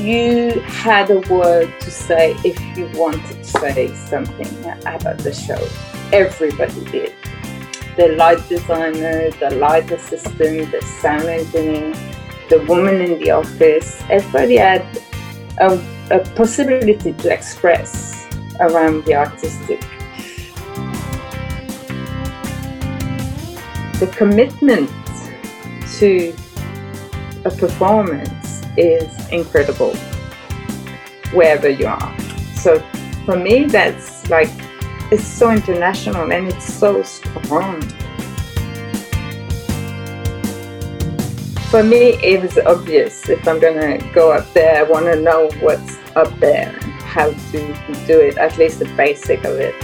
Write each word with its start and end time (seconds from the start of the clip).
you 0.00 0.60
had 0.60 1.10
a 1.10 1.20
word 1.32 1.72
to 1.80 1.90
say 1.90 2.34
if 2.44 2.58
you 2.76 2.88
wanted 2.94 3.22
to 3.26 3.44
say 3.44 3.94
something 3.94 4.48
about 4.86 5.18
the 5.18 5.32
show. 5.32 5.60
Everybody 6.12 6.84
did. 6.90 7.14
The 7.96 8.08
light 8.16 8.48
designer, 8.48 9.30
the 9.32 9.50
light 9.56 9.90
assistant, 9.90 10.72
the 10.72 10.80
sound 11.02 11.24
engineer, 11.24 11.92
the 12.48 12.64
woman 12.66 13.00
in 13.02 13.18
the 13.18 13.30
office, 13.30 14.02
everybody 14.08 14.56
had 14.56 14.84
a, 15.58 15.78
a 16.10 16.20
possibility 16.34 17.12
to 17.12 17.32
express 17.32 18.26
around 18.58 19.04
the 19.04 19.14
artistic. 19.14 19.80
The 24.00 24.10
commitment 24.16 24.90
to 25.98 26.34
a 27.44 27.50
performance 27.50 28.39
is 28.76 29.28
incredible 29.30 29.94
wherever 31.32 31.68
you 31.68 31.86
are. 31.86 32.18
So 32.54 32.78
for 33.24 33.36
me, 33.36 33.64
that's 33.64 34.28
like, 34.30 34.50
it's 35.10 35.24
so 35.24 35.50
international 35.50 36.32
and 36.32 36.48
it's 36.48 36.72
so 36.72 37.02
strong. 37.02 37.80
For 41.70 41.84
me, 41.84 42.18
it 42.22 42.42
was 42.42 42.58
obvious 42.58 43.28
if 43.28 43.46
I'm 43.46 43.60
gonna 43.60 43.98
go 44.12 44.32
up 44.32 44.52
there, 44.52 44.78
I 44.78 44.82
wanna 44.82 45.16
know 45.16 45.48
what's 45.60 45.98
up 46.16 46.36
there 46.40 46.68
and 46.68 46.92
how 47.02 47.30
to 47.30 47.74
do 48.06 48.20
it, 48.20 48.38
at 48.38 48.58
least 48.58 48.80
the 48.80 48.86
basic 48.96 49.44
of 49.44 49.58
it. 49.60 49.74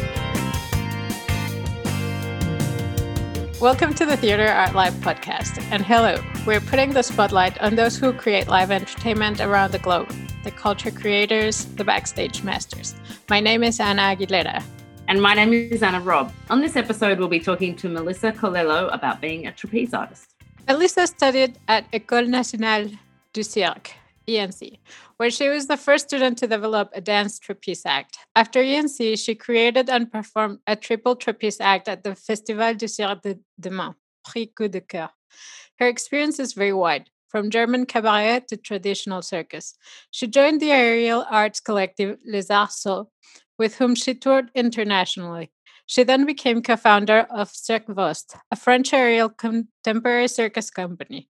Welcome 3.59 3.95
to 3.95 4.05
the 4.05 4.19
Theatre 4.19 4.49
Art 4.49 4.75
Live 4.75 4.93
podcast. 4.97 5.63
And 5.71 5.83
hello, 5.83 6.23
we're 6.47 6.61
putting 6.61 6.93
the 6.93 7.01
spotlight 7.01 7.59
on 7.63 7.75
those 7.75 7.97
who 7.97 8.13
create 8.13 8.49
live 8.49 8.71
entertainment 8.71 9.41
around 9.41 9.73
the 9.73 9.79
globe 9.79 10.13
the 10.45 10.51
culture 10.51 10.91
creators, 10.91 11.65
the 11.65 11.83
backstage 11.83 12.43
masters. 12.45 12.95
My 13.31 13.41
name 13.41 13.65
is 13.65 13.81
Anna 13.81 14.15
Aguilera. 14.15 14.63
And 15.09 15.23
my 15.23 15.33
name 15.33 15.55
is 15.55 15.83
Anna 15.83 16.01
Robb. 16.01 16.35
On 16.51 16.61
this 16.61 16.77
episode, 16.77 17.19
we'll 17.19 17.29
be 17.29 17.41
talking 17.41 17.75
to 17.77 17.89
Melissa 17.89 18.31
Colello 18.31 18.93
about 18.95 19.23
being 19.23 19.47
a 19.47 19.53
trapeze 19.53 19.95
artist. 19.95 20.35
Melissa 20.69 21.07
studied 21.07 21.59
at 21.67 21.91
École 21.93 22.29
Nationale 22.29 22.91
du 23.33 23.43
Cirque, 23.43 23.95
ENC, 24.29 24.77
where 25.17 25.31
she 25.31 25.49
was 25.49 25.67
the 25.67 25.77
first 25.77 26.09
student 26.09 26.39
to 26.39 26.47
develop 26.47 26.91
a 26.93 27.01
dance 27.01 27.39
trapeze 27.39 27.87
act. 27.87 28.19
After 28.35 28.63
ENC, 28.63 29.19
she 29.19 29.35
created 29.35 29.89
and 29.89 30.11
performed 30.11 30.59
a 30.67 30.77
triple 30.77 31.17
trapeze 31.17 31.61
act 31.61 31.89
at 31.89 32.05
the 32.05 32.15
Festival 32.15 32.75
du 32.75 32.89
Cirque 32.89 33.23
de 33.23 33.39
Demain, 33.61 33.95
Prix 34.25 34.53
Coup 34.57 34.69
de 34.69 34.81
Coeur. 34.81 35.11
Her 35.79 35.89
experience 35.89 36.39
is 36.39 36.53
very 36.53 36.73
wide, 36.73 37.11
from 37.29 37.51
German 37.51 37.87
cabaret 37.87 38.45
to 38.49 38.57
traditional 38.57 39.23
circus. 39.23 39.75
She 40.11 40.27
joined 40.27 40.61
the 40.61 40.73
aerial 40.73 41.25
arts 41.31 41.61
collective 41.61 42.19
Les 42.27 42.51
Arts 42.51 42.83
Sauts, 42.83 43.11
with 43.59 43.77
whom 43.77 43.95
she 43.95 44.15
toured 44.15 44.51
internationally. 44.55 45.51
She 45.87 46.03
then 46.03 46.27
became 46.27 46.63
co 46.63 46.77
founder 46.77 47.27
of 47.31 47.51
Cirk 47.51 47.87
VOST, 47.89 48.37
a 48.51 48.57
French 48.57 48.93
aerial 48.93 49.29
contemporary 49.29 50.29
circus 50.29 50.69
company. 50.69 51.29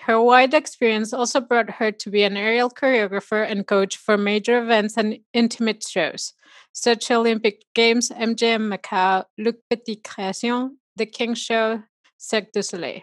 Her 0.00 0.22
wide 0.22 0.54
experience 0.54 1.12
also 1.12 1.40
brought 1.40 1.70
her 1.70 1.90
to 1.90 2.10
be 2.10 2.22
an 2.22 2.36
aerial 2.36 2.70
choreographer 2.70 3.44
and 3.48 3.66
coach 3.66 3.96
for 3.96 4.16
major 4.16 4.62
events 4.62 4.96
and 4.96 5.18
intimate 5.34 5.84
shows, 5.86 6.34
such 6.72 7.10
Olympic 7.10 7.64
Games, 7.74 8.10
MGM 8.10 8.72
Macau, 8.72 9.24
Luc 9.36 9.56
Petit 9.68 9.96
Création, 9.96 10.76
The 10.96 11.06
King 11.06 11.34
Show, 11.34 11.82
Cirque 12.16 12.52
du 12.52 12.62
Soleil. 12.62 13.02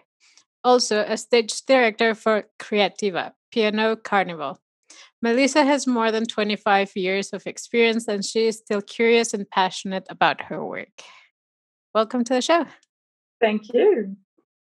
Also, 0.64 1.04
a 1.06 1.16
stage 1.16 1.62
director 1.66 2.14
for 2.14 2.44
Creativa, 2.58 3.32
Piano 3.52 3.94
Carnival. 3.96 4.58
Melissa 5.22 5.64
has 5.64 5.86
more 5.86 6.10
than 6.10 6.24
25 6.24 6.96
years 6.96 7.32
of 7.32 7.46
experience 7.46 8.08
and 8.08 8.24
she 8.24 8.46
is 8.46 8.58
still 8.58 8.82
curious 8.82 9.32
and 9.32 9.48
passionate 9.48 10.06
about 10.08 10.40
her 10.42 10.64
work. 10.64 11.02
Welcome 11.94 12.24
to 12.24 12.34
the 12.34 12.42
show. 12.42 12.66
Thank 13.40 13.72
you. 13.72 14.16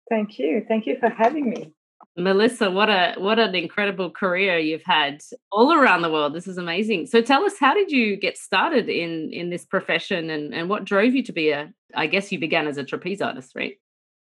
Thank 0.08 0.38
you. 0.38 0.64
Thank 0.66 0.86
you 0.86 0.96
for 0.98 1.08
having 1.08 1.50
me. 1.50 1.74
Melissa, 2.20 2.70
what 2.70 2.88
a 2.88 3.14
what 3.18 3.38
an 3.38 3.54
incredible 3.54 4.10
career 4.10 4.58
you've 4.58 4.84
had 4.84 5.20
all 5.50 5.72
around 5.72 6.02
the 6.02 6.10
world. 6.10 6.34
This 6.34 6.46
is 6.46 6.58
amazing. 6.58 7.06
So 7.06 7.20
tell 7.20 7.44
us 7.44 7.58
how 7.58 7.74
did 7.74 7.90
you 7.90 8.16
get 8.16 8.38
started 8.38 8.88
in 8.88 9.30
in 9.32 9.50
this 9.50 9.64
profession 9.64 10.30
and 10.30 10.54
and 10.54 10.68
what 10.68 10.84
drove 10.84 11.14
you 11.14 11.22
to 11.24 11.32
be 11.32 11.50
a 11.50 11.72
I 11.94 12.06
guess 12.06 12.30
you 12.30 12.38
began 12.38 12.66
as 12.66 12.76
a 12.76 12.84
trapeze 12.84 13.20
artist, 13.20 13.52
right? 13.54 13.74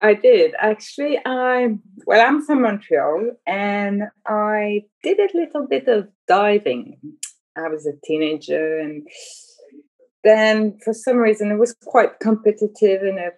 I 0.03 0.15
did. 0.15 0.55
Actually, 0.59 1.19
I 1.25 1.77
well, 2.07 2.27
I'm 2.27 2.43
from 2.45 2.63
Montreal 2.63 3.31
and 3.47 4.05
I 4.27 4.83
did 5.03 5.19
a 5.19 5.37
little 5.37 5.67
bit 5.67 5.89
of 5.89 6.09
diving. 6.29 6.99
I 7.57 7.69
was 7.69 7.87
a 7.87 7.93
teenager 8.05 8.79
and 8.79 9.07
then 10.25 10.79
for 10.85 10.93
some 10.93 11.19
reason 11.19 11.51
it 11.51 11.59
was 11.59 11.75
quite 11.85 12.19
competitive 12.21 13.03
in 13.03 13.19
it 13.19 13.35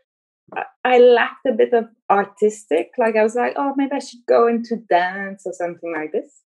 I 0.85 0.99
lacked 0.99 1.47
a 1.47 1.53
bit 1.53 1.73
of 1.73 1.87
artistic. 2.11 2.91
Like 2.99 3.17
I 3.17 3.23
was 3.23 3.35
like, 3.35 3.55
oh, 3.57 3.75
maybe 3.77 3.93
I 3.95 3.99
should 3.99 4.25
go 4.29 4.47
into 4.47 4.77
dance 4.89 5.43
or 5.45 5.53
something 5.53 5.93
like 5.93 6.13
this. 6.13 6.43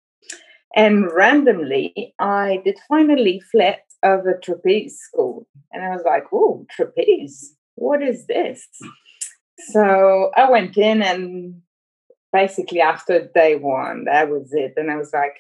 And 0.75 1.11
randomly, 1.11 2.13
I 2.19 2.61
did 2.63 2.77
find 2.87 3.11
a 3.11 3.15
leaflet 3.15 3.81
of 4.03 4.25
a 4.25 4.39
trapeze 4.41 4.97
school. 4.97 5.47
And 5.71 5.83
I 5.83 5.89
was 5.89 6.03
like, 6.05 6.23
oh, 6.31 6.65
trapeze, 6.71 7.55
what 7.75 8.01
is 8.01 8.27
this? 8.27 8.67
So 9.71 10.31
I 10.37 10.49
went 10.49 10.77
in 10.77 11.01
and 11.01 11.61
basically 12.31 12.81
after 12.81 13.29
day 13.33 13.55
one, 13.55 14.05
that 14.05 14.29
was 14.29 14.53
it. 14.53 14.73
And 14.77 14.89
I 14.89 14.95
was 14.95 15.11
like 15.13 15.35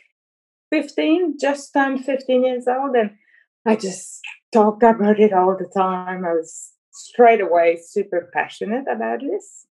15, 0.71 1.37
just 1.39 1.71
turned 1.73 2.03
15 2.03 2.45
years 2.45 2.67
old. 2.67 2.95
And 2.95 3.11
I 3.65 3.75
just 3.75 4.19
talked 4.51 4.83
about 4.83 5.19
it 5.19 5.31
all 5.31 5.55
the 5.57 5.69
time. 5.73 6.25
I 6.25 6.33
was 6.33 6.73
straight 6.99 7.41
away 7.41 7.79
super 7.81 8.29
passionate 8.33 8.85
about 8.91 9.21
this. 9.21 9.65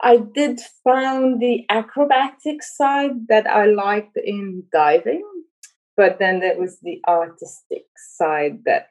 I 0.00 0.18
did 0.18 0.60
find 0.82 1.40
the 1.40 1.64
acrobatic 1.70 2.62
side 2.62 3.28
that 3.28 3.46
I 3.46 3.66
liked 3.66 4.16
in 4.16 4.64
diving, 4.72 5.24
but 5.96 6.18
then 6.18 6.40
there 6.40 6.58
was 6.58 6.78
the 6.80 7.00
artistic 7.06 7.84
side 7.96 8.64
that 8.64 8.88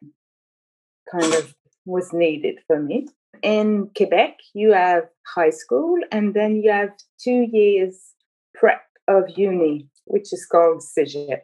kind 1.12 1.34
of 1.34 1.54
was 1.86 2.14
needed 2.14 2.60
for 2.66 2.82
me. 2.82 3.08
In 3.42 3.90
Quebec, 3.96 4.38
you 4.54 4.72
have 4.72 5.04
high 5.36 5.50
school 5.50 5.98
and 6.12 6.34
then 6.34 6.56
you 6.56 6.72
have 6.72 6.92
two 7.22 7.48
years 7.52 8.14
prep 8.56 8.82
of 9.08 9.26
uni, 9.36 9.90
which 10.06 10.32
is 10.32 10.48
called 10.50 10.82
CEGEP. 10.82 11.42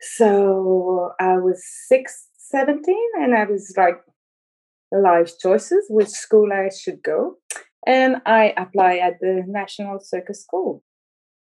So 0.00 1.12
I 1.18 1.38
was 1.38 1.64
six, 1.88 2.28
17, 2.38 2.94
and 3.20 3.34
I 3.34 3.44
was 3.44 3.74
like, 3.76 3.96
life 4.94 5.38
choices, 5.38 5.86
which 5.88 6.08
school 6.08 6.52
I 6.52 6.68
should 6.68 7.02
go. 7.02 7.36
And 7.86 8.16
I 8.24 8.54
apply 8.56 8.96
at 8.96 9.20
the 9.20 9.42
National 9.46 10.00
Circus 10.00 10.42
School. 10.42 10.82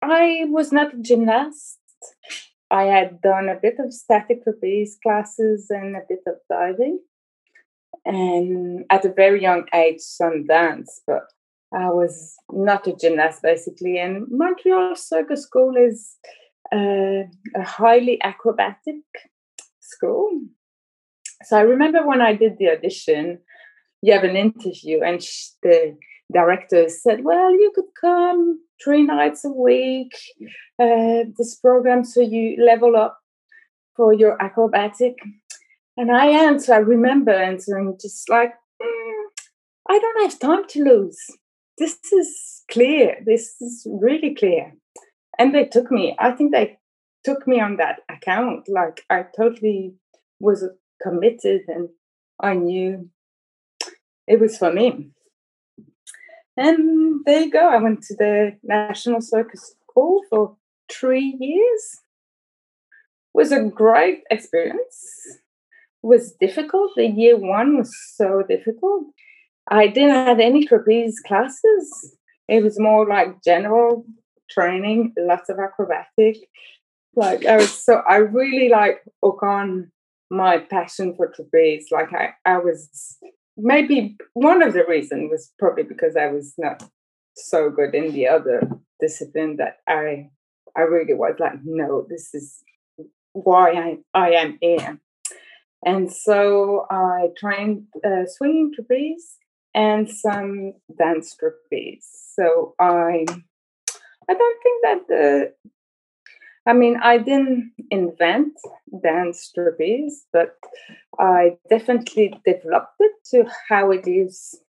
I 0.02 0.46
was 0.48 0.72
not 0.72 0.94
a 0.94 1.02
gymnast. 1.02 1.80
I 2.72 2.84
had 2.84 3.22
done 3.22 3.50
a 3.50 3.60
bit 3.60 3.76
of 3.80 3.94
static 3.94 4.44
trapeze 4.44 4.98
classes 5.04 5.68
and 5.70 5.96
a 5.96 6.02
bit 6.08 6.22
of 6.28 6.36
diving. 6.50 7.00
And 8.06 8.86
at 8.90 9.06
a 9.06 9.14
very 9.14 9.42
young 9.42 9.66
age, 9.74 10.00
some 10.00 10.46
dance, 10.46 11.02
but 11.06 11.24
I 11.74 11.90
was 11.90 12.36
not 12.52 12.88
a 12.88 12.96
gymnast 12.96 13.42
basically. 13.42 13.98
And 13.98 14.28
Montreal 14.30 14.96
Circus 14.96 15.44
School 15.44 15.76
is 15.76 16.16
uh, 16.74 17.24
a 17.56 17.64
highly 17.64 18.22
acrobatic 18.24 19.04
school. 19.80 20.30
So 21.44 21.58
I 21.58 21.62
remember 21.62 22.06
when 22.06 22.22
I 22.22 22.34
did 22.34 22.58
the 22.58 22.70
audition, 22.70 23.40
you 24.02 24.14
have 24.14 24.24
an 24.24 24.36
interview, 24.36 25.02
and 25.02 25.22
the 25.64 25.98
director 26.34 26.90
said, 26.90 27.24
"Well, 27.24 27.52
you 27.52 27.72
could 27.74 27.92
come 28.00 28.62
three 28.84 29.04
nights 29.04 29.46
a 29.46 29.50
week, 29.50 30.14
uh, 30.80 31.24
this 31.38 31.56
program, 31.56 32.04
so 32.04 32.22
you 32.22 32.64
level 32.64 32.96
up 32.96 33.18
for 33.96 34.14
your 34.14 34.42
acrobatic." 34.42 35.16
And 35.98 36.12
I 36.12 36.28
answered, 36.28 36.74
I 36.74 36.78
remember 36.78 37.32
answering 37.32 37.98
just 38.00 38.30
like, 38.30 38.54
mm, 38.82 39.24
"I 39.90 40.00
don't 40.00 40.22
have 40.24 40.40
time 40.40 40.66
to 40.70 40.84
lose. 40.84 41.20
This 41.78 41.98
is 42.12 42.64
clear. 42.72 43.18
This 43.26 43.56
is 43.62 43.88
really 43.90 44.36
clear." 44.36 44.74
And 45.38 45.54
they 45.54 45.66
took 45.66 45.90
me. 45.92 46.16
I 46.20 46.32
think 46.32 46.52
they 46.52 46.80
took 47.24 47.48
me 47.48 47.60
on 47.60 47.78
that 47.78 48.02
account. 48.10 48.68
Like 48.68 49.04
I 49.10 49.26
totally 49.36 49.96
was 50.40 50.64
committed 51.02 51.62
and 51.68 51.90
I 52.40 52.54
knew 52.54 53.10
it 54.28 54.40
was 54.40 54.58
for 54.58 54.72
me. 54.72 55.10
And 56.56 57.22
there 57.26 57.42
you 57.42 57.52
go. 57.52 57.70
I 57.70 57.78
went 57.78 58.04
to 58.04 58.16
the 58.16 58.58
National 58.64 59.22
Circus 59.22 59.76
School 59.90 60.22
for 60.30 60.58
three 60.92 61.38
years. 61.40 62.02
It 63.34 63.38
was 63.38 63.52
a 63.52 63.64
great 63.64 64.24
experience. 64.30 65.08
It 66.04 66.08
was 66.08 66.34
difficult. 66.40 66.92
The 66.96 67.08
year 67.08 67.38
one 67.38 67.78
was 67.78 67.96
so 68.16 68.44
difficult. 68.48 69.06
I 69.70 69.88
didn't 69.88 70.26
have 70.28 70.40
any 70.40 70.66
trapeze 70.66 71.20
classes. 71.26 72.16
It 72.48 72.64
was 72.64 72.80
more 72.80 73.08
like 73.08 73.44
general 73.44 74.06
training, 74.50 75.14
lots 75.18 75.50
of 75.50 75.60
acrobatic. 75.60 76.38
like 77.16 77.46
I 77.46 77.58
was 77.58 77.72
so 77.72 78.02
I 78.08 78.18
really 78.18 78.70
like 78.70 79.02
hook 79.24 79.44
on 79.44 79.92
my 80.30 80.60
passion 80.60 81.16
for 81.16 81.28
trapeze. 81.28 81.88
Like 81.92 82.14
I, 82.14 82.34
I 82.46 82.58
was 82.60 83.18
maybe 83.58 84.18
one 84.34 84.62
of 84.62 84.74
the 84.74 84.86
reasons 84.86 85.30
was 85.32 85.52
probably 85.60 85.84
because 85.84 86.16
I 86.16 86.28
was 86.28 86.54
not 86.58 86.84
so 87.36 87.70
good 87.70 87.96
in 87.96 88.14
the 88.14 88.28
other 88.28 88.62
discipline 89.00 89.58
that 89.58 89.78
I 89.88 90.30
I 90.78 90.82
really 90.82 91.14
was 91.14 91.36
like, 91.40 91.60
no, 91.64 92.06
this 92.10 92.34
is 92.34 92.64
why 93.34 93.72
I, 93.72 93.98
I 94.14 94.30
am 94.32 94.58
here. 94.62 95.00
And 95.86 96.12
so 96.12 96.86
I 96.92 97.30
trained 97.38 97.88
uh, 98.06 98.26
swinging 98.28 98.72
trapeze 98.76 99.38
and 99.74 100.10
some 100.10 100.74
dance 100.98 101.36
trapeze. 101.36 102.08
So 102.36 102.76
I 102.80 103.26
I 104.30 104.34
don't 104.34 104.64
think 104.64 104.84
that 104.84 105.08
the 105.08 105.54
I 106.68 106.74
mean 106.74 106.98
I 107.02 107.18
didn't 107.18 107.72
invent 107.90 108.54
dance 109.04 109.52
trapeze, 109.54 110.26
but 110.32 110.56
I 111.20 111.58
definitely 111.70 112.34
developed 112.46 112.96
it 113.00 113.14
to 113.32 113.50
how 113.68 113.92
it 113.92 114.08
is 114.08 114.60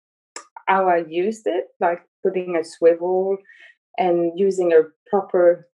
how 0.67 0.89
I 0.89 1.05
used 1.09 1.47
it, 1.47 1.65
like 1.81 2.03
putting 2.23 2.57
a 2.57 2.65
swivel 2.65 3.39
and 3.99 4.39
using 4.39 4.73
a 4.73 4.83
proper 5.09 5.69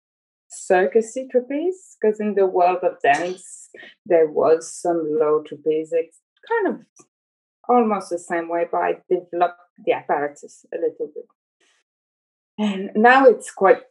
circusy 0.53 1.31
trapeze 1.31 1.97
because 2.01 2.21
in 2.21 2.35
the 2.35 2.47
world 2.47 2.79
of 2.83 3.01
dance 3.03 3.71
there 4.05 4.27
was 4.27 4.71
some 4.71 5.03
low 5.19 5.43
trapeze 5.47 5.95
kind 6.47 6.75
of 6.75 7.07
almost 7.71 8.11
the 8.11 8.19
same 8.19 8.51
way 8.51 8.67
but 8.71 8.79
i 8.79 8.93
developed 9.09 9.59
the 9.85 9.93
apparatus 9.93 10.67
a 10.75 10.77
little 10.77 11.11
bit. 11.15 11.25
And 12.59 12.91
now 12.95 13.27
it's 13.27 13.51
quite 13.51 13.83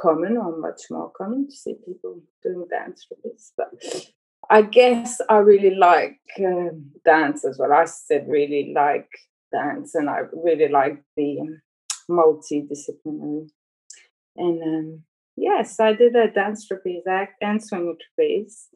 common 0.00 0.36
or 0.36 0.58
much 0.58 0.82
more 0.90 1.10
common 1.16 1.46
to 1.48 1.56
see 1.56 1.74
people 1.86 2.20
doing 2.42 2.66
dance 2.70 3.06
trapeze 3.06 3.52
but 3.56 3.68
i 4.50 4.62
guess 4.62 5.20
i 5.28 5.36
really 5.36 5.74
like 5.74 6.20
um, 6.40 6.90
dance 7.04 7.44
as 7.44 7.58
well 7.58 7.72
i 7.72 7.84
said 7.84 8.26
really 8.28 8.72
like 8.74 9.08
dance 9.52 9.94
and 9.94 10.08
i 10.08 10.20
really 10.32 10.68
like 10.68 11.02
the 11.16 11.38
multidisciplinary 12.10 13.48
and 14.36 14.62
um, 14.62 15.02
Yes, 15.40 15.78
I 15.78 15.92
did 15.92 16.16
a 16.16 16.28
dance 16.28 16.66
trapeze 16.66 17.06
act 17.08 17.34
and 17.40 17.62
swing 17.62 17.96
trapeze. 18.16 18.68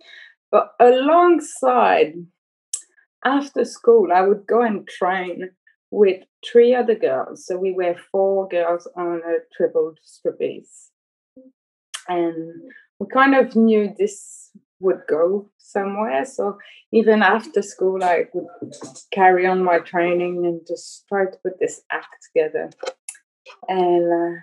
But 0.52 0.72
alongside, 0.78 2.14
after 3.25 3.64
school, 3.64 4.12
I 4.14 4.20
would 4.20 4.46
go 4.46 4.62
and 4.62 4.86
train 4.86 5.50
with 5.90 6.22
three 6.46 6.72
other 6.72 6.94
girls. 6.94 7.46
So 7.46 7.58
we 7.58 7.72
were 7.72 7.96
four 8.12 8.46
girls 8.46 8.86
on 8.96 9.22
a 9.26 9.38
triple 9.56 9.94
trapeze. 10.22 10.91
And 12.08 12.52
we 12.99 13.06
kind 13.12 13.34
of 13.34 13.56
knew 13.56 13.94
this 13.96 14.50
would 14.81 15.02
go 15.08 15.50
somewhere. 15.58 16.25
So 16.25 16.58
even 16.93 17.22
after 17.22 17.62
school, 17.62 18.02
I 18.02 18.25
would 18.32 18.75
carry 19.12 19.46
on 19.46 19.62
my 19.62 19.78
training 19.78 20.44
and 20.44 20.60
just 20.66 21.04
try 21.08 21.25
to 21.26 21.38
put 21.43 21.58
this 21.60 21.82
act 21.90 22.16
together. 22.26 22.70
And 23.69 24.12
uh, 24.12 24.40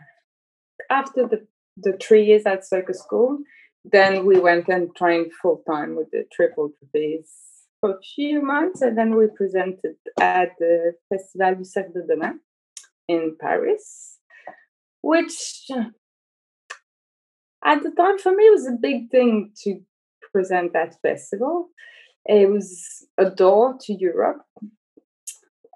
after 0.90 1.28
the 1.28 1.46
the 1.82 1.98
three 2.02 2.26
years 2.26 2.46
at 2.46 2.68
circus 2.68 3.00
school. 3.00 3.40
Then 3.86 4.26
we 4.26 4.40
went 4.40 4.68
and 4.68 4.94
trained 4.96 5.32
full 5.42 5.64
time 5.70 5.96
with 5.96 6.12
the 6.12 6.26
triple 6.32 6.72
trapeze 6.78 7.34
for 7.80 7.92
a 7.92 8.02
few 8.16 8.42
months, 8.42 8.82
and 8.82 8.98
then 8.98 9.16
we 9.16 9.28
presented 9.36 9.96
at 10.20 10.50
the 10.60 10.94
Festival 11.08 11.56
du 11.56 11.64
Cirque 11.64 11.94
de 11.94 12.02
Demain 12.02 12.40
in 13.08 13.38
Paris, 13.40 14.18
which 15.02 15.70
at 17.64 17.84
the 17.84 17.92
time 17.92 18.18
for 18.18 18.36
me 18.36 18.44
it 18.44 18.52
was 18.52 18.68
a 18.68 18.78
big 18.80 19.10
thing 19.10 19.52
to 19.64 19.80
present 20.32 20.74
that 20.74 20.96
festival. 21.02 21.70
It 22.26 22.50
was 22.50 23.08
a 23.18 23.30
door 23.30 23.76
to 23.82 23.94
Europe, 23.94 24.42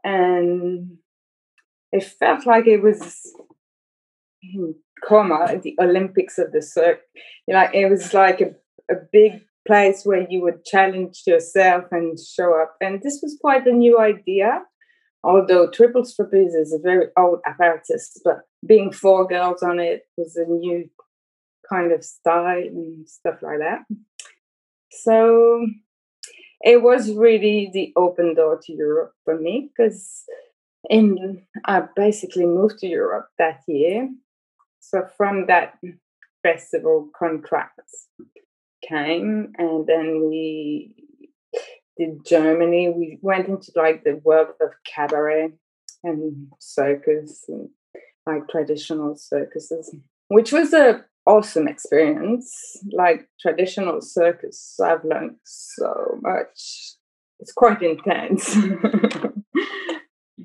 and 0.03 0.97
it 1.91 2.03
felt 2.03 2.45
like 2.45 2.67
it 2.67 2.81
was 2.81 3.33
hmm, 4.43 4.71
Como, 5.07 5.59
the 5.61 5.75
Olympics 5.79 6.37
of 6.37 6.51
the 6.51 6.61
Cirque. 6.61 7.01
Know, 7.47 7.67
it 7.73 7.89
was 7.89 8.13
like 8.13 8.41
a, 8.41 8.51
a 8.91 8.97
big 9.11 9.41
place 9.65 10.01
where 10.03 10.25
you 10.29 10.41
would 10.41 10.65
challenge 10.65 11.23
yourself 11.25 11.85
and 11.91 12.17
show 12.19 12.61
up. 12.61 12.75
And 12.81 13.01
this 13.01 13.19
was 13.21 13.37
quite 13.39 13.65
a 13.65 13.71
new 13.71 13.99
idea, 13.99 14.61
although 15.23 15.69
triple 15.69 16.03
trapeze 16.03 16.53
is 16.53 16.73
a 16.73 16.81
very 16.81 17.07
old 17.17 17.39
apparatus, 17.45 18.19
but 18.23 18.41
being 18.65 18.91
four 18.91 19.27
girls 19.27 19.63
on 19.63 19.79
it 19.79 20.03
was 20.17 20.35
a 20.35 20.49
new 20.49 20.89
kind 21.73 21.91
of 21.91 22.03
style 22.03 22.57
and 22.57 23.07
stuff 23.07 23.37
like 23.41 23.59
that. 23.59 23.81
So 24.91 25.65
it 26.61 26.81
was 26.81 27.11
really 27.11 27.69
the 27.73 27.93
open 27.95 28.35
door 28.35 28.59
to 28.63 28.73
Europe 28.73 29.13
for 29.25 29.39
me 29.39 29.69
because 29.69 30.23
in 30.89 31.41
I 31.65 31.83
basically 31.95 32.45
moved 32.45 32.79
to 32.79 32.87
Europe 32.87 33.27
that 33.37 33.61
year 33.67 34.09
so 34.83 35.07
from 35.17 35.47
that 35.47 35.75
festival 36.43 37.09
contracts 37.17 38.09
came 38.87 39.53
and 39.57 39.87
then 39.87 40.27
we 40.29 40.93
did 41.97 42.25
Germany. 42.25 42.89
We 42.89 43.17
went 43.21 43.47
into 43.47 43.71
like 43.75 44.03
the 44.03 44.19
world 44.25 44.55
of 44.61 44.71
cabaret 44.85 45.53
and 46.03 46.47
circus 46.59 47.45
and 47.47 47.69
like 48.27 48.49
traditional 48.49 49.15
circuses, 49.15 49.95
which 50.27 50.51
was 50.51 50.73
a 50.73 51.05
awesome 51.25 51.67
experience. 51.67 52.77
Like 52.91 53.27
traditional 53.41 54.01
circus, 54.01 54.79
I've 54.83 55.03
learned 55.03 55.35
so 55.43 56.19
much. 56.21 56.95
It's 57.39 57.53
quite 57.53 57.81
intense. 57.81 58.55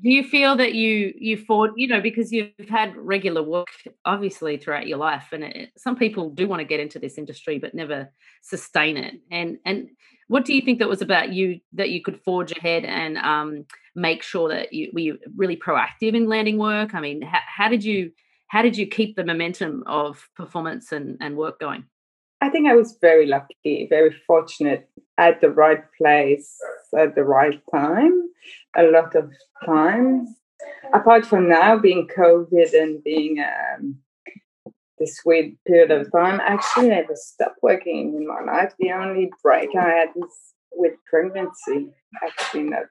do 0.01 0.09
you 0.09 0.23
feel 0.23 0.55
that 0.55 0.75
you 0.75 1.13
you 1.17 1.37
fought 1.37 1.71
you 1.75 1.87
know 1.87 2.01
because 2.01 2.31
you've 2.31 2.69
had 2.69 2.95
regular 2.95 3.43
work 3.43 3.67
obviously 4.05 4.57
throughout 4.57 4.87
your 4.87 4.97
life 4.97 5.27
and 5.31 5.43
it, 5.43 5.71
some 5.77 5.95
people 5.95 6.29
do 6.29 6.47
want 6.47 6.59
to 6.59 6.65
get 6.65 6.79
into 6.79 6.99
this 6.99 7.17
industry 7.17 7.57
but 7.57 7.73
never 7.73 8.09
sustain 8.41 8.97
it 8.97 9.15
and 9.31 9.57
and 9.65 9.89
what 10.27 10.45
do 10.45 10.53
you 10.53 10.61
think 10.61 10.79
that 10.79 10.87
was 10.87 11.01
about 11.01 11.33
you 11.33 11.59
that 11.73 11.89
you 11.89 12.01
could 12.01 12.21
forge 12.23 12.51
ahead 12.51 12.85
and 12.85 13.17
um, 13.17 13.65
make 13.95 14.21
sure 14.21 14.47
that 14.49 14.71
you 14.71 14.89
were 14.93 14.99
you 14.99 15.17
really 15.35 15.57
proactive 15.57 16.13
in 16.15 16.27
landing 16.27 16.57
work 16.57 16.93
i 16.93 17.01
mean 17.01 17.21
how, 17.21 17.39
how 17.45 17.67
did 17.67 17.83
you 17.83 18.11
how 18.49 18.61
did 18.61 18.77
you 18.77 18.85
keep 18.85 19.15
the 19.15 19.23
momentum 19.23 19.83
of 19.87 20.29
performance 20.35 20.91
and, 20.91 21.17
and 21.21 21.37
work 21.37 21.59
going 21.59 21.85
I 22.41 22.49
think 22.49 22.69
I 22.69 22.75
was 22.75 22.97
very 23.01 23.25
lucky, 23.25 23.87
very 23.89 24.15
fortunate 24.25 24.89
at 25.17 25.41
the 25.41 25.49
right 25.49 25.83
place 25.97 26.57
at 26.97 27.15
the 27.15 27.23
right 27.23 27.61
time, 27.71 28.29
a 28.77 28.83
lot 28.83 29.15
of 29.15 29.31
time. 29.65 30.27
Apart 30.93 31.25
from 31.25 31.49
now 31.49 31.77
being 31.77 32.07
COVID 32.07 32.73
and 32.73 33.03
being 33.03 33.39
um, 33.39 33.97
this 34.97 35.19
weird 35.25 35.51
period 35.67 35.91
of 35.91 36.11
time, 36.11 36.39
I 36.41 36.53
actually 36.53 36.89
never 36.89 37.15
stopped 37.15 37.59
working 37.61 38.15
in 38.15 38.27
my 38.27 38.41
life. 38.41 38.73
The 38.79 38.91
only 38.91 39.29
break 39.43 39.69
I 39.75 39.89
had 39.89 40.09
was 40.15 40.31
with 40.71 40.93
pregnancy, 41.09 41.89
actually 42.25 42.63
not 42.63 42.83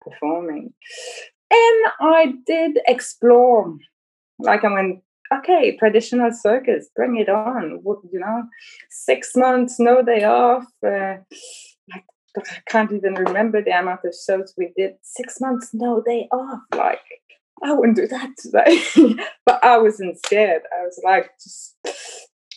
performing. 0.00 0.72
And 1.50 1.92
I 2.00 2.34
did 2.46 2.78
explore. 2.86 3.76
Like 4.38 4.64
I 4.64 4.72
went 4.72 5.02
okay, 5.32 5.76
traditional 5.76 6.32
circus, 6.32 6.88
bring 6.94 7.16
it 7.16 7.28
on. 7.28 7.82
You 7.84 8.20
know, 8.20 8.44
six 8.90 9.32
months, 9.36 9.78
no 9.78 10.02
day 10.02 10.24
off. 10.24 10.64
Uh, 10.84 11.18
I, 11.92 12.02
I 12.36 12.42
can't 12.68 12.92
even 12.92 13.14
remember 13.14 13.62
the 13.62 13.78
amount 13.78 14.00
of 14.04 14.14
shows 14.14 14.54
we 14.56 14.72
did. 14.76 14.94
Six 15.02 15.40
months, 15.40 15.70
no 15.72 16.02
day 16.02 16.28
off. 16.32 16.60
Like, 16.74 17.00
I 17.62 17.72
wouldn't 17.72 17.96
do 17.96 18.06
that 18.08 18.30
today. 18.38 18.82
but 19.46 19.64
I 19.64 19.78
wasn't 19.78 20.18
scared. 20.24 20.62
I 20.76 20.84
was 20.84 21.00
like, 21.04 21.30
just 21.42 21.76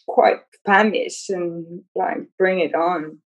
quite 0.07 0.37
famished 0.65 1.29
and 1.29 1.81
like, 1.95 2.19
bring 2.37 2.59
it 2.59 2.75
on. 2.75 3.19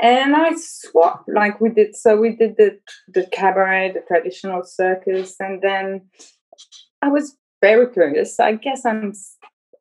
And 0.00 0.34
I 0.34 0.52
swapped, 0.56 1.28
like 1.32 1.60
we 1.60 1.70
did. 1.70 1.94
So 1.94 2.16
we 2.16 2.34
did 2.34 2.56
the 2.58 2.78
the 3.08 3.26
cabaret, 3.30 3.92
the 3.92 4.00
traditional 4.00 4.64
circus, 4.64 5.36
and 5.38 5.62
then 5.62 6.08
I 7.00 7.08
was 7.08 7.36
very 7.64 7.86
curious. 7.90 8.38
I 8.38 8.56
guess 8.56 8.84
I'm 8.84 9.12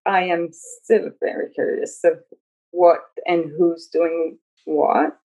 I 0.05 0.23
am 0.23 0.49
still 0.51 1.09
very 1.21 1.49
curious 1.53 1.99
of 2.05 2.17
what 2.71 3.01
and 3.25 3.51
who's 3.57 3.89
doing 3.91 4.37
what, 4.65 5.17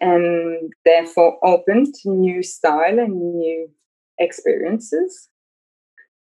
and 0.00 0.72
therefore 0.84 1.38
open 1.42 1.90
to 1.92 2.10
new 2.10 2.42
style 2.42 2.98
and 2.98 3.14
new 3.14 3.68
experiences. 4.18 5.28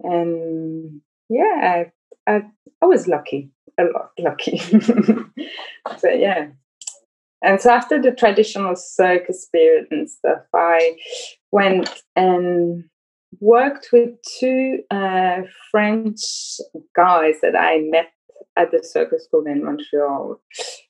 And 0.00 1.00
yeah, 1.28 1.86
I, 2.26 2.32
I, 2.32 2.42
I 2.82 2.86
was 2.86 3.08
lucky, 3.08 3.50
a 3.78 3.84
lot 3.84 4.10
lucky. 4.18 4.60
but 5.84 6.20
yeah. 6.20 6.48
And 7.42 7.60
so 7.60 7.70
after 7.70 8.00
the 8.00 8.12
traditional 8.12 8.76
circus 8.76 9.46
period 9.52 9.86
and 9.90 10.08
stuff, 10.08 10.42
I 10.54 10.96
went 11.50 11.90
and 12.14 12.84
worked 13.40 13.88
with 13.92 14.10
two 14.38 14.80
uh, 14.90 15.42
French 15.70 16.20
guys 16.94 17.36
that 17.42 17.56
I 17.56 17.78
met 17.90 18.10
at 18.56 18.70
the 18.70 18.82
circus 18.82 19.24
school 19.24 19.46
in 19.46 19.64
Montreal, 19.64 20.40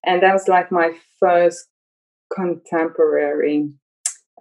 and 0.05 0.23
that 0.23 0.33
was 0.33 0.49
like 0.49 0.71
my 0.71 0.93
first 1.19 1.69
contemporary 2.35 3.71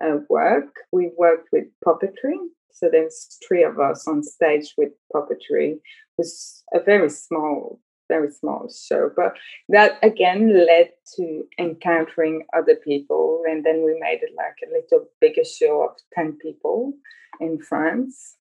uh, 0.03 0.17
work. 0.29 0.73
We 0.91 1.11
worked 1.17 1.49
with 1.51 1.65
puppetry, 1.85 2.37
so 2.71 2.89
there's 2.91 3.37
three 3.47 3.63
of 3.63 3.79
us 3.79 4.07
on 4.07 4.21
stage 4.23 4.73
with 4.77 4.89
puppetry. 5.13 5.73
It 5.73 5.81
was 6.17 6.63
a 6.73 6.79
very 6.81 7.09
small, 7.09 7.79
very 8.07 8.31
small 8.31 8.69
show, 8.69 9.09
but 9.15 9.33
that 9.69 9.99
again 10.03 10.65
led 10.65 10.91
to 11.15 11.43
encountering 11.57 12.43
other 12.55 12.75
people, 12.75 13.43
and 13.45 13.65
then 13.65 13.83
we 13.85 13.97
made 13.99 14.19
it 14.21 14.33
like 14.35 14.57
a 14.63 14.71
little 14.71 15.07
bigger 15.21 15.43
show 15.45 15.83
of 15.83 15.91
ten 16.13 16.37
people 16.41 16.93
in 17.39 17.59
France. 17.59 18.35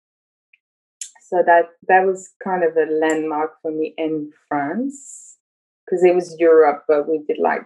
So 1.29 1.43
that 1.47 1.71
that 1.89 2.05
was 2.05 2.33
kind 2.43 2.63
of 2.63 2.77
a 2.77 2.91
landmark 2.91 3.53
for 3.63 3.71
me 3.71 3.95
in 3.97 4.31
France 4.49 5.37
because 5.85 6.05
it 6.05 6.15
was 6.15 6.37
Europe, 6.39 6.85
but 6.87 7.09
we 7.09 7.23
did 7.27 7.39
like 7.39 7.63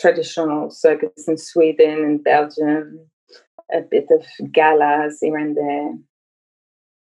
traditional 0.00 0.70
circus 0.70 1.28
in 1.28 1.36
Sweden 1.36 2.04
and 2.04 2.24
Belgium, 2.24 3.06
a 3.72 3.80
bit 3.80 4.06
of 4.10 4.24
galas 4.52 5.18
here 5.20 5.36
and 5.36 5.56
there. 5.56 5.92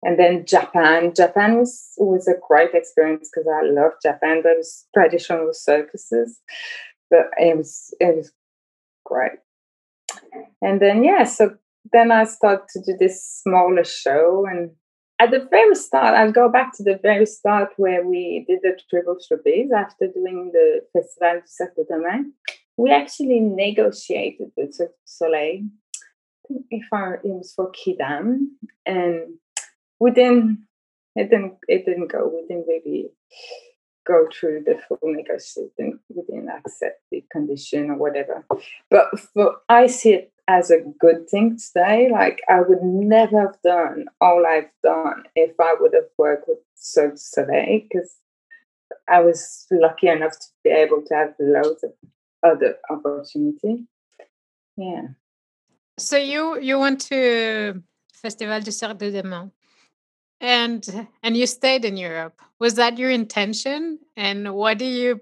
And 0.07 0.19
then 0.19 0.47
Japan. 0.47 1.13
Japan 1.15 1.59
was 1.59 1.93
was 1.99 2.29
a 2.29 2.41
great 2.47 2.75
experience 2.75 3.29
because 3.29 3.49
I 3.49 3.67
love 3.67 3.93
Japan. 4.03 4.43
Those 4.43 4.87
traditional 4.95 5.51
circuses, 5.53 6.41
but 7.11 7.27
it 7.39 7.57
was 7.57 7.93
it 7.99 8.17
was 8.17 8.33
great. 9.05 9.39
And 10.63 10.81
then 10.81 11.03
yeah, 11.03 11.25
so 11.25 11.57
then 11.93 12.13
I 12.13 12.25
started 12.25 12.69
to 12.75 12.81
do 12.87 12.97
this 12.99 13.43
smaller 13.43 13.85
show, 13.85 14.47
and 14.49 14.71
at 15.19 15.33
the 15.33 15.47
very 15.51 15.75
start, 15.75 16.15
I'll 16.15 16.33
go 16.33 16.49
back 16.49 16.77
to 16.77 16.85
the 16.85 17.01
very 17.03 17.27
start 17.27 17.71
where 17.77 18.07
we 18.07 18.45
did 18.49 18.61
the 18.63 18.79
triple 18.89 19.17
trapeze 19.27 19.73
after 19.77 20.07
doing 20.07 20.51
the 20.53 20.83
Festival 20.93 21.41
du 21.41 21.49
Cirque 21.49 21.75
de 21.75 21.85
Demain 21.85 22.33
we 22.77 22.91
actually 22.91 23.41
negotiated 23.41 24.53
with 24.57 24.79
Soleil. 25.05 25.63
If 26.71 26.87
I, 26.93 27.15
it 27.15 27.21
was 27.25 27.53
for 27.57 27.73
Quidam, 27.73 28.49
and 28.85 29.39
we 30.01 30.11
didn't. 30.11 30.67
It 31.15 31.31
didn't. 31.31 31.55
It 31.69 31.87
didn't 31.87 32.13
go. 32.13 32.29
We 32.29 32.47
didn't 32.47 32.67
really 32.67 33.11
go 34.07 34.29
through 34.33 34.65
the 34.65 34.79
full 34.89 34.99
negotiation. 35.03 35.99
We 36.09 36.23
didn't 36.23 36.49
accept 36.49 37.01
the 37.11 37.25
condition 37.31 37.91
or 37.91 37.97
whatever. 37.97 38.45
But 38.91 39.19
for, 39.19 39.57
I 39.69 39.89
see 39.89 40.15
it 40.15 40.33
as 40.49 40.71
a 40.71 40.81
good 40.99 41.29
thing 41.29 41.59
today. 41.59 42.09
Like 42.11 42.41
I 42.49 42.61
would 42.61 42.83
never 42.83 43.41
have 43.41 43.61
done 43.63 44.07
all 44.21 44.45
I've 44.47 44.71
done 44.83 45.25
if 45.35 45.59
I 45.61 45.75
would 45.79 45.93
have 45.95 46.11
worked 46.19 46.49
with 46.49 46.59
Cirque 46.75 47.15
du 47.15 47.21
Soleil 47.21 47.81
because 47.83 48.15
I 49.09 49.21
was 49.21 49.67
lucky 49.71 50.09
enough 50.09 50.33
to 50.33 50.47
be 50.63 50.71
able 50.71 51.03
to 51.07 51.15
have 51.15 51.35
loads 51.39 51.83
of 51.83 51.93
other 52.43 52.77
opportunity. 52.91 53.87
Yeah. 54.77 55.09
So 55.99 56.17
you 56.17 56.61
you 56.61 56.79
went 56.79 57.01
to 57.09 57.83
Festival 58.13 58.61
du 58.61 58.71
Cirque 58.71 58.99
de 58.99 59.11
Demain, 59.11 59.51
and 60.41 61.09
and 61.23 61.37
you 61.37 61.47
stayed 61.47 61.85
in 61.85 61.97
Europe. 61.97 62.41
Was 62.61 62.75
that 62.75 62.99
your 62.99 63.11
intention? 63.11 63.99
And 64.17 64.55
why 64.55 64.75
do 64.75 64.85
you 64.85 65.21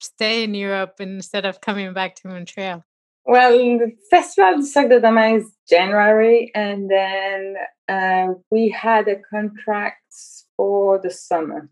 stay 0.00 0.44
in 0.44 0.54
Europe 0.54 0.96
instead 1.00 1.44
of 1.44 1.60
coming 1.60 1.92
back 1.92 2.16
to 2.16 2.28
Montreal? 2.28 2.84
Well, 3.24 3.52
the 3.52 3.92
Festival 4.10 4.62
de 4.62 5.00
Demain 5.00 5.36
is 5.36 5.52
January, 5.68 6.50
and 6.54 6.90
then 6.90 7.54
uh, 7.88 8.34
we 8.50 8.70
had 8.70 9.08
a 9.08 9.16
contract 9.30 10.14
for 10.56 10.98
the 10.98 11.10
summer. 11.10 11.68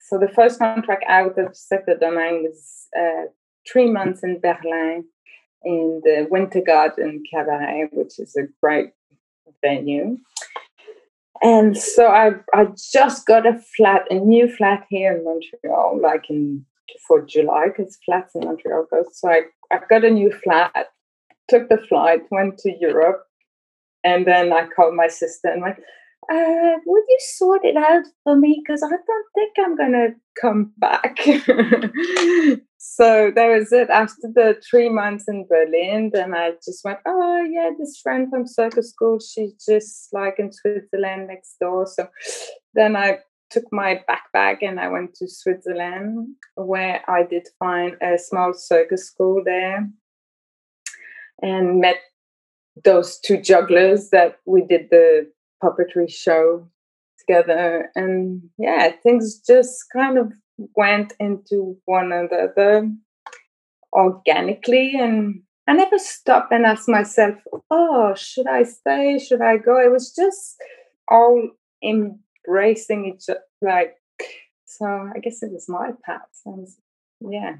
So 0.00 0.18
the 0.18 0.28
first 0.28 0.58
contract 0.58 1.04
out 1.06 1.38
of 1.38 1.54
Cirque 1.54 1.86
de 1.86 1.96
Demain 1.96 2.42
was 2.42 2.86
uh, 2.98 3.26
three 3.70 3.90
months 3.90 4.22
in 4.22 4.40
Berlin 4.40 5.04
in 5.62 6.00
the 6.04 6.26
Winter 6.30 6.62
Garden 6.62 7.22
Cabaret, 7.30 7.88
which 7.92 8.18
is 8.18 8.34
a 8.36 8.44
great 8.62 8.90
venue. 9.62 10.16
And 11.42 11.76
so 11.76 12.08
I 12.08 12.32
I 12.52 12.66
just 12.92 13.26
got 13.26 13.46
a 13.46 13.60
flat, 13.76 14.02
a 14.10 14.14
new 14.14 14.48
flat 14.48 14.86
here 14.90 15.16
in 15.16 15.24
Montreal, 15.24 16.00
like 16.02 16.24
in 16.30 16.64
for 17.06 17.24
July, 17.24 17.66
because 17.68 17.98
flats 18.04 18.34
in 18.34 18.44
Montreal 18.44 18.86
go. 18.90 19.04
So 19.12 19.30
I, 19.30 19.42
I 19.70 19.80
got 19.88 20.04
a 20.04 20.10
new 20.10 20.32
flat, 20.32 20.88
took 21.48 21.68
the 21.68 21.78
flight, 21.88 22.22
went 22.30 22.58
to 22.58 22.72
Europe, 22.80 23.24
and 24.04 24.26
then 24.26 24.52
I 24.52 24.66
called 24.66 24.94
my 24.94 25.08
sister 25.08 25.48
and 25.48 25.62
went, 25.62 25.76
uh, 26.30 26.76
would 26.84 27.04
you 27.08 27.18
sort 27.20 27.64
it 27.64 27.76
out 27.76 28.04
for 28.22 28.36
me? 28.36 28.62
Because 28.62 28.82
I 28.82 28.88
don't 28.88 29.26
think 29.34 29.52
I'm 29.58 29.76
going 29.76 29.92
to 29.92 30.14
come 30.40 30.72
back. 30.76 31.18
so 32.78 33.32
that 33.34 33.46
was 33.48 33.72
it. 33.72 33.88
After 33.88 34.28
the 34.34 34.60
three 34.68 34.90
months 34.90 35.24
in 35.26 35.46
Berlin, 35.48 36.10
then 36.12 36.34
I 36.34 36.52
just 36.64 36.84
went, 36.84 36.98
oh, 37.06 37.42
yeah, 37.50 37.70
this 37.78 37.98
friend 38.02 38.28
from 38.30 38.46
circus 38.46 38.90
school, 38.90 39.18
she's 39.20 39.54
just 39.66 40.08
like 40.12 40.34
in 40.38 40.52
Switzerland 40.52 41.28
next 41.28 41.56
door. 41.60 41.86
So 41.86 42.08
then 42.74 42.94
I 42.94 43.20
took 43.50 43.64
my 43.72 44.04
backpack 44.08 44.58
and 44.60 44.78
I 44.78 44.88
went 44.88 45.14
to 45.14 45.28
Switzerland, 45.28 46.28
where 46.56 47.02
I 47.08 47.22
did 47.22 47.48
find 47.58 47.96
a 48.02 48.18
small 48.18 48.52
circus 48.52 49.06
school 49.06 49.42
there 49.42 49.88
and 51.40 51.80
met 51.80 51.96
those 52.84 53.18
two 53.18 53.40
jugglers 53.40 54.10
that 54.10 54.38
we 54.44 54.62
did 54.62 54.88
the 54.90 55.30
puppetry 55.62 56.10
show 56.10 56.68
together. 57.18 57.90
And 57.94 58.42
yeah, 58.58 58.92
things 59.02 59.40
just 59.46 59.84
kind 59.92 60.18
of 60.18 60.32
went 60.76 61.12
into 61.20 61.76
one 61.84 62.12
another 62.12 62.90
organically. 63.92 64.94
And 64.98 65.42
I 65.66 65.74
never 65.74 65.98
stopped 65.98 66.52
and 66.52 66.64
asked 66.64 66.88
myself, 66.88 67.34
oh, 67.70 68.14
should 68.16 68.46
I 68.46 68.62
stay? 68.62 69.18
Should 69.18 69.42
I 69.42 69.56
go? 69.58 69.78
It 69.78 69.92
was 69.92 70.14
just 70.14 70.56
all 71.10 71.50
embracing 71.82 73.06
each 73.14 73.28
other. 73.28 73.40
Like, 73.60 73.96
so 74.64 74.86
I 74.86 75.18
guess 75.20 75.42
it 75.42 75.52
was 75.52 75.68
my 75.68 75.90
path. 76.04 76.22
Was, 76.44 76.76
yeah. 77.20 77.56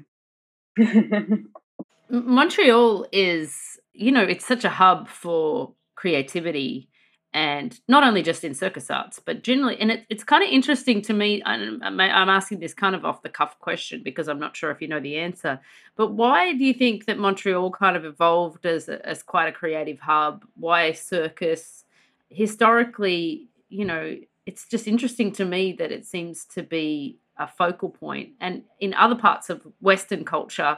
Montreal 2.09 3.05
is, 3.11 3.79
you 3.93 4.11
know, 4.11 4.23
it's 4.23 4.45
such 4.45 4.63
a 4.63 4.69
hub 4.69 5.07
for 5.07 5.73
creativity 5.95 6.88
and 7.33 7.79
not 7.87 8.03
only 8.03 8.23
just 8.23 8.43
in 8.43 8.53
circus 8.53 8.89
arts 8.89 9.19
but 9.23 9.43
generally 9.43 9.79
and 9.79 9.91
it, 9.91 10.05
it's 10.09 10.23
kind 10.23 10.43
of 10.43 10.49
interesting 10.49 11.01
to 11.01 11.13
me 11.13 11.41
I'm, 11.45 11.81
I'm 11.83 11.99
asking 11.99 12.59
this 12.59 12.73
kind 12.73 12.95
of 12.95 13.05
off 13.05 13.21
the 13.21 13.29
cuff 13.29 13.59
question 13.59 14.01
because 14.03 14.27
i'm 14.27 14.39
not 14.39 14.57
sure 14.57 14.71
if 14.71 14.81
you 14.81 14.87
know 14.87 14.99
the 14.99 15.17
answer 15.17 15.59
but 15.95 16.13
why 16.13 16.53
do 16.53 16.63
you 16.63 16.73
think 16.73 17.05
that 17.05 17.19
montreal 17.19 17.71
kind 17.71 17.97
of 17.97 18.05
evolved 18.05 18.65
as, 18.65 18.87
a, 18.87 19.05
as 19.05 19.21
quite 19.21 19.49
a 19.49 19.51
creative 19.51 19.99
hub? 19.99 20.45
Why 20.55 20.93
circus? 20.93 21.83
Historically 22.29 23.49
you 23.69 23.85
know 23.85 24.15
it's 24.45 24.67
just 24.67 24.87
interesting 24.87 25.31
to 25.33 25.45
me 25.45 25.73
that 25.73 25.91
it 25.91 26.05
seems 26.05 26.45
to 26.45 26.63
be 26.63 27.19
a 27.37 27.47
focal 27.47 27.89
point. 27.89 28.29
and 28.39 28.63
in 28.79 28.93
other 28.93 29.15
parts 29.15 29.49
of 29.49 29.67
western 29.81 30.25
culture 30.25 30.77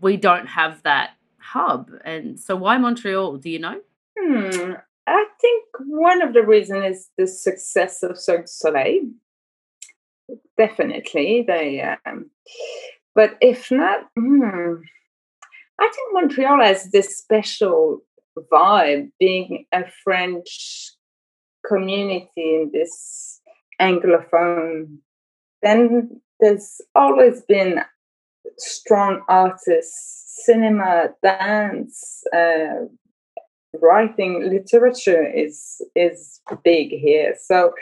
we 0.00 0.16
don't 0.16 0.46
have 0.46 0.82
that 0.84 1.10
hub 1.38 1.90
and 2.04 2.38
so 2.38 2.56
why 2.56 2.78
montreal? 2.78 3.36
Do 3.36 3.50
you 3.50 3.58
know? 3.58 3.80
Hmm, 4.18 4.72
I 5.10 5.26
think 5.40 5.64
one 5.80 6.22
of 6.22 6.34
the 6.34 6.42
reasons 6.42 6.96
is 6.96 7.08
the 7.18 7.26
success 7.26 8.04
of 8.04 8.16
Cirque 8.16 8.46
du 8.46 8.52
Soleil. 8.52 9.10
Definitely, 10.56 11.44
they. 11.46 11.82
Um, 12.06 12.30
but 13.16 13.36
if 13.40 13.72
not, 13.72 14.08
hmm, 14.16 14.74
I 15.80 15.90
think 15.92 16.08
Montreal 16.12 16.62
has 16.62 16.92
this 16.92 17.18
special 17.18 18.02
vibe, 18.52 19.10
being 19.18 19.66
a 19.72 19.82
French 20.04 20.92
community 21.66 22.28
in 22.36 22.70
this 22.72 23.40
anglophone. 23.80 24.98
Then 25.62 26.20
there's 26.38 26.80
always 26.94 27.42
been 27.42 27.80
strong 28.58 29.22
artists, 29.28 30.42
cinema, 30.44 31.08
dance, 31.20 32.22
uh, 32.32 32.86
writing 33.80 34.48
literature 34.48 35.24
is 35.24 35.80
is 35.94 36.40
big 36.64 36.90
here. 36.90 37.34
So 37.40 37.72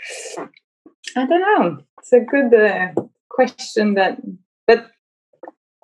I 1.16 1.26
don't 1.26 1.40
know. 1.40 1.78
It's 1.98 2.12
a 2.12 2.20
good 2.20 2.54
uh, 2.54 2.92
question 3.28 3.94
that, 3.94 4.18
but 4.66 4.90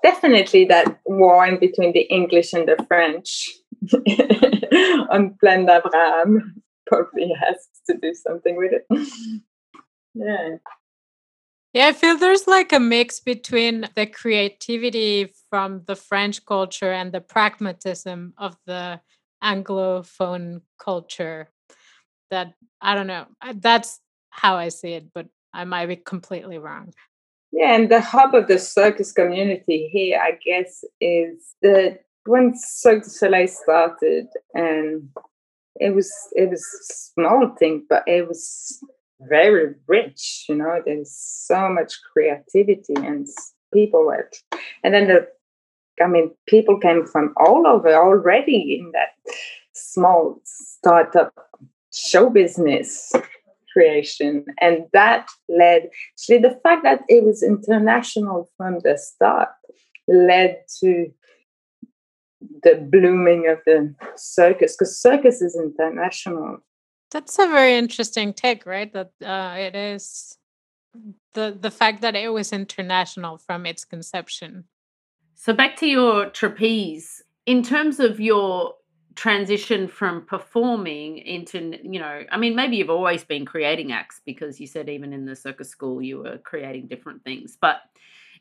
definitely 0.02 0.66
that 0.66 1.00
war 1.06 1.46
in 1.46 1.58
between 1.58 1.92
the 1.92 2.02
English 2.02 2.52
and 2.52 2.68
the 2.68 2.84
French 2.86 3.50
on 5.10 5.36
Plaine 5.40 5.66
d'Abraham 5.66 6.62
probably 6.86 7.32
has 7.40 7.68
to 7.88 7.96
do 7.96 8.14
something 8.14 8.56
with 8.56 8.72
it. 8.72 8.86
yeah. 10.14 10.56
Yeah, 11.72 11.88
I 11.88 11.92
feel 11.92 12.16
there's 12.16 12.46
like 12.46 12.72
a 12.72 12.78
mix 12.78 13.18
between 13.18 13.88
the 13.96 14.06
creativity 14.06 15.32
from 15.50 15.82
the 15.86 15.96
French 15.96 16.46
culture 16.46 16.92
and 16.92 17.10
the 17.10 17.20
pragmatism 17.20 18.32
of 18.38 18.56
the 18.64 19.00
anglophone 19.44 20.60
culture 20.78 21.48
that 22.30 22.54
i 22.80 22.94
don't 22.94 23.06
know 23.06 23.26
that's 23.56 24.00
how 24.30 24.56
i 24.56 24.68
see 24.68 24.92
it 24.92 25.06
but 25.14 25.26
i 25.52 25.64
might 25.64 25.86
be 25.86 25.96
completely 25.96 26.58
wrong 26.58 26.92
yeah, 27.56 27.76
and 27.76 27.88
the 27.88 28.00
hub 28.00 28.34
of 28.34 28.48
the 28.48 28.58
circus 28.58 29.12
community 29.12 29.88
here, 29.92 30.18
I 30.20 30.38
guess, 30.44 30.82
is 31.00 31.54
that 31.62 32.00
when 32.26 32.52
Cirque 32.56 33.04
du 33.04 33.10
Soleil 33.10 33.46
started, 33.46 34.26
and 34.54 35.08
it 35.76 35.94
was 35.94 36.12
it 36.32 36.50
was 36.50 36.66
small 37.14 37.54
thing, 37.56 37.86
but 37.88 38.02
it 38.08 38.26
was 38.26 38.80
very 39.20 39.74
rich. 39.86 40.46
You 40.48 40.56
know, 40.56 40.82
there's 40.84 41.12
so 41.12 41.68
much 41.68 42.00
creativity 42.12 42.94
and 42.96 43.28
people 43.72 44.04
were, 44.04 44.28
and 44.82 44.92
then 44.92 45.06
the, 45.06 45.28
I 46.02 46.06
mean, 46.06 46.32
people 46.46 46.78
came 46.78 47.06
from 47.06 47.34
all 47.36 47.66
over 47.66 47.94
already 47.94 48.78
in 48.80 48.92
that 48.92 49.10
small 49.72 50.40
startup 50.44 51.32
show 51.92 52.30
business 52.30 53.12
creation. 53.72 54.44
And 54.60 54.86
that 54.92 55.28
led, 55.48 55.90
actually, 56.12 56.38
the 56.38 56.58
fact 56.62 56.84
that 56.84 57.02
it 57.08 57.24
was 57.24 57.42
international 57.42 58.48
from 58.56 58.78
the 58.80 58.96
start 58.96 59.50
led 60.08 60.62
to 60.80 61.12
the 62.62 62.76
blooming 62.76 63.48
of 63.48 63.58
the 63.66 63.94
circus, 64.16 64.76
because 64.76 65.00
circus 65.00 65.40
is 65.42 65.56
international. 65.56 66.58
That's 67.10 67.38
a 67.38 67.46
very 67.46 67.76
interesting 67.76 68.32
take, 68.32 68.66
right? 68.66 68.92
That 68.92 69.12
uh, 69.24 69.54
it 69.56 69.74
is 69.74 70.36
the 71.32 71.56
the 71.58 71.70
fact 71.70 72.02
that 72.02 72.14
it 72.14 72.32
was 72.32 72.52
international 72.52 73.38
from 73.38 73.66
its 73.66 73.84
conception. 73.84 74.64
So 75.34 75.52
back 75.52 75.76
to 75.76 75.86
your 75.86 76.30
trapeze. 76.30 77.22
In 77.46 77.62
terms 77.62 78.00
of 78.00 78.20
your 78.20 78.74
transition 79.14 79.86
from 79.86 80.26
performing 80.26 81.18
into 81.18 81.78
you 81.82 82.00
know 82.00 82.24
i 82.32 82.36
mean 82.36 82.56
maybe 82.56 82.76
you've 82.76 82.90
always 82.90 83.22
been 83.22 83.46
creating 83.46 83.92
acts 83.92 84.20
because 84.26 84.58
you 84.58 84.66
said 84.66 84.88
even 84.88 85.12
in 85.12 85.24
the 85.24 85.36
circus 85.36 85.68
school 85.68 86.02
you 86.02 86.18
were 86.18 86.38
creating 86.38 86.88
different 86.88 87.22
things 87.22 87.56
but 87.60 87.82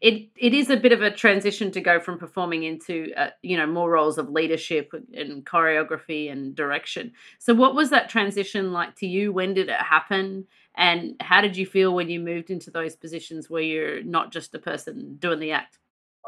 it 0.01 0.29
it 0.35 0.53
is 0.53 0.69
a 0.69 0.77
bit 0.77 0.91
of 0.91 1.01
a 1.01 1.09
transition 1.09 1.71
to 1.71 1.79
go 1.79 1.99
from 1.99 2.17
performing 2.17 2.63
into 2.63 3.11
uh, 3.15 3.29
you 3.41 3.55
know 3.55 3.65
more 3.65 3.89
roles 3.89 4.17
of 4.17 4.29
leadership 4.29 4.91
and 5.13 5.45
choreography 5.45 6.29
and 6.29 6.55
direction. 6.55 7.13
So 7.39 7.53
what 7.53 7.73
was 7.73 7.89
that 7.91 8.09
transition 8.09 8.73
like 8.73 8.95
to 8.97 9.07
you? 9.07 9.31
When 9.31 9.53
did 9.53 9.69
it 9.69 9.79
happen? 9.79 10.45
And 10.75 11.15
how 11.21 11.39
did 11.39 11.55
you 11.55 11.65
feel 11.65 11.93
when 11.93 12.09
you 12.09 12.19
moved 12.19 12.49
into 12.49 12.69
those 12.69 12.97
positions 12.97 13.49
where 13.49 13.61
you're 13.61 14.03
not 14.03 14.33
just 14.33 14.53
a 14.55 14.59
person 14.59 15.15
doing 15.19 15.39
the 15.39 15.51
act 15.51 15.77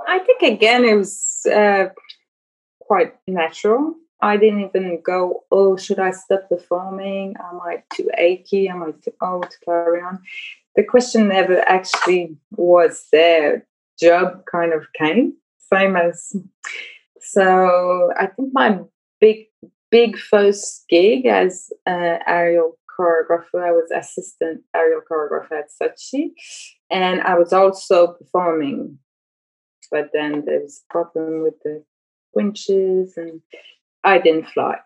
i 0.08 0.20
think 0.20 0.42
again 0.42 0.86
it 0.86 0.96
was 0.96 1.46
uh, 1.52 1.88
quite 2.80 3.16
natural 3.28 3.96
I 4.22 4.38
didn't 4.38 4.62
even 4.62 5.02
go, 5.06 5.44
oh, 5.52 5.78
should 5.78 6.00
I 6.00 6.12
stop 6.12 6.50
performing? 6.50 7.36
Am 7.40 7.60
I 7.62 7.84
too 7.94 8.10
achy? 8.18 8.68
Am 8.68 8.82
I 8.82 8.92
too 8.92 9.14
old 9.22 9.52
to 9.52 9.58
carry 9.64 10.02
on? 10.02 10.20
The 10.76 10.84
question 10.84 11.28
never 11.28 11.60
actually 11.70 12.36
was 12.52 13.06
there. 13.12 13.68
Job 14.00 14.44
kind 14.52 14.74
of 14.74 14.88
came, 14.94 15.36
same 15.72 15.96
as. 15.96 16.36
So 17.20 18.12
I 18.20 18.28
think 18.28 18.50
my 18.54 18.80
big, 19.22 19.46
big 19.90 20.18
first 20.18 20.86
gig 20.90 21.26
as 21.26 21.70
uh, 21.86 22.18
aerial 22.28 22.78
choreographer, 23.00 23.64
I 23.64 23.72
was 23.72 23.92
assistant 23.96 24.62
aerial 24.76 25.02
choreographer 25.10 25.60
at 25.60 25.70
Sochi, 25.70 26.32
and 26.90 27.22
I 27.22 27.38
was 27.38 27.54
also 27.54 28.14
performing. 28.14 28.98
But 29.92 30.12
then 30.14 30.44
there 30.46 30.62
was 30.62 30.84
a 30.90 30.94
problem 30.94 31.44
with 31.44 31.60
the 31.64 31.84
winches 32.34 33.18
and 33.18 33.42
I 34.06 34.20
didn't 34.20 34.48
fly, 34.50 34.78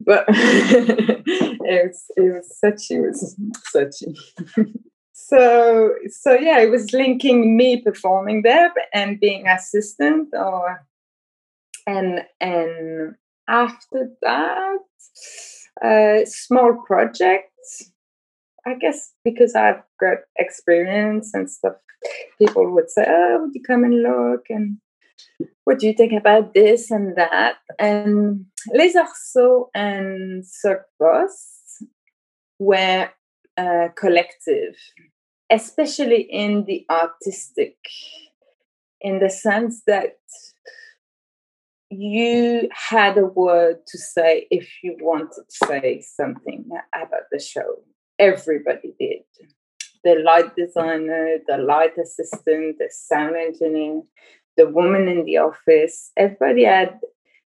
but 0.00 0.24
it 0.28 1.86
was 1.86 2.04
it 2.16 2.32
was 2.32 2.58
Sochi 2.64 3.02
was 3.02 3.36
Sochi. 3.74 4.16
so 5.12 5.90
so 6.08 6.32
yeah, 6.32 6.58
it 6.60 6.70
was 6.70 6.94
linking 6.94 7.54
me 7.54 7.82
performing 7.82 8.42
there 8.42 8.72
and 8.94 9.20
being 9.20 9.46
assistant, 9.46 10.28
or 10.32 10.86
and 11.86 12.24
and 12.40 13.14
after 13.46 14.10
that, 14.22 14.78
uh, 15.84 16.24
small 16.24 16.82
projects. 16.86 17.92
I 18.66 18.74
guess 18.74 19.12
because 19.22 19.54
I've 19.54 19.82
got 20.00 20.18
experience 20.38 21.34
and 21.34 21.50
stuff, 21.50 21.74
people 22.38 22.72
would 22.72 22.90
say, 22.90 23.04
"Oh, 23.08 23.38
would 23.42 23.54
you 23.54 23.62
come 23.62 23.84
and 23.84 24.02
look?" 24.02 24.46
and 24.48 24.78
what 25.64 25.78
do 25.78 25.86
you 25.86 25.94
think 25.94 26.12
about 26.12 26.54
this 26.54 26.90
and 26.90 27.16
that? 27.16 27.56
And 27.78 28.46
Les 28.72 28.96
Arts 28.96 29.32
Sauts 29.32 29.70
and 29.74 30.44
Cirque 30.46 30.86
were 32.58 33.10
uh, 33.56 33.88
collective, 33.96 34.74
especially 35.50 36.22
in 36.22 36.64
the 36.64 36.86
artistic, 36.90 37.76
in 39.00 39.18
the 39.18 39.30
sense 39.30 39.82
that 39.86 40.16
you 41.90 42.68
had 42.72 43.18
a 43.18 43.26
word 43.26 43.76
to 43.86 43.98
say 43.98 44.46
if 44.50 44.70
you 44.82 44.96
wanted 45.00 45.44
to 45.50 45.66
say 45.66 46.00
something 46.00 46.64
about 46.94 47.24
the 47.30 47.38
show. 47.38 47.82
Everybody 48.18 48.94
did. 48.98 49.22
The 50.04 50.16
light 50.16 50.56
designer, 50.56 51.38
the 51.46 51.58
light 51.58 51.96
assistant, 51.96 52.78
the 52.78 52.88
sound 52.90 53.36
engineer, 53.36 54.02
the 54.56 54.68
woman 54.68 55.08
in 55.08 55.24
the 55.24 55.38
office, 55.38 56.10
everybody 56.16 56.64
had 56.64 56.98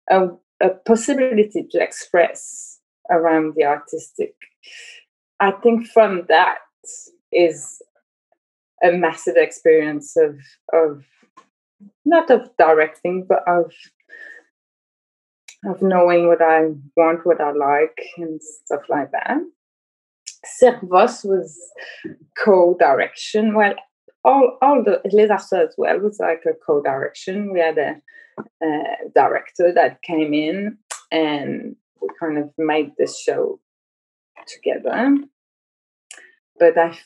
a, 0.09 0.29
a 0.61 0.69
possibility 0.85 1.67
to 1.71 1.81
express 1.81 2.79
around 3.09 3.53
the 3.55 3.65
artistic. 3.65 4.35
I 5.39 5.51
think 5.51 5.87
from 5.87 6.25
that 6.29 6.59
is 7.31 7.81
a 8.83 8.91
massive 8.91 9.35
experience 9.37 10.15
of 10.17 10.37
of 10.73 11.03
not 12.05 12.29
of 12.29 12.49
directing, 12.57 13.25
but 13.27 13.43
of 13.47 13.71
of 15.65 15.81
knowing 15.81 16.27
what 16.27 16.41
I 16.41 16.67
want, 16.95 17.25
what 17.25 17.41
I 17.41 17.51
like, 17.51 17.99
and 18.17 18.41
stuff 18.41 18.83
like 18.89 19.11
that. 19.11 19.37
VOST 20.83 21.25
was 21.25 21.57
co-direction. 22.43 23.53
Well, 23.53 23.75
all 24.23 24.57
all 24.61 24.83
the 24.83 25.01
Les 25.11 25.29
Arts 25.29 25.49
Sauts 25.49 25.69
as 25.69 25.75
well 25.77 25.99
was 25.99 26.19
like 26.19 26.43
a 26.45 26.53
co-direction. 26.65 27.53
We 27.53 27.59
had 27.59 27.77
a, 27.77 28.01
a, 28.63 28.83
director 29.13 29.71
that 29.73 30.01
came 30.01 30.33
in 30.33 30.77
and 31.11 31.75
we 32.01 32.09
kind 32.19 32.37
of 32.37 32.49
made 32.57 32.91
this 32.97 33.19
show 33.19 33.59
together. 34.47 35.17
But 36.59 36.77
I 36.77 36.97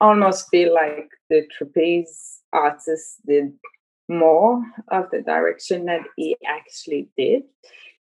almost 0.00 0.48
feel 0.50 0.74
like 0.74 1.08
the 1.30 1.46
trapeze 1.56 2.40
artist 2.52 3.20
did 3.26 3.52
more 4.08 4.62
of 4.88 5.10
the 5.10 5.22
direction 5.22 5.86
that 5.86 6.02
he 6.16 6.36
actually 6.46 7.08
did. 7.16 7.42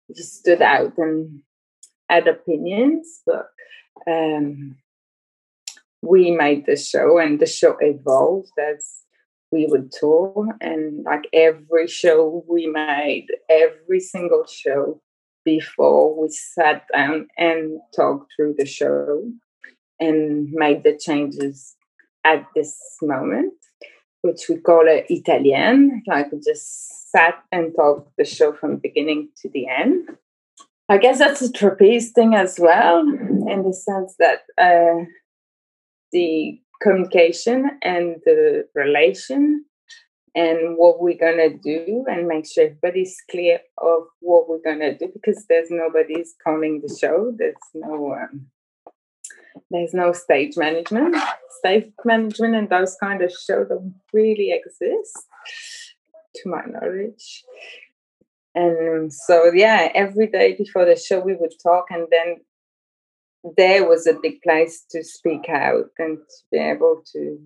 He 0.08 0.22
stood 0.22 0.62
out 0.62 0.96
and 0.98 1.40
had 2.08 2.28
opinions, 2.28 3.22
but 3.26 3.46
um, 4.06 4.76
we 6.02 6.30
made 6.30 6.66
the 6.66 6.76
show 6.76 7.18
and 7.18 7.40
the 7.40 7.46
show 7.46 7.76
evolved 7.80 8.52
as 8.58 9.02
we 9.50 9.66
would 9.66 9.92
tour 9.92 10.48
and 10.60 11.04
like 11.04 11.24
every 11.32 11.86
show 11.86 12.44
we 12.48 12.66
made 12.66 13.26
every 13.48 14.00
single 14.00 14.44
show 14.46 15.00
before 15.44 16.20
we 16.20 16.28
sat 16.28 16.84
down 16.92 17.28
and 17.38 17.78
talked 17.94 18.32
through 18.34 18.54
the 18.58 18.66
show 18.66 19.22
and 20.00 20.50
made 20.52 20.82
the 20.82 20.98
changes 20.98 21.76
at 22.24 22.44
this 22.54 22.76
moment 23.00 23.52
which 24.24 24.48
we 24.48 24.56
call 24.56 24.88
it 24.88 25.04
Italian, 25.10 26.02
like 26.06 26.32
we 26.32 26.40
just 26.40 27.10
sat 27.12 27.34
and 27.52 27.74
talked 27.76 28.10
the 28.16 28.24
show 28.24 28.54
from 28.54 28.78
beginning 28.78 29.28
to 29.36 29.50
the 29.50 29.68
end. 29.68 30.08
I 30.88 30.98
guess 30.98 31.18
that's 31.18 31.42
a 31.42 31.50
trapeze 31.50 32.12
thing 32.12 32.34
as 32.34 32.58
well, 32.58 33.00
in 33.00 33.62
the 33.62 33.72
sense 33.72 34.14
that 34.18 34.40
uh, 34.58 35.04
the 36.12 36.60
communication 36.82 37.70
and 37.82 38.16
the 38.26 38.68
relation 38.74 39.64
and 40.34 40.76
what 40.76 41.00
we're 41.00 41.16
going 41.16 41.38
to 41.38 41.56
do 41.56 42.04
and 42.08 42.26
make 42.26 42.46
sure 42.46 42.64
everybody's 42.64 43.16
clear 43.30 43.60
of 43.78 44.02
what 44.20 44.48
we're 44.48 44.62
going 44.62 44.80
to 44.80 44.96
do 44.98 45.08
because 45.14 45.46
there's 45.48 45.70
nobody's 45.70 46.34
calling 46.42 46.82
the 46.84 46.92
show 46.92 47.32
there's 47.38 47.54
no 47.72 48.14
um, 48.14 48.48
there's 49.70 49.94
no 49.94 50.12
stage 50.12 50.56
management. 50.56 51.16
Stage 51.58 51.90
management 52.04 52.54
and 52.54 52.68
those 52.68 52.96
kind 52.96 53.22
of 53.22 53.30
shows 53.30 53.68
don't 53.68 53.94
really 54.12 54.52
exist 54.52 55.26
to 56.36 56.48
my 56.48 56.62
knowledge 56.66 57.44
and 58.54 59.12
so 59.12 59.52
yeah 59.52 59.88
every 59.94 60.26
day 60.26 60.54
before 60.56 60.84
the 60.84 60.96
show 60.96 61.20
we 61.20 61.34
would 61.34 61.52
talk 61.62 61.86
and 61.90 62.06
then 62.10 62.36
there 63.56 63.86
was 63.86 64.06
a 64.06 64.18
big 64.20 64.40
place 64.42 64.84
to 64.90 65.04
speak 65.04 65.48
out 65.48 65.90
and 65.98 66.18
to 66.18 66.36
be 66.50 66.58
able 66.58 67.02
to 67.12 67.38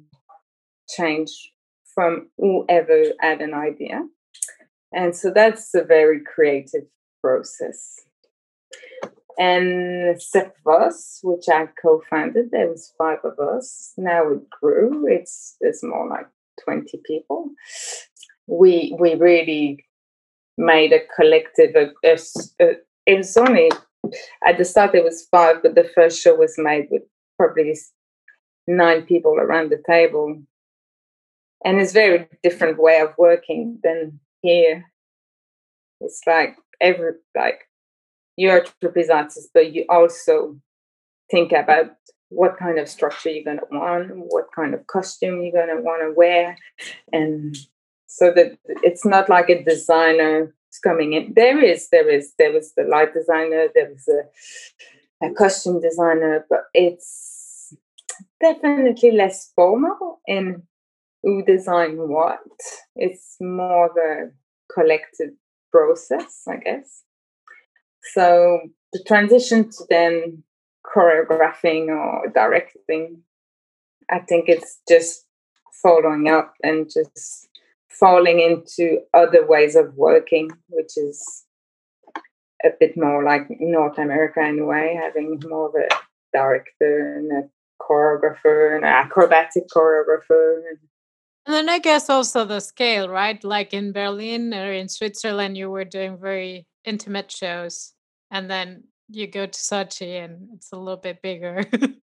change 0.89 1.31
from 1.95 2.29
whoever 2.39 3.05
had 3.21 3.41
an 3.41 3.55
idea. 3.55 4.07
And 4.93 5.15
so 5.15 5.31
that's 5.35 5.75
a 5.75 5.83
very 5.83 6.21
creative 6.23 6.85
process. 7.21 7.97
And 9.39 10.21
VOST, 10.65 11.21
which 11.23 11.45
I 11.49 11.69
co-founded, 11.81 12.51
there 12.51 12.69
was 12.69 12.93
five 12.99 13.19
of 13.25 13.39
us. 13.39 13.93
Now 13.97 14.33
it 14.33 14.51
grew. 14.51 15.07
It's 15.09 15.57
there's 15.61 15.83
more 15.83 16.09
like 16.09 16.27
20 16.65 17.01
people. 17.05 17.51
We 18.47 18.97
we 18.99 19.15
really 19.15 19.85
made 20.59 20.93
a 20.93 21.01
collective. 21.17 21.75
A, 21.75 21.93
a, 22.05 22.19
a, 22.61 22.77
it 23.07 23.17
was 23.17 23.37
only 23.37 23.71
at 24.47 24.59
the 24.59 24.65
start 24.65 24.95
it 24.95 25.05
was 25.05 25.27
five, 25.31 25.63
but 25.63 25.75
the 25.75 25.89
first 25.95 26.21
show 26.21 26.35
was 26.35 26.55
made 26.59 26.89
with 26.91 27.03
probably 27.39 27.75
nine 28.67 29.03
people 29.03 29.37
around 29.37 29.71
the 29.71 29.83
table, 29.87 30.43
and 31.65 31.81
it's 31.81 31.93
very 31.93 32.29
different 32.43 32.79
way 32.79 33.01
of 33.01 33.15
working 33.17 33.79
than 33.83 34.21
here. 34.43 34.85
It's 36.01 36.21
like 36.27 36.57
every 36.81 37.13
like 37.37 37.61
you're 38.37 38.59
a 38.59 38.65
trapeze 38.81 39.11
artist, 39.11 39.51
but 39.55 39.73
you 39.73 39.85
also 39.89 40.59
think 41.31 41.53
about 41.53 41.91
what 42.31 42.59
kind 42.59 42.79
of 42.79 42.89
structure 42.89 43.31
you're 43.31 43.45
going 43.45 43.59
to 43.59 43.67
want, 43.71 44.11
what 44.15 44.47
kind 44.55 44.75
of 44.75 44.87
costume 44.87 45.43
you're 45.43 45.53
going 45.53 45.75
to 45.75 45.83
want 45.83 46.03
to 46.03 46.13
wear, 46.15 46.57
and 47.13 47.57
so 48.09 48.33
that 48.35 48.59
it's 48.83 49.05
not 49.05 49.29
like 49.29 49.49
a 49.49 49.63
designer 49.63 50.55
coming 50.83 51.13
in. 51.13 51.33
There 51.35 51.63
is, 51.63 51.89
there 51.91 52.09
is, 52.09 52.33
there 52.39 52.53
was 52.53 52.73
the 52.77 52.85
light 52.85 53.15
designer, 53.15 53.69
there 53.75 53.91
was 53.91 54.09
a, 54.09 55.27
a 55.27 55.33
costume 55.35 55.81
designer, 55.81 56.45
but 56.49 56.65
it's 56.75 57.75
definitely 58.41 59.13
less 59.13 59.53
formal 59.55 60.21
in 60.27 60.63
who 61.23 61.45
design 61.45 61.97
what. 61.97 62.39
It's 62.97 63.37
more 63.41 63.87
of 63.87 63.97
a 63.97 64.31
collective 64.73 65.31
process, 65.71 66.43
I 66.49 66.57
guess. 66.57 67.03
So 68.15 68.61
the 68.93 69.05
transition 69.07 69.71
to 69.71 69.85
then 69.91 70.45
choreographing 70.87 71.89
or 71.89 72.29
directing, 72.33 73.23
I 74.11 74.21
think 74.21 74.49
it's 74.49 74.81
just 74.89 75.27
following 75.83 76.29
up 76.29 76.55
and 76.63 76.91
just 76.91 77.48
falling 77.99 78.41
into 78.41 79.01
other 79.15 79.47
ways 79.47 79.77
of 79.77 79.95
working, 79.95 80.51
which 80.69 80.97
is 80.97 81.45
a 82.65 82.71
bit 82.79 82.97
more 82.97 83.25
like 83.25 83.47
North 83.61 83.99
America 83.99 84.41
in 84.41 84.59
a 84.59 84.65
way, 84.65 84.99
having 85.01 85.41
more 85.47 85.69
of 85.69 85.75
a 85.75 85.89
director 86.33 87.17
and 87.17 87.33
a 87.33 87.49
choreographer 87.81 88.77
and 88.77 88.85
an 88.85 88.93
acrobatic 88.93 89.65
choreographer. 89.75 90.63
And 91.47 91.55
then 91.55 91.69
I 91.69 91.79
guess 91.79 92.11
also 92.11 92.45
the 92.45 92.61
scale, 92.61 93.09
right? 93.09 93.43
Like 93.43 93.73
in 93.73 93.93
Berlin 93.93 94.53
or 94.53 94.73
in 94.73 94.89
Switzerland, 94.89 95.57
you 95.57 95.71
were 95.71 95.85
doing 95.85 96.19
very 96.19 96.67
intimate 96.85 97.31
shows. 97.31 97.95
And 98.31 98.51
then 98.51 98.85
you 99.09 99.27
go 99.27 99.47
to 99.47 99.59
Sochi 99.59 100.23
and 100.23 100.49
it's 100.55 100.73
a 100.73 100.77
little 100.77 101.01
bit 101.01 101.23
bigger. 101.23 101.65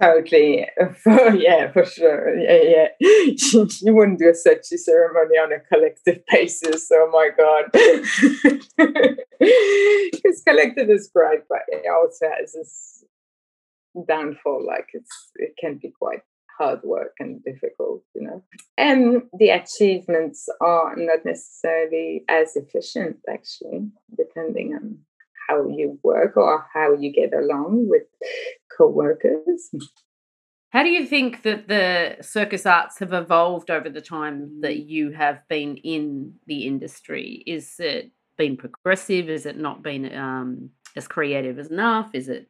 totally. 0.00 0.66
yeah, 1.06 1.72
for 1.72 1.84
sure. 1.84 2.38
Yeah, 2.38 2.60
yeah. 2.62 2.88
you 3.80 3.94
wouldn't 3.94 4.18
do 4.18 4.28
a 4.28 4.32
Sochi 4.32 4.78
ceremony 4.78 5.36
on 5.38 5.52
a 5.52 5.60
collective 5.60 6.22
basis. 6.30 6.88
Oh 6.92 7.10
my 7.12 7.30
God. 7.36 7.70
Because 9.40 10.42
collective 10.42 10.90
is 10.90 11.08
great, 11.14 11.42
but 11.48 11.60
it 11.68 11.84
also 11.88 12.26
has 12.36 12.54
this 12.54 13.04
downfall. 14.08 14.66
Like 14.66 14.88
it's 14.92 15.30
it 15.36 15.54
can 15.60 15.78
be 15.80 15.92
quite 15.96 16.22
hard 16.58 16.80
work 16.82 17.12
and 17.20 17.42
difficult, 17.44 18.02
you 18.14 18.22
know. 18.22 18.42
And 18.76 19.22
the 19.38 19.50
achievements 19.50 20.48
are 20.60 20.94
not 20.96 21.24
necessarily 21.24 22.24
as 22.28 22.56
efficient, 22.56 23.18
actually, 23.28 23.88
depending 24.16 24.74
on 24.74 24.98
how 25.48 25.66
you 25.68 25.98
work 26.02 26.36
or 26.36 26.66
how 26.74 26.94
you 26.94 27.12
get 27.12 27.32
along 27.32 27.88
with 27.88 28.02
co-workers. 28.78 29.70
How 30.70 30.82
do 30.82 30.90
you 30.90 31.06
think 31.06 31.42
that 31.42 31.66
the 31.66 32.16
circus 32.22 32.66
arts 32.66 32.98
have 32.98 33.12
evolved 33.12 33.70
over 33.70 33.88
the 33.88 34.02
time 34.02 34.60
that 34.60 34.78
you 34.80 35.10
have 35.12 35.40
been 35.48 35.76
in 35.78 36.34
the 36.46 36.66
industry? 36.66 37.42
Is 37.46 37.74
it 37.78 38.12
been 38.36 38.56
progressive? 38.56 39.28
Is 39.28 39.46
it 39.46 39.58
not 39.58 39.82
been 39.82 40.14
um, 40.14 40.70
as 40.94 41.08
creative 41.08 41.58
as 41.58 41.70
enough? 41.70 42.10
Is 42.14 42.28
it 42.28 42.48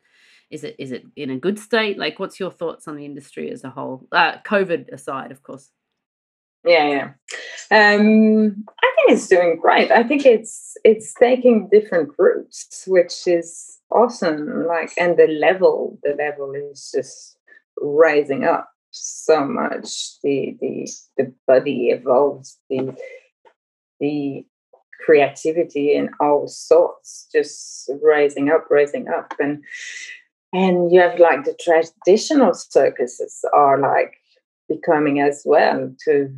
is 0.50 0.64
it 0.64 0.76
is 0.78 0.92
it 0.92 1.04
in 1.14 1.30
a 1.30 1.38
good 1.38 1.58
state? 1.58 1.98
Like, 1.98 2.18
what's 2.18 2.40
your 2.40 2.50
thoughts 2.50 2.88
on 2.88 2.96
the 2.96 3.04
industry 3.04 3.50
as 3.50 3.64
a 3.64 3.70
whole? 3.70 4.06
Uh, 4.10 4.38
COVID 4.44 4.92
aside, 4.92 5.30
of 5.30 5.42
course. 5.42 5.70
Yeah, 6.64 6.88
yeah. 6.88 7.04
Um, 7.70 8.64
I 8.82 8.92
think 8.96 9.10
it's 9.10 9.28
doing 9.28 9.58
great. 9.60 9.90
I 9.90 10.02
think 10.02 10.26
it's 10.26 10.76
it's 10.84 11.14
taking 11.14 11.68
different 11.70 12.10
routes, 12.18 12.84
which 12.86 13.26
is 13.26 13.77
awesome. 13.90 14.66
Like, 14.66 14.92
and 14.98 15.16
the 15.16 15.26
level, 15.26 15.98
the 16.02 16.14
level 16.16 16.52
is 16.54 16.92
just 16.94 17.36
rising 17.80 18.44
up 18.44 18.70
so 18.90 19.44
much. 19.44 20.20
The 20.22 20.56
the 20.60 20.90
the 21.16 21.32
body 21.46 21.90
evolves. 21.90 22.58
The 22.70 22.94
the 24.00 24.44
creativity 25.04 25.94
in 25.94 26.10
all 26.20 26.46
sorts 26.48 27.28
just 27.32 27.90
rising 28.02 28.50
up, 28.50 28.66
rising 28.70 29.08
up, 29.08 29.32
and 29.38 29.64
and 30.52 30.90
you 30.90 31.00
have 31.00 31.18
like 31.18 31.44
the 31.44 31.56
traditional 31.60 32.54
circuses 32.54 33.44
are 33.54 33.78
like 33.78 34.14
becoming 34.68 35.20
as 35.20 35.42
well 35.44 35.94
to 36.04 36.34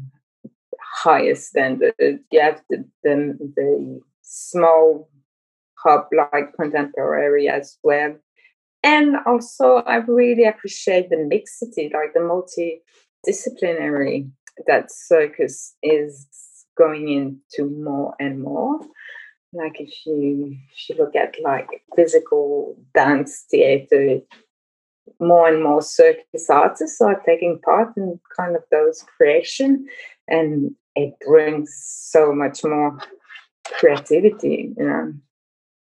higher 0.81 1.35
standard. 1.35 1.95
You 1.99 2.41
have 2.41 2.63
the, 2.69 2.85
the, 3.03 3.53
the 3.57 4.01
small 4.23 5.09
like 5.85 6.55
contemporary 6.55 7.49
as 7.49 7.77
well. 7.83 8.15
And 8.83 9.17
also, 9.27 9.83
I 9.87 9.97
really 9.97 10.45
appreciate 10.45 11.11
the 11.11 11.19
mixity, 11.19 11.91
like 11.93 12.15
the 12.15 12.21
multidisciplinary 12.21 14.31
that 14.67 14.91
circus 14.91 15.75
is 15.83 16.27
going 16.79 17.09
into 17.09 17.69
more 17.71 18.15
and 18.19 18.43
more. 18.43 18.81
Like 19.53 19.81
if 19.81 19.93
you 20.07 20.57
if 20.73 20.89
you 20.89 20.95
look 20.97 21.15
at 21.17 21.35
like 21.43 21.69
physical 21.97 22.77
dance 22.95 23.45
theater, 23.51 24.21
more 25.19 25.49
and 25.49 25.63
more 25.63 25.83
circus 25.83 26.49
artists 26.49 27.01
are 27.01 27.21
taking 27.27 27.59
part 27.61 27.97
in 27.97 28.21
kind 28.37 28.55
of 28.55 28.63
those 28.71 29.05
creation 29.17 29.87
and 30.29 30.71
it 30.95 31.15
brings 31.27 31.77
so 31.83 32.33
much 32.33 32.63
more 32.65 32.99
creativity 33.65 34.73
you 34.77 34.85
know 34.85 35.13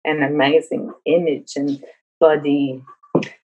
and 0.05 0.23
amazing 0.23 0.91
image 1.05 1.53
and 1.55 1.83
body 2.19 2.83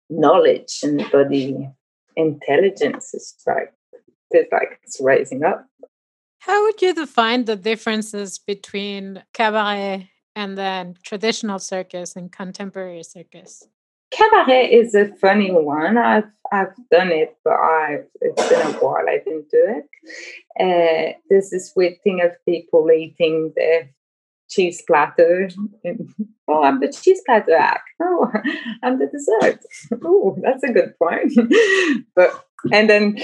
knowledge 0.09 0.79
and 0.83 1.09
body 1.11 1.69
intelligence 2.15 3.13
is 3.13 3.35
like 3.45 3.73
it's 4.31 4.51
like 4.51 4.79
it's 4.83 4.99
rising 5.01 5.43
up 5.43 5.65
how 6.39 6.63
would 6.63 6.81
you 6.81 6.93
define 6.93 7.45
the 7.45 7.55
differences 7.55 8.39
between 8.39 9.23
cabaret 9.33 10.09
and 10.35 10.57
then 10.57 10.95
traditional 11.03 11.59
circus 11.59 12.15
and 12.15 12.31
contemporary 12.31 13.03
circus 13.03 13.67
Cabaret 14.11 14.71
is 14.71 14.95
a 14.95 15.13
funny 15.15 15.51
one. 15.51 15.97
I've 15.97 16.31
I've 16.51 16.73
done 16.89 17.11
it, 17.11 17.35
but 17.43 17.53
I 17.53 17.99
it's 18.21 18.49
been 18.49 18.61
a 18.61 18.71
while 18.79 19.05
I 19.07 19.17
didn't 19.23 19.49
do 19.49 19.79
it. 19.79 19.89
Uh, 20.59 21.17
there's 21.29 21.49
this 21.49 21.73
weird 21.75 22.01
thing 22.03 22.21
of 22.21 22.31
people 22.45 22.89
eating 22.89 23.51
the 23.55 23.89
cheese 24.49 24.81
platter. 24.85 25.49
oh, 26.47 26.63
I'm 26.63 26.79
the 26.79 26.91
cheese 26.91 27.21
platter 27.25 27.55
act. 27.55 27.89
Oh, 28.01 28.31
I'm 28.83 28.99
the 28.99 29.07
dessert. 29.07 29.59
Oh, 30.03 30.37
that's 30.41 30.63
a 30.63 30.73
good 30.73 30.93
point. 30.99 31.33
but 32.15 32.45
and 32.71 32.89
then 32.89 33.17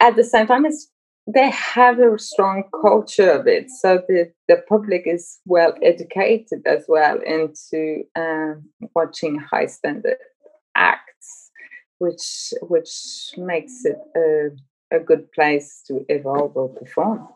at 0.00 0.16
the 0.16 0.24
same 0.24 0.46
time, 0.46 0.66
it's 0.66 0.88
they 1.32 1.50
have 1.50 1.98
a 1.98 2.18
strong 2.18 2.64
culture 2.80 3.30
of 3.30 3.46
it. 3.46 3.70
So 3.70 4.00
the, 4.08 4.32
the 4.48 4.62
public 4.68 5.02
is 5.04 5.38
well 5.44 5.74
educated 5.82 6.62
as 6.64 6.86
well 6.88 7.18
into 7.20 8.04
um, 8.16 8.64
watching 8.94 9.38
high 9.38 9.66
standard 9.66 10.16
acts, 10.74 11.50
which 11.98 12.54
which 12.62 13.34
makes 13.36 13.84
it 13.84 13.98
a, 14.16 14.96
a 14.96 15.00
good 15.00 15.30
place 15.32 15.82
to 15.88 16.04
evolve 16.08 16.56
or 16.56 16.70
perform. 16.70 17.28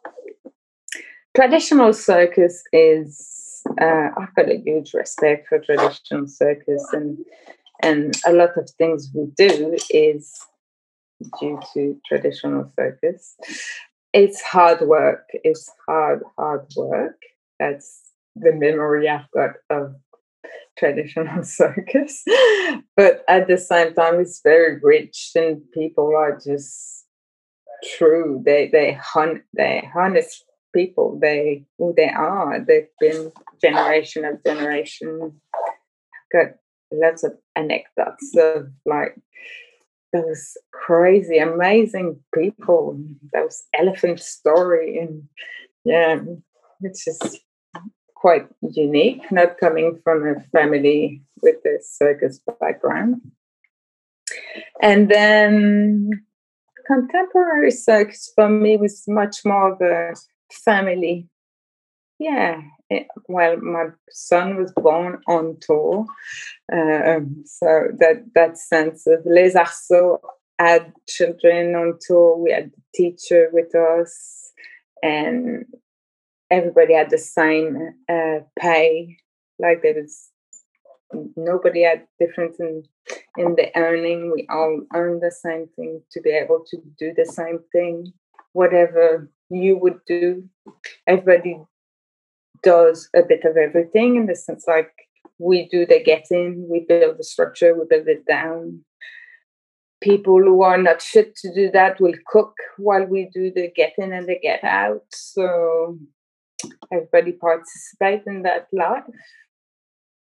Traditional 1.34 1.92
circus 1.92 2.62
is 2.72 3.62
uh, 3.80 4.08
I've 4.18 4.34
got 4.34 4.50
a 4.50 4.60
huge 4.64 4.92
respect 4.94 5.48
for 5.48 5.58
traditional 5.58 6.26
circus 6.26 6.84
and 6.92 7.18
and 7.82 8.14
a 8.26 8.32
lot 8.32 8.56
of 8.56 8.68
things 8.78 9.10
we 9.14 9.26
do 9.36 9.76
is 9.90 10.38
due 11.40 11.58
to 11.74 11.96
traditional 12.06 12.70
circus. 12.78 13.34
It's 14.12 14.40
hard 14.42 14.82
work. 14.82 15.24
It's 15.32 15.70
hard, 15.88 16.22
hard 16.38 16.66
work. 16.76 17.18
That's 17.58 18.12
the 18.36 18.52
memory 18.52 19.08
I've 19.08 19.30
got 19.32 19.52
of 19.70 19.96
traditional 20.78 21.44
circus. 21.44 22.22
but 22.96 23.24
at 23.28 23.48
the 23.48 23.58
same 23.58 23.94
time, 23.94 24.20
it's 24.20 24.40
very 24.42 24.78
rich, 24.82 25.32
and 25.34 25.62
people 25.72 26.14
are 26.16 26.38
just 26.38 27.06
true. 27.96 28.42
They 28.44 28.68
they 28.72 28.92
hunt. 28.92 29.42
They 29.56 29.88
honest 29.96 30.44
people. 30.72 31.18
They 31.20 31.64
who 31.78 31.94
they 31.96 32.08
are. 32.08 32.60
They've 32.60 32.88
been 33.00 33.32
generation 33.60 34.24
of 34.24 34.42
generation. 34.44 35.40
Got 36.32 36.54
lots 36.90 37.24
of 37.24 37.32
anecdotes 37.56 38.36
of 38.36 38.68
like 38.86 39.16
those 40.12 40.56
crazy, 40.72 41.38
amazing 41.38 42.20
people, 42.34 43.00
those 43.32 43.62
elephant 43.74 44.20
story, 44.20 44.98
and 44.98 45.22
yeah, 45.84 46.20
it's 46.82 47.04
just 47.04 47.40
quite 48.14 48.46
unique, 48.60 49.22
not 49.32 49.58
coming 49.58 49.98
from 50.04 50.26
a 50.26 50.40
family 50.56 51.22
with 51.42 51.56
a 51.66 51.78
circus 51.82 52.40
background. 52.60 53.20
And 54.80 55.10
then 55.10 56.10
contemporary 56.86 57.70
circus 57.70 58.30
for 58.34 58.48
me 58.48 58.76
was 58.76 59.04
much 59.08 59.44
more 59.44 59.72
of 59.72 59.80
a 59.80 60.14
family. 60.52 61.28
Yeah, 62.18 62.60
it, 62.90 63.08
well, 63.28 63.56
my 63.56 63.86
son 64.10 64.56
was 64.56 64.72
born 64.72 65.20
on 65.26 65.56
tour, 65.60 66.06
um, 66.72 67.42
so 67.44 67.88
that 67.98 68.24
that 68.34 68.58
sense 68.58 69.06
of 69.06 69.20
Les 69.26 69.56
Arts 69.56 69.88
Sauts 69.88 70.22
had 70.58 70.92
children 71.08 71.74
on 71.74 71.98
tour. 72.00 72.36
We 72.36 72.52
had 72.52 72.70
the 72.70 72.82
teacher 72.94 73.48
with 73.52 73.74
us, 73.74 74.52
and 75.02 75.64
everybody 76.50 76.94
had 76.94 77.10
the 77.10 77.18
same 77.18 77.94
uh, 78.08 78.40
pay. 78.58 79.16
Like 79.58 79.82
there 79.82 79.94
was 79.94 80.30
nobody 81.36 81.82
had 81.82 82.06
difference 82.18 82.58
in 82.60 82.82
in 83.36 83.54
the 83.56 83.70
earning. 83.76 84.32
We 84.32 84.46
all 84.50 84.82
earned 84.94 85.22
the 85.22 85.30
same 85.30 85.68
thing 85.76 86.02
to 86.12 86.20
be 86.20 86.30
able 86.30 86.64
to 86.70 86.78
do 86.98 87.12
the 87.16 87.26
same 87.26 87.60
thing. 87.72 88.12
Whatever 88.52 89.30
you 89.50 89.78
would 89.78 90.00
do, 90.06 90.48
everybody 91.06 91.58
does 92.62 93.08
a 93.14 93.22
bit 93.22 93.44
of 93.44 93.56
everything 93.56 94.16
in 94.16 94.26
the 94.26 94.36
sense 94.36 94.64
like 94.66 94.92
we 95.38 95.68
do 95.68 95.84
the 95.84 96.02
getting, 96.02 96.68
we 96.68 96.84
build 96.88 97.18
the 97.18 97.24
structure, 97.24 97.74
we 97.74 97.84
build 97.88 98.08
it 98.08 98.24
down. 98.26 98.84
People 100.00 100.38
who 100.38 100.62
are 100.62 100.78
not 100.78 101.02
fit 101.02 101.36
to 101.36 101.54
do 101.54 101.70
that 101.70 102.00
will 102.00 102.14
cook 102.26 102.54
while 102.76 103.04
we 103.04 103.28
do 103.32 103.52
the 103.52 103.70
get 103.74 103.94
in 103.98 104.12
and 104.12 104.28
the 104.28 104.38
get 104.40 104.62
out. 104.64 105.04
So 105.12 105.98
everybody 106.92 107.32
participates 107.32 108.26
in 108.26 108.42
that 108.42 108.68
life. 108.72 109.04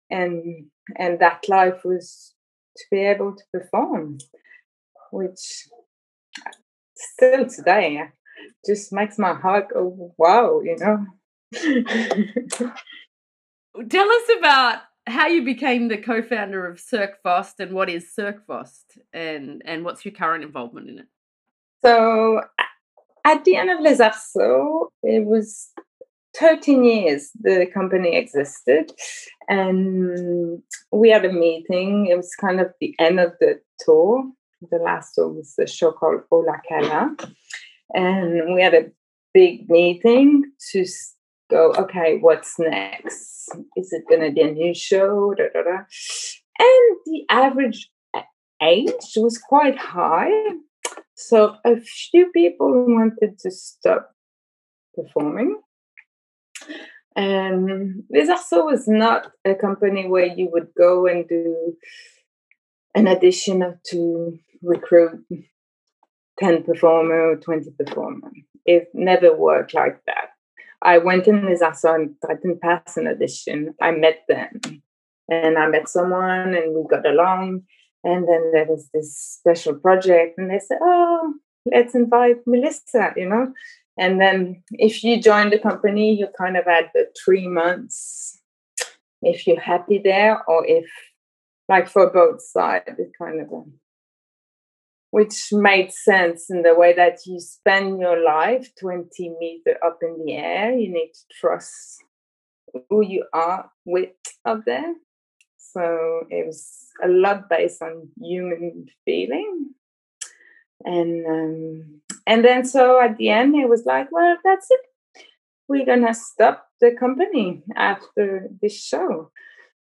And 0.10 0.68
and 0.98 1.20
that 1.20 1.48
life 1.48 1.84
was 1.86 2.34
to 2.78 2.84
be 2.92 3.00
able 3.00 3.36
to 3.36 3.44
perform, 3.54 4.18
which 5.12 5.68
still 7.14 7.46
today 7.48 8.02
just 8.66 8.92
makes 8.94 9.18
my 9.18 9.34
heart 9.34 9.70
go 9.74 10.14
wow, 10.18 10.62
you 10.62 10.78
know. 10.78 11.06
Tell 13.90 14.12
us 14.12 14.30
about 14.38 14.82
how 15.06 15.28
you 15.28 15.44
became 15.44 15.88
the 15.88 15.98
co-founder 15.98 16.66
of 16.66 16.80
Cirk 16.80 17.22
VOST 17.24 17.60
and 17.60 17.74
what 17.74 17.90
is 17.90 18.14
Cirk 18.14 18.48
VOST 18.48 19.00
and 19.12 19.62
and 19.66 19.84
what's 19.84 20.06
your 20.06 20.14
current 20.14 20.44
involvement 20.44 20.90
in 20.90 21.00
it? 21.00 21.08
So 21.84 22.42
at 23.26 23.44
the 23.44 23.56
end 23.56 23.70
of 23.70 23.82
Les 23.82 24.00
Arts 24.00 24.32
Sauts, 24.34 24.92
it 25.04 25.26
was 25.26 25.70
13 26.36 26.84
years 26.84 27.32
the 27.42 27.68
company 27.74 28.16
existed 28.16 28.92
and 29.48 30.64
we 30.92 31.10
had 31.10 31.26
a 31.26 31.32
meeting 31.32 32.08
it 32.08 32.18
was 32.18 32.34
kind 32.36 32.60
of 32.60 32.74
the 32.80 32.96
end 32.98 33.20
of 33.20 33.34
the 33.40 33.60
tour 33.80 34.24
the 34.72 34.78
last 34.78 35.16
tour 35.16 35.30
was 35.30 35.56
a 35.60 35.68
show 35.68 35.92
called 35.92 36.22
Ola 36.32 36.62
Kala 36.68 37.16
and 37.94 38.54
we 38.54 38.62
had 38.62 38.74
a 38.74 38.92
big 39.34 39.70
meeting 39.70 40.44
to 40.72 40.86
go 41.50 41.74
okay 41.74 42.18
what's 42.20 42.58
next? 42.60 43.50
Is 43.76 43.92
it 43.92 44.04
going 44.10 44.22
to 44.22 44.32
be 44.32 44.42
a 44.42 44.52
new 44.52 44.74
show? 44.74 45.34
Da, 45.38 45.46
da, 45.54 45.64
da. 45.64 45.78
and 46.60 46.98
the 47.06 47.26
average 47.30 47.90
age 48.62 49.14
was 49.16 49.38
quite 49.38 49.78
high. 49.78 50.32
So 51.16 51.56
a 51.66 51.80
few 51.80 52.32
people 52.32 52.86
wanted 52.88 53.40
to 53.40 53.52
stop 53.52 54.12
performing. 54.96 55.60
And 57.16 58.04
Les 58.12 58.30
Arts 58.30 58.50
Sauts 58.50 58.66
was 58.66 58.88
not 58.88 59.32
a 59.46 59.54
company 59.54 60.08
where 60.08 60.26
you 60.26 60.50
would 60.52 60.70
go 60.76 61.06
and 61.06 61.28
do 61.28 61.76
an 62.96 63.08
audition 63.08 63.80
to 63.90 64.40
recruit 64.64 65.26
10 66.40 66.64
performer 66.64 67.32
or 67.32 67.36
20 67.38 67.72
performer. 67.72 68.32
It 68.66 68.90
never 68.94 69.36
worked 69.36 69.74
like 69.74 70.00
that. 70.06 70.30
I 70.82 70.98
went 70.98 71.28
in 71.28 71.46
Arts 71.48 71.62
Sauts 71.62 71.96
and 71.96 72.16
I 72.30 72.34
didn't 72.34 72.62
pass 72.62 72.98
an 72.98 73.08
audition. 73.08 73.74
I 73.82 73.92
met 73.92 74.24
them 74.28 74.60
and 75.30 75.58
I 75.58 75.68
met 75.68 75.88
someone 75.88 76.54
and 76.54 76.74
we 76.74 76.84
got 76.90 77.06
along. 77.06 77.64
And 78.04 78.28
then 78.28 78.52
there 78.52 78.66
was 78.66 78.90
this 78.94 79.16
special 79.18 79.76
project 79.76 80.38
and 80.38 80.50
they 80.50 80.60
said, 80.60 80.80
oh, 80.82 81.34
let's 81.66 81.96
invite 81.96 82.46
Melissa, 82.46 83.14
you 83.16 83.30
know. 83.30 83.54
And 83.98 84.20
then 84.20 84.64
if 84.72 85.04
you 85.04 85.22
join 85.22 85.52
the 85.52 85.60
company, 85.60 86.16
you 86.16 86.28
kind 86.38 86.58
of 86.58 86.68
add 86.68 86.90
the 86.94 87.08
three 87.24 87.48
months 87.48 88.42
if 89.22 89.48
you're 89.48 89.60
happy 89.60 90.00
there 90.04 90.44
or 90.50 90.66
if 90.66 90.86
like 91.70 91.88
for 91.88 92.10
both 92.10 92.42
sides, 92.42 93.00
it 93.00 93.12
kind 93.18 93.40
of 93.40 93.52
um, 93.54 93.74
which 95.14 95.50
made 95.52 95.94
sense 95.94 96.50
in 96.50 96.64
the 96.64 96.74
way 96.74 96.92
that 96.92 97.20
you 97.28 97.40
spend 97.40 98.00
your 98.00 98.24
life 98.24 98.72
20 98.80 99.36
meter 99.40 99.78
up 99.86 100.00
in 100.02 100.26
the 100.26 100.34
air. 100.34 100.72
You 100.72 100.92
need 100.92 101.12
to 101.14 101.40
trust 101.40 102.04
who 102.90 103.06
you 103.06 103.24
are 103.32 103.70
with 103.86 104.10
up 104.44 104.62
there. 104.66 104.96
So 105.60 106.24
it 106.32 106.48
was 106.48 106.88
a 107.04 107.08
lot 107.08 107.48
based 107.48 107.84
on 107.84 108.10
human 108.20 108.88
feeling. 109.06 109.76
And 110.84 111.28
um, 111.28 112.02
and 112.26 112.44
then 112.44 112.66
so 112.66 113.00
at 113.00 113.18
the 113.18 113.30
end 113.30 113.54
it 113.54 113.70
was 113.70 113.86
like, 113.86 114.12
well, 114.12 114.38
that's 114.44 114.66
it. 114.72 115.26
We're 115.68 115.86
gonna 115.86 116.16
stop 116.16 116.66
the 116.82 116.96
company 117.00 117.62
after 117.76 118.50
this 118.64 118.84
show. 118.84 119.30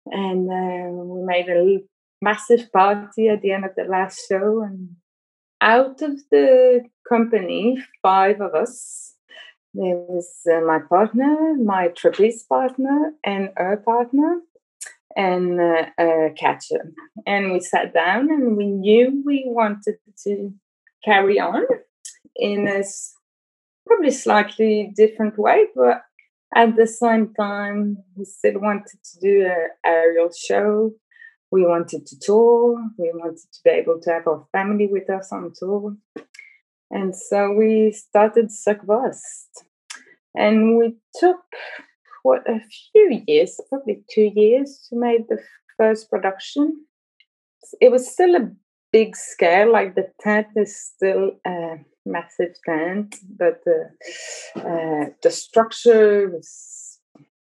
And 0.08 0.50
uh, 0.52 0.92
we 0.92 1.26
made 1.26 1.48
a 1.48 1.80
massive 2.22 2.70
party 2.74 3.30
at 3.30 3.42
the 3.42 3.54
end 3.54 3.64
of 3.64 3.76
the 3.78 3.86
last 3.86 4.28
show. 4.28 4.64
And 4.64 4.98
out 5.62 6.02
of 6.02 6.20
the 6.32 6.82
company, 7.08 7.78
five 8.02 8.42
of 8.42 8.54
us, 8.54 9.16
there 9.74 9.96
was 9.96 10.30
uh, 10.52 10.60
my 10.62 10.80
partner, 10.80 11.56
my 11.56 11.90
trapeze 11.90 12.44
partner, 12.44 13.14
and 13.24 13.50
her 13.56 13.78
partner, 13.78 14.42
and 15.16 15.60
uh, 15.60 15.86
a 15.98 16.34
catcher. 16.38 16.92
And 17.26 17.54
we 17.54 17.62
sat 17.62 17.94
down 17.94 18.30
and 18.32 18.58
we 18.58 18.66
knew 18.66 19.24
we 19.26 19.44
wanted 19.46 19.96
to 20.26 20.54
carry 21.06 21.40
on 21.40 21.64
in 22.36 22.68
a 22.68 22.84
probably 23.88 24.12
slightly 24.12 24.92
different 24.96 25.38
way, 25.38 25.68
but 25.76 26.02
at 26.56 26.76
the 26.76 26.88
same 26.88 27.34
time, 27.34 27.98
we 28.16 28.26
still 28.26 28.60
wanted 28.60 29.00
to 29.04 29.20
do 29.20 29.46
an 29.46 29.68
aerial 29.86 30.32
show. 30.32 30.92
We 31.52 31.66
wanted 31.66 32.06
to 32.08 32.20
tour. 32.20 32.82
We 32.98 33.12
wanted 33.14 33.38
to 33.38 33.60
be 33.64 33.72
able 33.72 34.00
to 34.02 34.10
have 34.12 34.28
our 34.28 34.46
family 34.52 34.88
with 34.88 35.10
us 35.10 35.32
on 35.32 35.52
tour. 35.54 35.96
And 36.90 37.16
so 37.16 37.54
we 37.54 37.92
started 37.92 38.52
Cirque 38.52 38.86
And 40.36 40.78
we 40.78 40.96
took 41.20 41.40
what 42.24 42.42
a 42.48 42.60
few 42.92 43.24
years, 43.28 43.60
probably 43.70 44.04
two 44.10 44.32
years, 44.36 44.88
to 44.90 44.96
make 44.96 45.28
the 45.28 45.40
first 45.78 46.10
production. 46.10 46.86
It 47.80 47.92
was 47.92 48.12
still 48.12 48.36
a 48.36 48.52
big 48.92 49.16
scale, 49.16 49.72
like 49.72 49.96
the 49.96 50.10
tent 50.22 50.48
is 50.56 50.78
still 50.80 51.32
a 51.46 51.78
massive 52.06 52.56
tent, 52.66 53.16
but 53.38 53.62
the 53.66 53.90
uh, 54.56 55.10
the 55.24 55.32
structure 55.32 56.30
was 56.30 56.71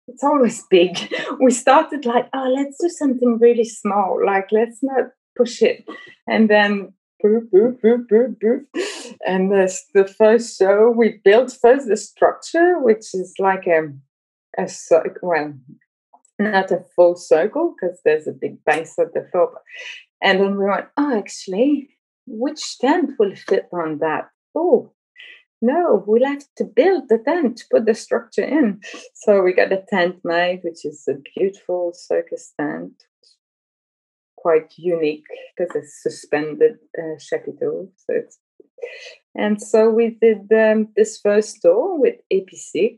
it's 0.09 0.23
always 0.23 0.63
big. 0.69 0.97
We 1.41 1.51
started 1.51 2.05
like, 2.05 2.27
oh, 2.33 2.53
let's 2.55 2.77
do 2.81 2.89
something 2.89 3.37
really 3.39 3.65
small, 3.65 4.19
like 4.25 4.49
let's 4.51 4.79
not 4.81 5.05
push 5.37 5.61
it, 5.61 5.85
and 6.27 6.49
then 6.49 6.93
boop 7.23 7.49
boop 7.53 7.79
boop 7.81 8.05
boop 8.11 8.35
boop, 8.43 8.61
and 9.25 9.51
this 9.51 9.85
the 9.93 10.05
first 10.05 10.57
show 10.57 10.93
we 10.95 11.21
built 11.23 11.55
first 11.61 11.87
the 11.87 11.97
structure, 11.97 12.79
which 12.79 13.13
is 13.13 13.33
like 13.39 13.67
a 13.67 13.81
a 14.57 14.69
well 15.21 15.53
not 16.39 16.71
a 16.71 16.83
full 16.95 17.15
circle 17.15 17.75
because 17.75 17.99
there's 18.05 18.27
a 18.27 18.31
big 18.31 18.63
base 18.63 18.97
at 18.97 19.13
the 19.13 19.27
top 19.33 19.61
and 20.21 20.39
then 20.39 20.57
we 20.57 20.65
went, 20.65 20.87
oh, 20.97 21.17
actually, 21.17 21.89
which 22.25 22.79
tent 22.79 23.11
will 23.17 23.35
fit 23.35 23.67
on 23.71 23.99
that? 23.99 24.29
Oh, 24.55 24.91
no, 25.61 26.03
we'll 26.07 26.25
have 26.25 26.43
to 26.57 26.63
build 26.63 27.09
the 27.09 27.17
tent 27.17 27.63
put 27.69 27.85
the 27.85 27.93
structure 27.93 28.43
in. 28.43 28.81
So 29.13 29.41
we 29.41 29.53
got 29.53 29.73
a 29.73 29.83
tent 29.89 30.17
made, 30.23 30.61
which 30.63 30.85
is 30.85 31.07
a 31.07 31.15
beautiful 31.35 31.91
circus 31.93 32.53
tent, 32.59 33.03
quite 34.37 34.73
unique 34.77 35.25
because 35.57 35.75
it's 35.75 36.01
suspended 36.01 36.77
uh, 36.97 37.17
chapiteau. 37.17 37.89
So 37.97 38.13
it's 38.13 38.39
and 39.35 39.61
so 39.61 39.89
we 39.89 40.17
did 40.21 40.51
um, 40.53 40.87
this 40.95 41.19
first 41.19 41.61
tour 41.61 41.99
with 41.99 42.15
APC, 42.31 42.97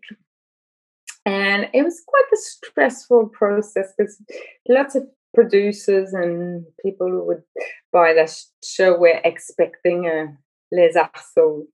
and 1.25 1.67
it 1.73 1.83
was 1.83 2.03
quite 2.05 2.31
a 2.31 2.37
stressful 2.37 3.29
process 3.29 3.91
because 3.97 4.21
lots 4.69 4.93
of 4.95 5.07
producers 5.33 6.13
and 6.13 6.65
people 6.83 7.07
who 7.07 7.25
would 7.25 7.43
buy 7.91 8.13
the 8.13 8.31
show, 8.63 8.97
we're 8.97 9.21
expecting 9.23 10.05
a 10.07 10.37
Les 10.71 10.95
Arts 10.95 11.31
Sauts 11.35 11.67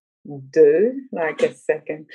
deux, 0.51 0.93
like 1.11 1.41
a 1.41 1.53
second. 1.53 2.07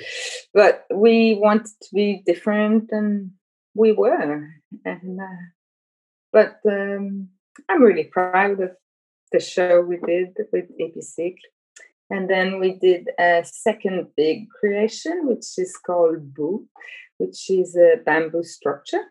But 0.53 0.85
we 0.93 1.35
wanted 1.35 1.73
to 1.81 1.89
be 1.93 2.23
different, 2.25 2.91
and 2.91 3.31
we 3.75 3.91
were. 3.91 4.49
And 4.85 5.19
uh, 5.19 5.43
but 6.31 6.59
um, 6.67 7.29
I'm 7.69 7.83
really 7.83 8.05
proud 8.05 8.59
of 8.59 8.71
the 9.31 9.39
show 9.39 9.81
we 9.81 9.97
did 10.05 10.37
with 10.51 10.65
Epicycle. 10.79 11.49
And 12.09 12.29
then 12.29 12.59
we 12.59 12.73
did 12.73 13.09
a 13.19 13.43
second 13.43 14.07
big 14.15 14.49
creation, 14.49 15.25
which 15.27 15.57
is 15.57 15.75
called 15.77 16.33
Boo, 16.33 16.67
which 17.17 17.49
is 17.49 17.75
a 17.75 17.95
bamboo 18.05 18.43
structure. 18.43 19.01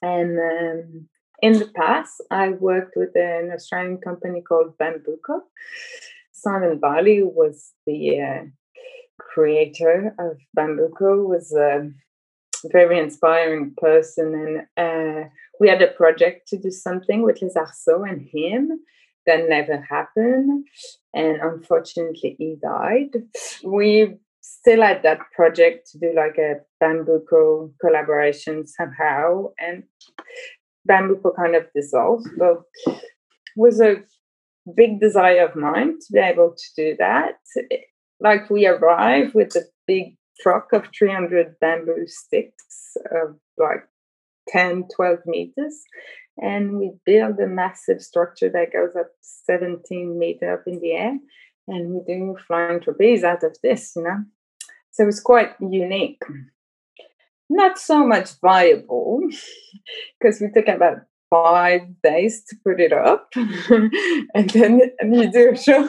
And 0.00 0.38
um, 0.38 1.08
in 1.42 1.58
the 1.58 1.70
past, 1.74 2.22
I 2.30 2.50
worked 2.50 2.94
with 2.96 3.14
an 3.14 3.50
Australian 3.52 3.98
company 3.98 4.40
called 4.40 4.78
Bambuco. 4.78 5.40
Simon 6.36 6.78
who 6.82 7.28
was 7.28 7.72
the 7.86 8.20
uh, 8.20 8.44
creator 9.18 10.14
of 10.18 10.36
Bambuco, 10.56 11.26
was 11.26 11.52
a 11.52 11.90
very 12.70 12.98
inspiring 12.98 13.74
person. 13.76 14.66
And 14.76 15.24
uh, 15.24 15.28
we 15.58 15.68
had 15.68 15.80
a 15.80 15.88
project 15.88 16.48
to 16.48 16.58
do 16.58 16.70
something 16.70 17.22
with 17.22 17.40
Les 17.40 17.56
Arts 17.56 17.82
Sauts 17.84 18.08
and 18.08 18.28
him 18.32 18.80
that 19.26 19.48
never 19.48 19.80
happened. 19.80 20.66
And 21.14 21.40
unfortunately, 21.40 22.36
he 22.38 22.56
died. 22.62 23.22
We 23.64 24.18
still 24.40 24.82
had 24.82 25.02
that 25.02 25.20
project 25.34 25.90
to 25.90 25.98
do 25.98 26.14
like 26.14 26.38
a 26.38 26.60
Bambuco 26.82 27.72
collaboration 27.80 28.66
somehow. 28.66 29.48
And 29.58 29.84
Bambuco 30.88 31.34
kind 31.34 31.56
of 31.56 31.66
dissolved, 31.74 32.28
but 32.38 32.62
was 33.56 33.80
a 33.80 34.02
big 34.74 35.00
desire 35.00 35.46
of 35.46 35.56
mine 35.56 35.98
to 35.98 36.12
be 36.12 36.18
able 36.18 36.54
to 36.56 36.64
do 36.76 36.96
that. 36.98 37.34
Like 38.20 38.50
we 38.50 38.66
arrive 38.66 39.34
with 39.34 39.54
a 39.56 39.64
big 39.86 40.16
truck 40.40 40.72
of 40.72 40.88
300 40.96 41.58
bamboo 41.60 42.06
sticks 42.06 42.96
of 43.10 43.36
like 43.58 43.86
10, 44.48 44.88
12 44.94 45.18
meters. 45.26 45.82
And 46.38 46.78
we 46.78 46.92
build 47.04 47.38
a 47.38 47.46
massive 47.46 48.02
structure 48.02 48.50
that 48.50 48.72
goes 48.72 48.94
up 48.98 49.08
17 49.20 50.18
meters 50.18 50.58
up 50.58 50.64
in 50.66 50.80
the 50.80 50.92
air. 50.92 51.18
And 51.68 51.90
we 51.90 52.00
do 52.06 52.36
flying 52.46 52.80
trapeze 52.80 53.24
out 53.24 53.42
of 53.42 53.56
this, 53.62 53.92
you 53.96 54.02
know. 54.02 54.24
So 54.92 55.06
it's 55.08 55.20
quite 55.20 55.54
unique. 55.60 56.22
Not 57.48 57.78
so 57.78 58.06
much 58.06 58.30
viable 58.40 59.20
because 60.20 60.40
we 60.40 60.48
took 60.50 60.68
about 60.68 60.98
five 61.44 61.82
days 62.02 62.44
to 62.48 62.56
put 62.64 62.80
it 62.80 62.92
up 62.92 63.28
and 63.34 64.50
then 64.50 64.80
you 65.12 65.30
do 65.30 65.52
a 65.52 65.56
show. 65.56 65.88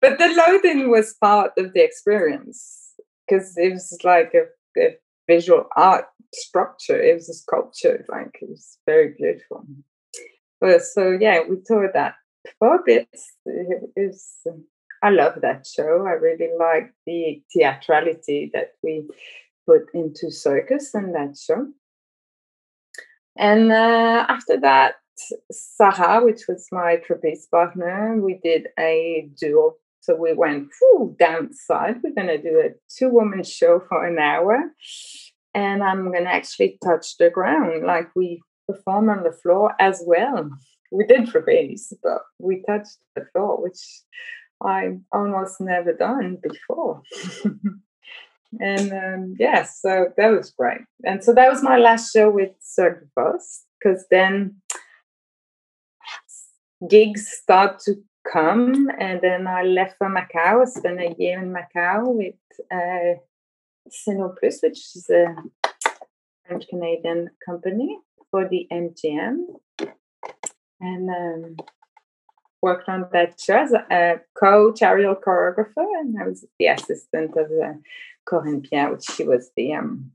but 0.00 0.18
the 0.18 0.44
loading 0.46 0.90
was 0.90 1.14
part 1.20 1.52
of 1.58 1.72
the 1.72 1.82
experience 1.82 2.94
because 3.26 3.56
it 3.56 3.72
was 3.72 3.98
like 4.04 4.32
a, 4.34 4.44
a 4.80 4.96
visual 5.28 5.66
art 5.76 6.06
structure. 6.34 7.00
It 7.00 7.14
was 7.14 7.28
a 7.28 7.34
sculpture, 7.34 8.04
like 8.08 8.38
it 8.40 8.48
was 8.48 8.78
very 8.86 9.14
beautiful. 9.18 9.64
But 10.60 10.82
so 10.82 11.16
yeah, 11.20 11.40
we 11.48 11.56
toured 11.66 11.92
that 11.94 12.14
for 12.58 12.76
a 12.76 12.82
bit. 12.84 13.08
It, 13.46 13.90
it 13.96 14.06
was, 14.06 14.46
I 15.02 15.10
love 15.10 15.40
that 15.42 15.66
show. 15.66 16.06
I 16.06 16.12
really 16.12 16.50
like 16.58 16.92
the 17.06 17.42
theatrality 17.52 18.50
that 18.52 18.72
we 18.82 19.08
put 19.66 19.82
into 19.94 20.30
circus 20.30 20.94
and 20.94 21.14
that 21.14 21.36
show. 21.38 21.68
And 23.40 23.72
uh, 23.72 24.26
after 24.28 24.60
that, 24.60 24.96
Sarah, 25.50 26.22
which 26.22 26.42
was 26.46 26.68
my 26.70 26.96
trapeze 26.96 27.46
partner, 27.50 28.20
we 28.20 28.38
did 28.44 28.68
a 28.78 29.30
duo. 29.40 29.76
So 30.00 30.14
we 30.14 30.34
went 30.34 30.68
whew, 30.78 31.16
downside. 31.18 31.96
We're 32.02 32.14
going 32.14 32.28
to 32.28 32.40
do 32.40 32.60
a 32.60 32.70
two 32.94 33.08
woman 33.08 33.42
show 33.42 33.82
for 33.88 34.06
an 34.06 34.18
hour 34.18 34.72
and 35.54 35.82
I'm 35.82 36.10
going 36.10 36.24
to 36.24 36.30
actually 36.30 36.78
touch 36.84 37.16
the 37.16 37.30
ground. 37.30 37.86
Like 37.86 38.14
we 38.14 38.42
perform 38.68 39.08
on 39.08 39.24
the 39.24 39.32
floor 39.32 39.74
as 39.80 40.02
well. 40.06 40.50
We 40.92 41.06
did 41.06 41.28
trapeze, 41.28 41.92
but 42.02 42.22
we 42.38 42.62
touched 42.66 42.98
the 43.14 43.24
floor, 43.32 43.62
which 43.62 43.80
I 44.62 44.98
almost 45.12 45.60
never 45.60 45.92
done 45.92 46.38
before. 46.42 47.02
and 48.58 48.92
um, 48.92 49.34
yeah, 49.38 49.64
so 49.64 50.12
that 50.16 50.28
was 50.28 50.50
great. 50.50 50.80
And 51.04 51.22
so 51.22 51.32
that 51.34 51.50
was 51.50 51.62
my 51.62 51.78
last 51.78 52.12
show 52.12 52.30
with 52.30 52.50
Cirk 52.60 53.06
VOST 53.14 53.66
because 53.78 54.06
then 54.10 54.56
gigs 56.88 57.28
start 57.28 57.78
to 57.80 57.96
come, 58.30 58.90
and 58.98 59.20
then 59.20 59.46
I 59.46 59.62
left 59.62 59.96
for 59.98 60.08
Macau. 60.08 60.62
I 60.62 60.64
spent 60.64 61.00
a 61.00 61.14
year 61.18 61.40
in 61.40 61.54
Macau 61.54 62.14
with. 62.14 62.34
Uh, 62.70 63.20
which 64.62 64.96
is 64.96 65.10
a 65.10 65.34
French 66.46 66.68
Canadian 66.68 67.30
company 67.44 67.98
for 68.30 68.48
the 68.48 68.66
MGM, 68.72 69.36
and 70.80 71.10
um, 71.10 71.56
worked 72.62 72.88
on 72.88 73.06
that 73.12 73.40
show 73.40 73.58
as 73.58 73.72
a 73.72 74.20
coach, 74.38 74.82
aerial 74.82 75.14
choreographer, 75.14 75.86
and 76.00 76.16
I 76.20 76.26
was 76.28 76.44
the 76.58 76.66
assistant 76.66 77.36
of 77.36 77.46
uh, 77.46 77.74
Corinne 78.26 78.62
Pierre, 78.62 78.92
which 78.92 79.04
she 79.04 79.24
was 79.24 79.50
the 79.56 79.74
um, 79.74 80.12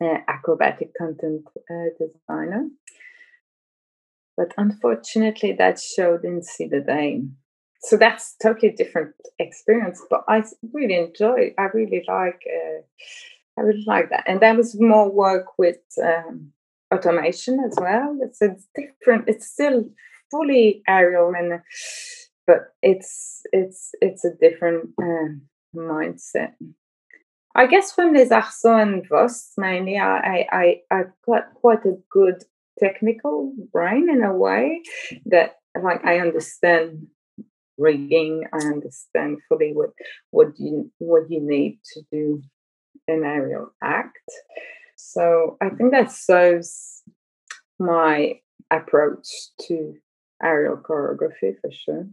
uh, 0.00 0.18
acrobatic 0.28 0.92
content 0.96 1.42
uh, 1.70 1.90
designer. 1.98 2.68
But 4.36 4.52
unfortunately, 4.58 5.52
that 5.52 5.80
show 5.80 6.18
didn't 6.18 6.44
see 6.44 6.68
the 6.68 6.80
day. 6.80 7.22
So 7.82 7.96
that's 7.96 8.36
totally 8.42 8.72
different 8.72 9.14
experience 9.38 10.02
but 10.10 10.24
i 10.28 10.42
really 10.72 10.94
enjoy 10.94 11.54
i 11.58 11.64
really 11.74 12.02
like 12.08 12.42
uh, 12.46 12.80
i 13.58 13.60
really 13.60 13.84
like 13.86 14.10
that. 14.10 14.24
And 14.26 14.40
that 14.40 14.56
was 14.56 14.80
more 14.80 15.10
work 15.10 15.58
with 15.58 15.78
um, 16.02 16.52
automation 16.92 17.60
as 17.60 17.76
well. 17.80 18.18
It's, 18.22 18.40
it's 18.40 18.66
different 18.74 19.28
it's 19.28 19.46
still 19.46 19.84
fully 20.30 20.82
aerial 20.88 21.32
and 21.34 21.60
but 22.46 22.74
it's 22.82 23.42
it's 23.52 23.90
it's 24.00 24.24
a 24.24 24.34
different 24.40 24.90
uh, 25.02 25.28
mindset 25.74 26.52
i 27.54 27.66
guess 27.66 27.92
from 27.92 28.12
les 28.12 28.30
Arts 28.30 28.60
Sauts 28.62 28.82
and 28.82 29.08
VOST 29.08 29.54
mainly 29.58 29.98
I, 29.98 30.46
I 30.50 30.80
i've 30.90 31.12
got 31.24 31.54
quite 31.54 31.84
a 31.84 31.98
good 32.10 32.42
technical 32.78 33.52
brain 33.72 34.08
in 34.10 34.22
a 34.22 34.34
way 34.34 34.82
that 35.26 35.56
like 35.82 36.04
i 36.04 36.18
understand 36.18 37.06
rigging. 37.78 38.44
I 38.52 38.58
understand 38.66 39.38
fully 39.48 39.72
what 39.72 39.90
what 40.30 40.48
you 40.58 40.90
what 40.98 41.30
you 41.30 41.40
need 41.40 41.80
to 41.94 42.02
do 42.10 42.42
an 43.08 43.24
aerial 43.24 43.72
act. 43.82 44.18
So 44.96 45.56
I 45.60 45.68
think 45.70 45.92
that 45.92 46.10
serves 46.10 47.02
my 47.78 48.40
approach 48.70 49.28
to 49.68 49.94
aerial 50.42 50.76
choreography 50.76 51.54
for 51.60 51.70
sure. 51.70 52.06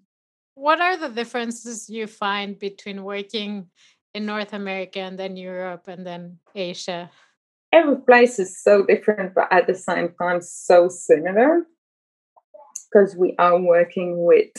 What 0.56 0.80
are 0.82 0.98
the 0.98 1.10
differences 1.10 1.90
you 1.90 2.08
find 2.08 2.58
between 2.58 3.04
working 3.04 3.68
in 4.14 4.26
North 4.26 4.54
America 4.54 5.00
and 5.00 5.18
then 5.18 5.36
Europe 5.36 5.88
and 5.88 6.06
then 6.06 6.40
Asia? 6.54 7.10
Every 7.72 7.98
place 7.98 8.38
is 8.38 8.62
so 8.62 8.86
different, 8.86 9.34
but 9.34 9.48
at 9.52 9.66
the 9.66 9.74
same 9.74 10.14
time 10.22 10.42
so 10.42 10.90
similar 10.90 11.66
because 12.92 13.16
we 13.16 13.36
are 13.40 13.60
working 13.60 14.24
with 14.24 14.52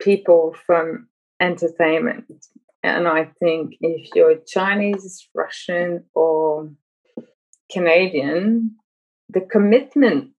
people 0.00 0.56
from 0.66 1.08
entertainment. 1.40 2.24
And 2.82 3.06
I 3.06 3.30
think 3.40 3.74
if 3.80 4.08
you're 4.14 4.36
Chinese, 4.46 5.28
Russian, 5.34 6.04
or 6.14 6.70
Canadian, 7.70 8.76
the 9.28 9.40
commitment 9.40 10.32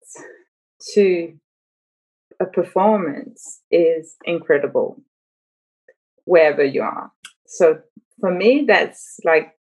to 0.94 1.34
a 2.42 2.46
performance 2.46 3.62
is 3.72 4.16
incredible 4.26 5.02
wherever 6.26 6.64
you 6.64 6.82
are. 6.82 7.12
So 7.48 7.80
for 8.20 8.32
me, 8.32 8.66
that's 8.68 9.20
like, 9.24 9.54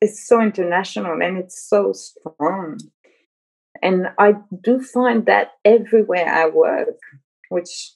it's 0.00 0.26
so 0.26 0.40
international 0.40 1.20
and 1.22 1.38
it's 1.38 1.68
so 1.68 1.92
strong. 1.92 2.78
And 3.82 4.08
I 4.18 4.34
do 4.62 4.80
find 4.80 5.26
that 5.26 5.52
everywhere 5.64 6.26
I 6.26 6.48
work, 6.48 6.98
which 7.48 7.92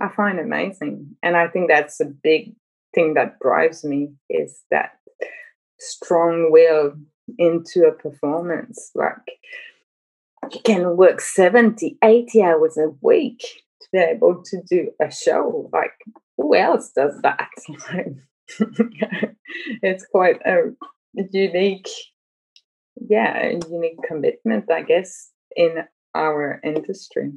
I 0.00 0.08
find 0.08 0.38
amazing. 0.38 1.16
And 1.22 1.36
I 1.36 1.48
think 1.48 1.68
that's 1.68 2.00
a 2.00 2.06
big 2.06 2.54
thing 2.94 3.14
that 3.14 3.38
drives 3.40 3.84
me 3.84 4.10
is 4.30 4.62
that 4.70 4.92
strong 5.78 6.50
will 6.50 6.94
into 7.38 7.84
a 7.84 7.92
performance. 7.92 8.90
Like 8.94 9.38
you 10.52 10.60
can 10.64 10.96
work 10.96 11.20
70, 11.20 11.98
80 12.02 12.42
hours 12.42 12.76
a 12.78 12.90
week 13.00 13.40
to 13.80 13.88
be 13.92 13.98
able 13.98 14.42
to 14.44 14.62
do 14.68 14.90
a 15.02 15.10
show. 15.10 15.68
Like 15.72 15.92
who 16.36 16.54
else 16.54 16.90
does 16.94 17.20
that? 17.22 17.48
it's 19.82 20.06
quite 20.06 20.40
a 20.46 20.72
unique, 21.14 21.88
yeah, 23.08 23.36
a 23.36 23.58
unique 23.70 23.98
commitment, 24.06 24.70
I 24.70 24.82
guess, 24.82 25.30
in 25.54 25.84
our 26.14 26.60
industry. 26.64 27.32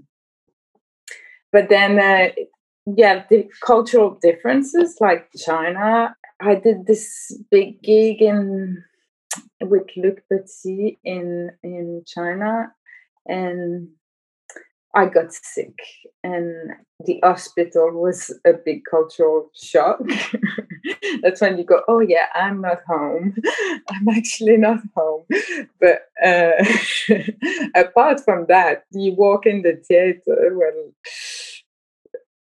but 1.51 1.69
then 1.69 1.99
uh, 1.99 2.29
yeah, 2.85 3.23
the 3.29 3.49
cultural 3.65 4.17
differences 4.21 4.97
like 4.99 5.29
China. 5.37 6.15
I 6.39 6.55
did 6.55 6.87
this 6.87 7.37
big 7.51 7.83
gig 7.83 8.21
in 8.21 8.83
with 9.61 9.87
Luc 9.95 10.21
Petit 10.29 10.99
in 11.03 11.51
in 11.63 12.03
China, 12.07 12.71
and 13.25 13.89
I 14.93 15.05
got 15.05 15.33
sick, 15.33 15.79
and 16.23 16.71
the 17.05 17.19
hospital 17.23 17.91
was 17.91 18.37
a 18.45 18.53
big 18.53 18.81
cultural 18.89 19.49
shock. 19.55 20.01
That's 21.21 21.39
when 21.39 21.57
you 21.57 21.63
go, 21.63 21.81
oh 21.87 22.01
yeah, 22.01 22.25
I'm 22.35 22.61
not 22.61 22.79
home. 22.87 23.35
I'm 23.89 24.09
actually 24.09 24.57
not 24.57 24.79
home. 24.95 25.23
But 25.79 26.01
uh, 26.23 26.51
apart 27.75 28.21
from 28.25 28.47
that, 28.49 28.83
you 28.91 29.13
walk 29.13 29.45
in 29.45 29.61
the 29.61 29.75
theater. 29.75 30.57
Well, 30.57 30.91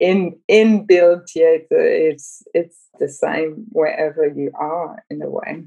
in 0.01 0.37
in 0.49 0.85
build 0.85 1.29
theater, 1.29 1.79
it's 1.79 2.43
it's 2.55 2.89
the 2.99 3.09
same 3.09 3.67
wherever 3.71 4.27
you 4.27 4.51
are 4.59 5.05
in 5.11 5.23
a 5.23 5.31
way. 5.31 5.65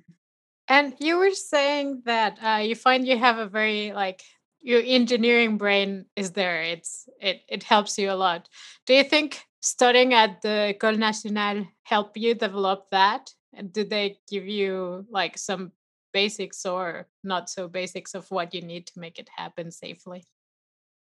And 0.67 0.93
you 0.99 1.17
were 1.17 1.31
saying 1.31 2.01
that 2.05 2.37
uh, 2.43 2.57
you 2.57 2.75
find 2.75 3.07
you 3.07 3.17
have 3.17 3.37
a 3.37 3.47
very 3.47 3.93
like 3.93 4.23
your 4.65 4.81
engineering 4.83 5.57
brain 5.57 6.05
is 6.15 6.31
there. 6.31 6.63
It's 6.63 7.07
it 7.21 7.41
it 7.47 7.63
helps 7.63 7.97
you 7.99 8.11
a 8.11 8.17
lot. 8.25 8.49
Do 8.87 8.95
you 8.95 9.03
think 9.03 9.45
studying 9.61 10.13
at 10.13 10.41
the 10.41 10.73
École 10.73 10.97
Nationale 10.97 11.67
help 11.83 12.17
you 12.17 12.33
develop 12.33 12.89
that? 12.89 13.29
And 13.53 13.71
did 13.71 13.91
they 13.91 14.17
give 14.27 14.47
you 14.47 15.05
like 15.09 15.37
some 15.37 15.71
basics 16.13 16.65
or 16.65 17.07
not 17.23 17.47
so 17.47 17.67
basics 17.67 18.15
of 18.15 18.29
what 18.31 18.55
you 18.55 18.61
need 18.61 18.87
to 18.87 18.99
make 18.99 19.19
it 19.19 19.29
happen 19.37 19.69
safely? 19.71 20.25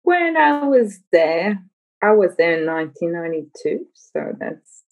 When 0.02 0.36
I 0.36 0.64
was 0.64 1.00
there, 1.10 1.64
I 2.02 2.12
was 2.12 2.36
there 2.36 2.60
in 2.60 2.66
1992, 2.66 3.86
so 3.94 4.36
that's 4.38 4.82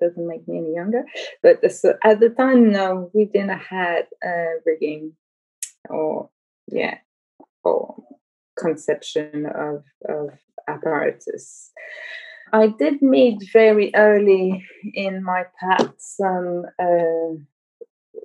doesn't 0.00 0.26
make 0.26 0.48
me 0.48 0.58
any 0.58 0.74
younger. 0.74 1.04
But 1.42 1.62
at 1.62 2.20
the 2.20 2.30
time, 2.30 2.72
no, 2.72 3.10
we 3.12 3.26
didn't 3.26 3.58
have 3.58 4.06
uh, 4.24 4.62
rigging 4.64 5.12
or 5.90 6.30
yeah 6.68 6.98
conception 8.58 9.46
of 9.46 9.84
of 10.08 10.30
apparatus. 10.68 11.70
I 12.52 12.68
did 12.78 13.02
meet 13.02 13.42
very 13.52 13.94
early 13.94 14.64
in 14.94 15.22
my 15.22 15.44
path 15.60 15.94
some 15.98 16.64
uh, 16.78 17.36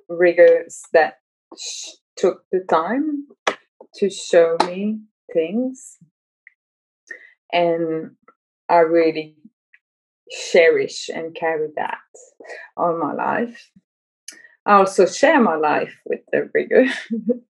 riggers 0.07 0.81
that 0.93 1.19
sh- 1.57 1.89
took 2.15 2.45
the 2.51 2.61
time 2.69 3.27
to 3.95 4.09
show 4.09 4.57
me 4.65 4.99
things, 5.33 5.97
and 7.51 8.11
I 8.69 8.77
really 8.77 9.35
cherish 10.51 11.09
and 11.13 11.35
carry 11.35 11.67
that 11.75 11.97
all 12.77 12.97
my 12.97 13.13
life. 13.13 13.69
I 14.65 14.75
also 14.75 15.05
share 15.05 15.41
my 15.41 15.55
life 15.55 15.93
with 16.05 16.21
the 16.31 16.49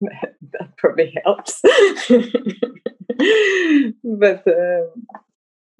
that, 0.01 0.35
that, 0.51 0.77
probably 0.77 1.15
helps. 1.23 1.61
but 4.03 4.47
um, 4.47 5.07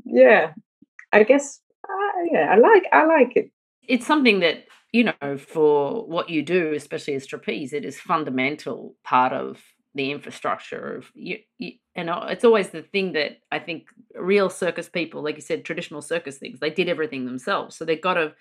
yeah, 0.05 0.53
I 1.11 1.23
guess 1.23 1.59
uh, 1.87 2.23
yeah, 2.31 2.51
I 2.51 2.57
like 2.57 2.83
I 2.91 3.05
like 3.05 3.35
it. 3.35 3.51
It's 3.87 4.07
something 4.07 4.39
that 4.39 4.65
you 4.91 5.03
know 5.03 5.37
for 5.37 6.07
what 6.07 6.29
you 6.29 6.41
do, 6.41 6.73
especially 6.73 7.13
as 7.13 7.27
trapeze, 7.27 7.73
it 7.73 7.85
is 7.85 7.99
fundamental 7.99 8.95
part 9.03 9.33
of 9.33 9.61
the 9.95 10.11
infrastructure 10.11 10.97
of 10.97 11.11
you, 11.13 11.39
you, 11.57 11.73
and 11.99 12.09
it's 12.31 12.43
always 12.43 12.69
the 12.69 12.81
thing 12.81 13.13
that 13.13 13.39
i 13.51 13.59
think 13.59 13.87
real 14.15 14.49
circus 14.49 14.89
people 14.89 15.23
like 15.23 15.35
you 15.35 15.41
said 15.41 15.63
traditional 15.63 16.01
circus 16.01 16.37
things 16.37 16.59
they 16.59 16.69
did 16.69 16.89
everything 16.89 17.25
themselves. 17.25 17.75
So 17.75 17.85
they've 17.85 18.01
got 18.01 18.15
to 18.15 18.33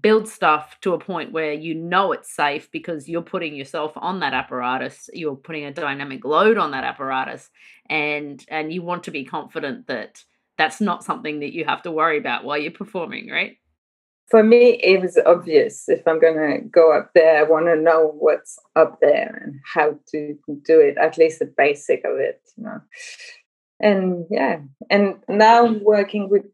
build 0.00 0.28
stuff 0.28 0.78
to 0.82 0.94
a 0.94 0.98
point 0.98 1.32
where 1.32 1.52
you 1.52 1.74
know 1.74 2.12
it's 2.12 2.34
safe 2.34 2.70
because 2.70 3.08
you're 3.08 3.22
putting 3.22 3.54
yourself 3.54 3.92
on 3.96 4.20
that 4.20 4.34
apparatus 4.34 5.10
you're 5.12 5.36
putting 5.36 5.64
a 5.64 5.72
dynamic 5.72 6.24
load 6.24 6.58
on 6.58 6.70
that 6.70 6.84
apparatus 6.84 7.50
and 7.88 8.44
and 8.48 8.72
you 8.72 8.82
want 8.82 9.04
to 9.04 9.10
be 9.10 9.24
confident 9.24 9.86
that 9.88 10.24
that's 10.56 10.80
not 10.80 11.04
something 11.04 11.40
that 11.40 11.52
you 11.52 11.64
have 11.64 11.82
to 11.82 11.90
worry 11.90 12.18
about 12.18 12.44
while 12.44 12.58
you're 12.58 12.70
performing 12.70 13.28
right 13.28 13.56
for 14.30 14.44
me, 14.44 14.80
it 14.82 15.00
was 15.02 15.18
obvious 15.26 15.88
if 15.88 16.06
I'm 16.06 16.20
going 16.20 16.36
to 16.36 16.68
go 16.68 16.96
up 16.96 17.10
there, 17.14 17.38
I 17.38 17.42
want 17.42 17.66
to 17.66 17.76
know 17.76 18.14
what's 18.18 18.58
up 18.76 18.98
there 19.00 19.42
and 19.44 19.56
how 19.74 19.98
to 20.12 20.38
do 20.64 20.80
it, 20.80 20.96
at 20.98 21.18
least 21.18 21.40
the 21.40 21.52
basic 21.56 22.04
of 22.04 22.18
it, 22.18 22.40
you 22.56 22.64
know. 22.64 22.80
And 23.80 24.26
yeah, 24.30 24.60
and 24.88 25.16
now 25.28 25.72
working 25.82 26.28
with 26.28 26.44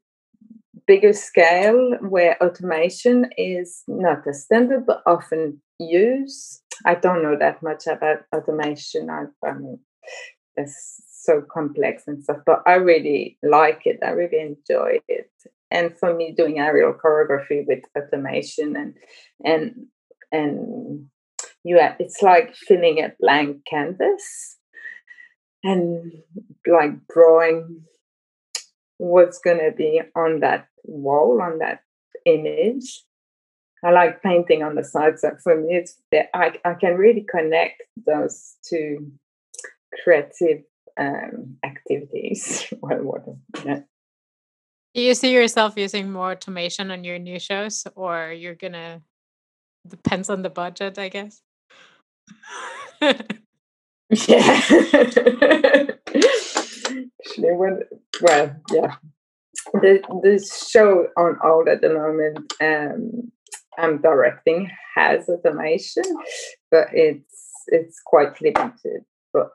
bigger 0.86 1.12
scale 1.12 1.96
where 2.00 2.42
automation 2.42 3.28
is 3.36 3.82
not 3.88 4.26
a 4.26 4.32
standard 4.32 4.86
but 4.86 5.02
often 5.04 5.60
used. 5.78 6.62
I 6.86 6.94
don't 6.94 7.22
know 7.22 7.36
that 7.38 7.62
much 7.62 7.86
about 7.86 8.18
automation. 8.34 9.10
I, 9.10 9.24
I 9.44 9.52
mean, 9.52 9.80
it's 10.56 11.02
so 11.10 11.42
complex 11.52 12.04
and 12.06 12.22
stuff, 12.22 12.38
but 12.46 12.62
I 12.64 12.74
really 12.74 13.38
like 13.42 13.82
it. 13.84 13.98
I 14.02 14.10
really 14.10 14.40
enjoy 14.40 15.00
it 15.08 15.30
and 15.70 15.96
for 15.98 16.14
me 16.14 16.34
doing 16.36 16.58
aerial 16.58 16.94
choreography 16.94 17.64
with 17.66 17.80
automation 17.96 18.76
and 18.76 18.94
and 19.44 19.86
and 20.32 21.06
yeah 21.64 21.94
it's 21.98 22.22
like 22.22 22.54
filling 22.54 22.98
a 22.98 23.12
blank 23.20 23.58
canvas 23.68 24.58
and 25.64 26.12
like 26.66 26.92
drawing 27.12 27.82
what's 28.98 29.38
going 29.38 29.58
to 29.58 29.72
be 29.76 30.00
on 30.14 30.40
that 30.40 30.68
wall 30.84 31.40
on 31.42 31.58
that 31.58 31.80
image 32.24 33.02
i 33.84 33.90
like 33.90 34.22
painting 34.22 34.62
on 34.62 34.74
the 34.74 34.84
side 34.84 35.18
so 35.18 35.30
for 35.42 35.60
me 35.60 35.74
it's 35.74 36.00
i, 36.34 36.52
I 36.64 36.74
can 36.74 36.96
really 36.96 37.26
connect 37.28 37.82
those 38.06 38.56
two 38.68 39.12
creative 40.02 40.62
um, 40.98 41.56
activities 41.64 42.72
well, 42.80 42.98
what, 43.02 43.22
yeah. 43.64 43.80
Do 44.96 45.02
you 45.02 45.14
see 45.14 45.30
yourself 45.30 45.74
using 45.76 46.10
more 46.10 46.32
automation 46.32 46.90
on 46.90 47.04
your 47.04 47.18
new 47.18 47.38
shows, 47.38 47.86
or 47.96 48.32
you're 48.32 48.54
gonna 48.54 49.02
depends 49.86 50.30
on 50.30 50.40
the 50.40 50.48
budget, 50.48 50.98
I 50.98 51.10
guess. 51.10 51.42
yeah. 54.26 54.60
When, 57.38 57.80
well, 58.22 58.56
yeah. 58.72 58.94
The 59.74 60.00
the 60.22 60.38
show 60.70 61.08
on 61.18 61.36
all 61.44 61.68
at 61.68 61.82
the 61.82 61.90
moment 61.90 62.54
um, 62.62 63.30
I'm 63.78 64.00
directing 64.00 64.70
has 64.94 65.28
automation, 65.28 66.04
but 66.70 66.88
it's 66.92 67.64
it's 67.66 68.00
quite 68.00 68.40
limited. 68.40 69.04
But 69.34 69.50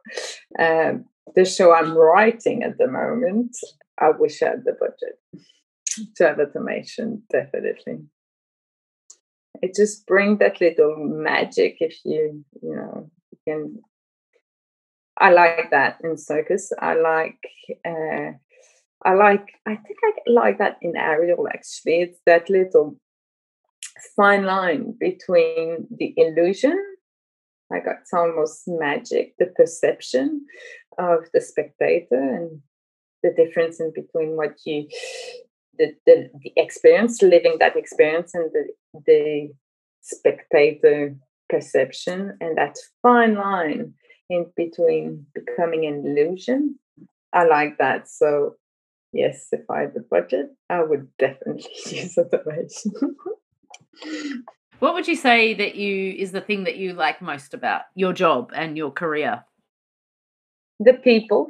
um, 0.60 1.06
the 1.34 1.46
show 1.46 1.74
I'm 1.74 1.98
writing 1.98 2.62
at 2.62 2.78
the 2.78 2.88
moment 2.88 3.56
I 4.02 4.10
wish 4.10 4.42
I 4.42 4.50
had 4.50 4.64
the 4.66 4.74
budget 4.74 5.20
to 6.16 6.28
have 6.28 6.40
automation, 6.40 7.24
definitely. 7.32 8.00
It 9.62 9.76
just 9.76 10.08
brings 10.08 10.40
that 10.40 10.60
little 10.60 10.96
magic 10.98 11.78
if 11.80 11.98
you, 12.04 12.44
you 12.62 12.76
know, 12.76 13.12
you 13.32 13.38
can. 13.48 13.80
I 15.18 15.30
like 15.30 15.70
that 15.70 16.00
in 16.04 16.18
circus. 16.18 16.72
I 16.80 16.96
like, 16.96 17.38
uh, 17.86 18.32
I 19.06 19.14
like, 19.14 19.46
I 19.68 19.76
think 19.76 20.00
I 20.04 20.32
like 20.32 20.58
that 20.58 20.78
in 20.82 20.96
aerial 20.96 21.48
actually. 21.48 22.02
It's 22.02 22.20
that 22.26 22.50
little 22.50 22.96
fine 24.16 24.46
line 24.46 24.96
between 25.00 25.88
the 25.96 26.14
illusion, 26.18 26.84
like 27.70 27.84
it's 27.86 28.14
almost 28.14 28.64
magic, 28.68 29.36
the 29.38 29.48
perception 29.48 30.46
of 30.98 31.26
the 31.34 31.42
spectator 31.42 32.20
and 32.20 32.62
the 33.24 33.34
difference 33.36 33.80
in 33.80 33.92
between 33.94 34.36
what 34.36 34.56
you 34.66 34.88
the, 35.78 35.94
the, 36.06 36.30
the 36.44 36.52
experience 36.58 37.22
living 37.22 37.58
that 37.60 37.76
experience 37.76 38.34
and 38.34 38.52
the 38.54 38.68
the 39.06 39.54
spectator 40.02 41.16
perception. 41.50 42.38
And 42.42 42.58
that 42.58 42.78
fine 43.02 43.36
line 43.36 43.94
in 44.30 44.48
between 44.56 45.26
becoming 45.34 45.86
an 45.86 46.06
illusion. 46.06 46.78
I 47.34 47.46
like 47.46 47.78
that. 47.78 48.10
So 48.10 48.56
yes 49.14 49.48
if 49.52 49.70
i 49.70 49.82
had 49.82 49.94
the 49.94 50.00
budget 50.00 50.48
i 50.70 50.82
would 50.82 51.06
definitely 51.18 51.66
use 51.90 52.18
automation 52.18 52.94
what 54.80 54.94
would 54.96 55.08
you 55.08 55.16
say 55.16 55.54
that 55.54 55.76
you 55.76 56.16
is 56.18 56.32
the 56.32 56.42
thing 56.42 56.64
that 56.64 56.78
you 56.78 56.94
like 56.94 57.22
most 57.22 57.54
about 57.54 57.84
your 57.94 58.14
job 58.14 58.52
and 58.56 58.76
your 58.76 58.90
career? 58.90 59.44
The 60.80 60.94
people 60.94 61.50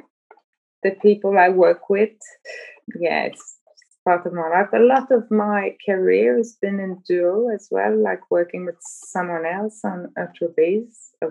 the 0.82 0.92
people 1.02 1.38
I 1.38 1.48
work 1.48 1.88
with. 1.88 2.16
Yeah, 2.98 3.24
it's 3.24 3.58
part 4.04 4.26
of 4.26 4.32
my 4.32 4.48
life. 4.48 4.68
A 4.72 4.78
lot 4.78 5.10
of 5.12 5.30
my 5.30 5.76
career 5.86 6.36
has 6.36 6.56
been 6.60 6.80
in 6.80 7.02
duo 7.06 7.48
as 7.48 7.68
well, 7.70 7.96
like 7.96 8.30
working 8.30 8.66
with 8.66 8.80
someone 8.80 9.46
else 9.46 9.80
on 9.84 10.12
a 10.16 10.26
trapeze, 10.36 11.12
a, 11.22 11.28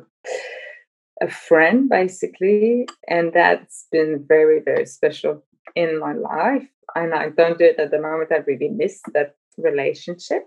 a 1.21 1.29
friend 1.29 1.89
basically, 1.89 2.87
and 3.07 3.33
that's 3.33 3.87
been 3.91 4.25
very 4.27 4.61
very 4.63 4.85
special. 4.85 5.43
in 5.75 5.99
my 5.99 6.13
life, 6.13 6.67
and 6.95 7.13
I 7.13 7.29
don't 7.29 7.57
do 7.57 7.65
it 7.65 7.79
at 7.79 7.91
the 7.91 8.01
moment. 8.01 8.31
I 8.31 8.37
really 8.47 8.69
miss 8.69 9.01
that 9.13 9.35
relationship. 9.57 10.43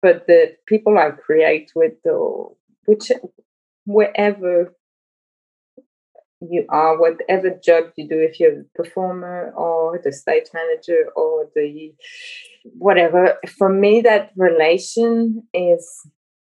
But 0.00 0.26
the 0.26 0.56
people 0.66 0.98
I 0.98 1.10
create 1.10 1.72
with, 1.74 1.94
or 2.04 2.54
which 2.86 3.10
wherever 3.86 4.74
you 6.50 6.64
are, 6.68 6.98
whatever 6.98 7.50
job 7.62 7.92
you 7.96 8.08
do, 8.08 8.18
if 8.18 8.40
you're 8.40 8.60
a 8.60 8.64
performer 8.74 9.52
or 9.56 10.00
the 10.02 10.12
stage 10.12 10.46
manager 10.52 11.08
or 11.14 11.48
the 11.54 11.94
whatever, 12.64 13.38
for 13.58 13.68
me, 13.68 14.00
that 14.02 14.30
relation 14.36 15.46
is 15.52 15.88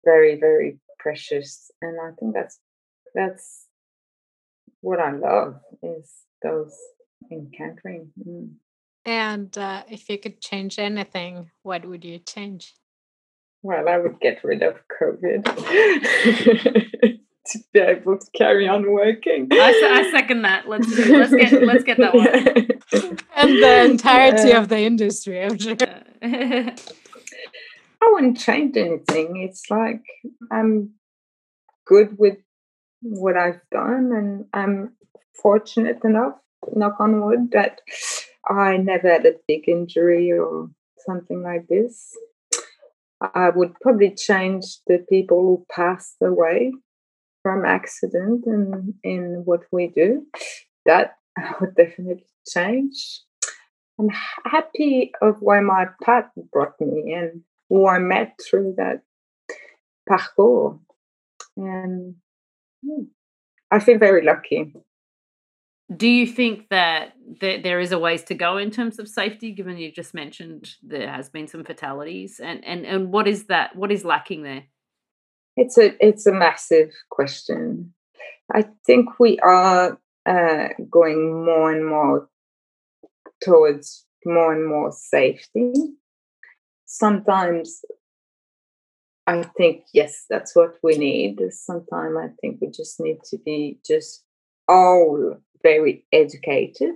very, 0.05 0.39
very 0.39 0.79
precious. 0.99 1.71
And 1.81 1.97
I 1.99 2.11
think 2.19 2.33
that's 2.33 2.59
that's 3.13 3.67
what 4.81 4.99
I 4.99 5.11
love 5.11 5.59
is 5.81 6.11
those 6.41 6.75
encountering. 7.31 8.11
Mm. 8.25 8.53
And 9.05 9.57
uh, 9.57 9.83
if 9.89 10.09
you 10.09 10.17
could 10.17 10.39
change 10.41 10.79
anything, 10.79 11.51
what 11.61 11.85
would 11.85 12.05
you 12.05 12.19
change? 12.19 12.73
Well, 13.61 13.87
I 13.87 13.97
would 13.97 14.19
get 14.19 14.43
rid 14.43 14.61
of 14.61 14.75
COVID 15.01 15.47
to 17.47 17.59
be 17.73 17.79
able 17.79 18.17
to 18.17 18.31
carry 18.31 18.67
on 18.67 18.89
working. 18.91 19.47
I, 19.51 20.05
I 20.05 20.11
second 20.11 20.43
that. 20.43 20.67
Let's 20.67 20.87
do, 20.87 21.17
let's 21.17 21.33
get 21.33 21.63
let's 21.63 21.83
get 21.83 21.97
that 21.97 22.13
one. 22.13 22.27
and 23.35 23.63
the 23.63 23.83
entirety 23.83 24.51
of 24.51 24.69
the 24.69 24.79
industry, 24.79 25.43
I'm 25.43 25.57
sure. 25.57 25.75
I 26.21 28.11
wouldn't 28.11 28.37
change 28.37 28.77
anything. 28.77 29.37
It's 29.37 29.69
like 29.69 30.03
I'm 30.51 30.91
good 31.85 32.17
with 32.17 32.37
what 33.01 33.37
I've 33.37 33.61
done, 33.71 34.11
and 34.13 34.45
I'm 34.53 34.93
fortunate 35.41 35.99
enough, 36.03 36.35
knock 36.73 36.95
on 36.99 37.21
wood, 37.21 37.51
that 37.51 37.81
I 38.49 38.77
never 38.77 39.09
had 39.09 39.25
a 39.25 39.35
big 39.47 39.67
injury 39.67 40.31
or 40.31 40.69
something 41.05 41.43
like 41.43 41.67
this. 41.67 42.15
I 43.33 43.49
would 43.49 43.73
probably 43.81 44.13
change 44.15 44.79
the 44.87 45.05
people 45.09 45.41
who 45.41 45.65
passed 45.73 46.17
away 46.21 46.73
from 47.43 47.65
accident 47.65 48.45
in, 48.47 48.95
in 49.03 49.41
what 49.45 49.61
we 49.71 49.87
do. 49.87 50.25
That 50.85 51.17
would 51.61 51.75
definitely 51.75 52.25
change. 52.47 53.21
I'm 53.99 54.09
happy 54.45 55.11
of 55.21 55.35
where 55.41 55.61
my 55.61 55.85
path 56.03 56.25
brought 56.51 56.79
me 56.81 57.13
and 57.13 57.41
who 57.69 57.87
I 57.87 57.99
met 57.99 58.39
through 58.43 58.75
that 58.77 59.03
parcours. 60.09 60.79
And 61.55 62.15
hmm, 62.83 63.03
I 63.69 63.79
feel 63.79 63.99
very 63.99 64.25
lucky 64.25 64.73
do 65.95 66.07
you 66.07 66.25
think 66.25 66.69
that 66.69 67.13
there 67.41 67.79
is 67.79 67.91
a 67.91 67.99
ways 67.99 68.23
to 68.23 68.33
go 68.33 68.57
in 68.57 68.71
terms 68.71 68.99
of 68.99 69.07
safety 69.07 69.51
given 69.51 69.77
you 69.77 69.91
just 69.91 70.13
mentioned 70.13 70.75
there 70.81 71.09
has 71.09 71.29
been 71.29 71.47
some 71.47 71.63
fatalities 71.63 72.39
and 72.39 72.63
and 72.65 72.85
and 72.85 73.11
what 73.11 73.27
is 73.27 73.45
that 73.45 73.75
what 73.75 73.91
is 73.91 74.05
lacking 74.05 74.43
there 74.43 74.63
it's 75.55 75.77
a 75.77 75.93
it's 76.05 76.25
a 76.25 76.31
massive 76.31 76.91
question. 77.09 77.93
I 78.53 78.65
think 78.85 79.19
we 79.19 79.39
are 79.39 79.97
uh, 80.25 80.67
going 80.89 81.45
more 81.45 81.71
and 81.71 81.85
more 81.85 82.29
towards 83.41 84.05
more 84.25 84.53
and 84.53 84.67
more 84.67 84.91
safety. 84.91 85.73
Sometimes 86.85 87.81
i 89.25 89.41
think 89.57 89.83
yes 89.93 90.25
that's 90.29 90.55
what 90.55 90.75
we 90.83 90.97
need. 90.97 91.39
Sometimes 91.51 92.17
i 92.17 92.27
think 92.41 92.59
we 92.61 92.69
just 92.69 92.99
need 92.99 93.19
to 93.25 93.37
be 93.37 93.79
just 93.85 94.23
all 94.67 95.37
very 95.63 96.05
educated 96.11 96.95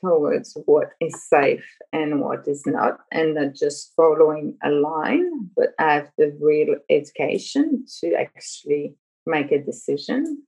towards 0.00 0.56
what 0.66 0.88
is 1.00 1.22
safe 1.28 1.64
and 1.92 2.20
what 2.20 2.46
is 2.46 2.64
not, 2.66 2.98
and 3.12 3.34
not 3.34 3.54
just 3.54 3.92
following 3.96 4.56
a 4.62 4.70
line, 4.70 5.50
but 5.56 5.74
have 5.78 6.10
the 6.18 6.36
real 6.40 6.76
education 6.90 7.84
to 8.00 8.14
actually 8.14 8.94
make 9.26 9.52
a 9.52 9.62
decision. 9.62 10.42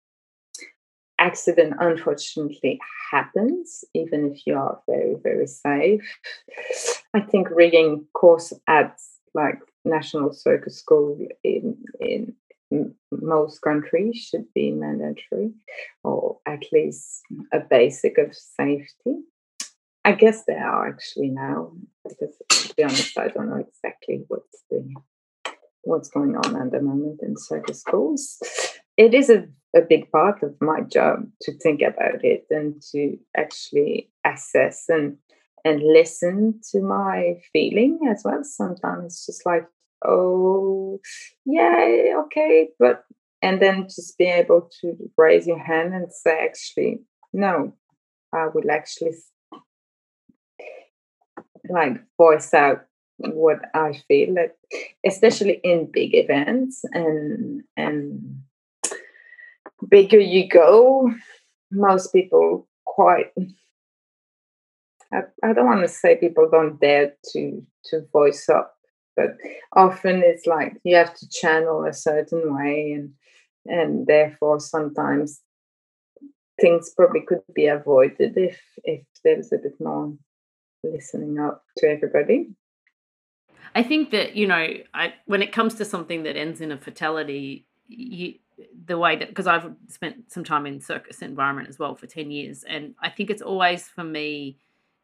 Accident 1.19 1.75
unfortunately 1.81 2.79
happens, 3.11 3.85
even 3.95 4.33
if 4.33 4.47
you 4.47 4.57
are 4.57 4.81
very, 4.89 5.17
very 5.23 5.47
safe. 5.49 6.19
I 7.15 7.21
think 7.21 7.49
rigging 7.51 8.07
course 8.15 8.53
at 8.69 8.99
like 9.35 9.59
National 9.85 10.33
Circus 10.33 10.79
School 10.79 11.19
in, 11.43 11.77
in 12.01 12.35
most 13.11 13.61
countries 13.63 14.17
should 14.17 14.45
be 14.55 14.71
mandatory 14.71 15.53
or 16.05 16.39
at 16.47 16.63
least 16.73 17.23
a 17.53 17.61
basic 17.61 18.19
of 18.19 18.35
safety. 18.35 19.17
I 20.09 20.13
guess 20.13 20.45
they 20.47 20.55
are 20.55 20.89
actually 20.89 21.29
now, 21.29 21.73
because 22.03 22.35
to 22.49 22.75
be 22.75 22.83
honest, 22.83 23.19
I 23.19 23.29
don't 23.29 23.51
know 23.51 23.63
exactly 23.69 24.25
what's 24.29 24.65
the 24.71 24.95
what's 25.83 26.09
going 26.09 26.35
on 26.35 26.57
at 26.57 26.73
the 26.73 26.81
moment 26.81 27.21
in 27.23 27.37
circus 27.37 27.83
schools. 27.83 28.39
It 28.97 29.13
is 29.13 29.29
a, 29.29 29.47
a 29.77 29.83
big 29.83 30.11
part 30.11 30.43
of 30.43 30.55
my 30.63 30.81
job 30.81 31.27
to 31.43 31.53
think 31.59 31.83
about 31.83 32.25
it 32.25 32.47
and 32.49 32.81
to 32.93 33.19
actually 33.37 34.11
assess 34.25 34.87
and 34.89 35.19
and 35.63 35.83
listen 35.83 36.59
to 36.73 36.81
my 36.81 37.35
feeling 37.53 37.99
as 38.11 38.23
well. 38.25 38.43
Sometimes 38.45 39.05
it's 39.05 39.27
just 39.27 39.45
like 39.45 39.67
oh 40.07 41.01
yeah 41.45 42.15
okay 42.25 42.69
but 42.79 43.05
and 43.43 43.61
then 43.61 43.85
just 43.85 44.17
be 44.17 44.25
able 44.25 44.71
to 44.81 44.97
raise 45.19 45.47
your 45.47 45.59
hand 45.59 45.93
and 45.93 46.13
say 46.13 46.45
actually 46.45 47.01
no 47.33 47.73
i 48.33 48.47
will 48.55 48.71
actually 48.71 49.13
like 51.71 52.01
voice 52.17 52.53
out 52.55 52.85
what 53.19 53.59
i 53.75 53.93
feel 54.07 54.35
like 54.35 54.55
especially 55.05 55.61
in 55.65 55.91
big 55.91 56.15
events 56.15 56.85
and 56.93 57.63
and 57.77 58.41
bigger 59.89 60.21
you 60.21 60.49
go 60.49 61.13
most 61.71 62.13
people 62.13 62.67
quite 62.85 63.33
I, 65.13 65.23
I 65.43 65.53
don't 65.53 65.67
want 65.67 65.81
to 65.83 65.89
say 65.89 66.17
people 66.17 66.49
don't 66.51 66.81
dare 66.81 67.15
to 67.33 67.67
to 67.87 68.07
voice 68.13 68.49
up 68.49 68.75
but 69.17 69.37
often 69.75 70.23
it's 70.25 70.47
like 70.47 70.77
you 70.85 70.95
have 70.97 71.15
to 71.15 71.29
channel 71.29 71.85
a 71.85 71.93
certain 71.93 72.55
way 72.57 72.93
and 72.93 73.13
and 73.67 74.07
therefore 74.07 74.61
sometimes 74.61 75.41
things 76.61 76.93
probably 76.97 77.23
could 77.27 77.43
be 77.55 77.67
avoided 77.67 78.37
if 78.37 78.61
if 78.85 79.03
there's 79.25 79.53
a 79.53 79.59
bit 79.59 79.75
more 79.81 80.13
listening 80.93 81.39
up 81.39 81.65
to 81.79 81.89
everybody. 81.89 82.51
I 83.75 83.83
think 83.83 84.11
that 84.11 84.37
you 84.37 84.47
know 84.47 84.67
I, 84.95 85.15
when 85.27 85.43
it 85.43 85.53
comes 85.53 85.75
to 85.77 85.85
something 85.85 86.23
that 86.25 86.37
ends 86.37 86.61
in 86.61 86.73
a 86.73 86.79
fatality 86.79 87.67
you, 87.87 88.35
the 88.85 88.99
way 88.99 89.17
that 89.17 89.29
because 89.29 89.47
i've 89.47 89.73
spent 89.87 90.31
some 90.33 90.45
time 90.45 90.67
in 90.67 90.81
circus 90.81 91.23
environment 91.23 91.69
as 91.69 91.79
well 91.79 91.95
for 91.95 92.07
10 92.07 92.31
years 92.31 92.65
and 92.65 92.95
i 93.01 93.09
think 93.09 93.31
it's 93.31 93.41
always 93.41 93.89
for 93.89 94.05
me 94.05 94.59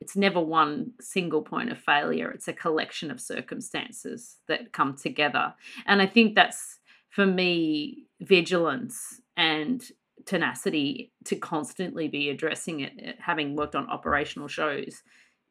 it's 0.05 0.17
never 0.17 0.41
one 0.41 0.93
single 1.01 1.41
point 1.41 1.73
of 1.73 1.79
failure. 1.79 2.31
It's 2.31 2.47
a 2.47 2.53
collection 2.53 3.11
of 3.11 3.21
circumstances 3.21 4.37
that 4.49 4.73
come 4.73 4.97
together. 4.97 5.55
And 5.87 6.03
i 6.03 6.07
think 6.07 6.35
that's 6.35 6.79
for 7.09 7.25
me 7.25 8.05
vigilance 8.21 9.21
and 9.37 9.83
tenacity 10.27 11.13
to 11.25 11.37
constantly 11.37 12.09
be 12.09 12.31
addressing 12.31 12.81
it 12.81 13.17
having 13.19 13.57
worked 13.57 13.75
on 13.75 13.89
operational 13.89 14.49
shows 14.49 15.03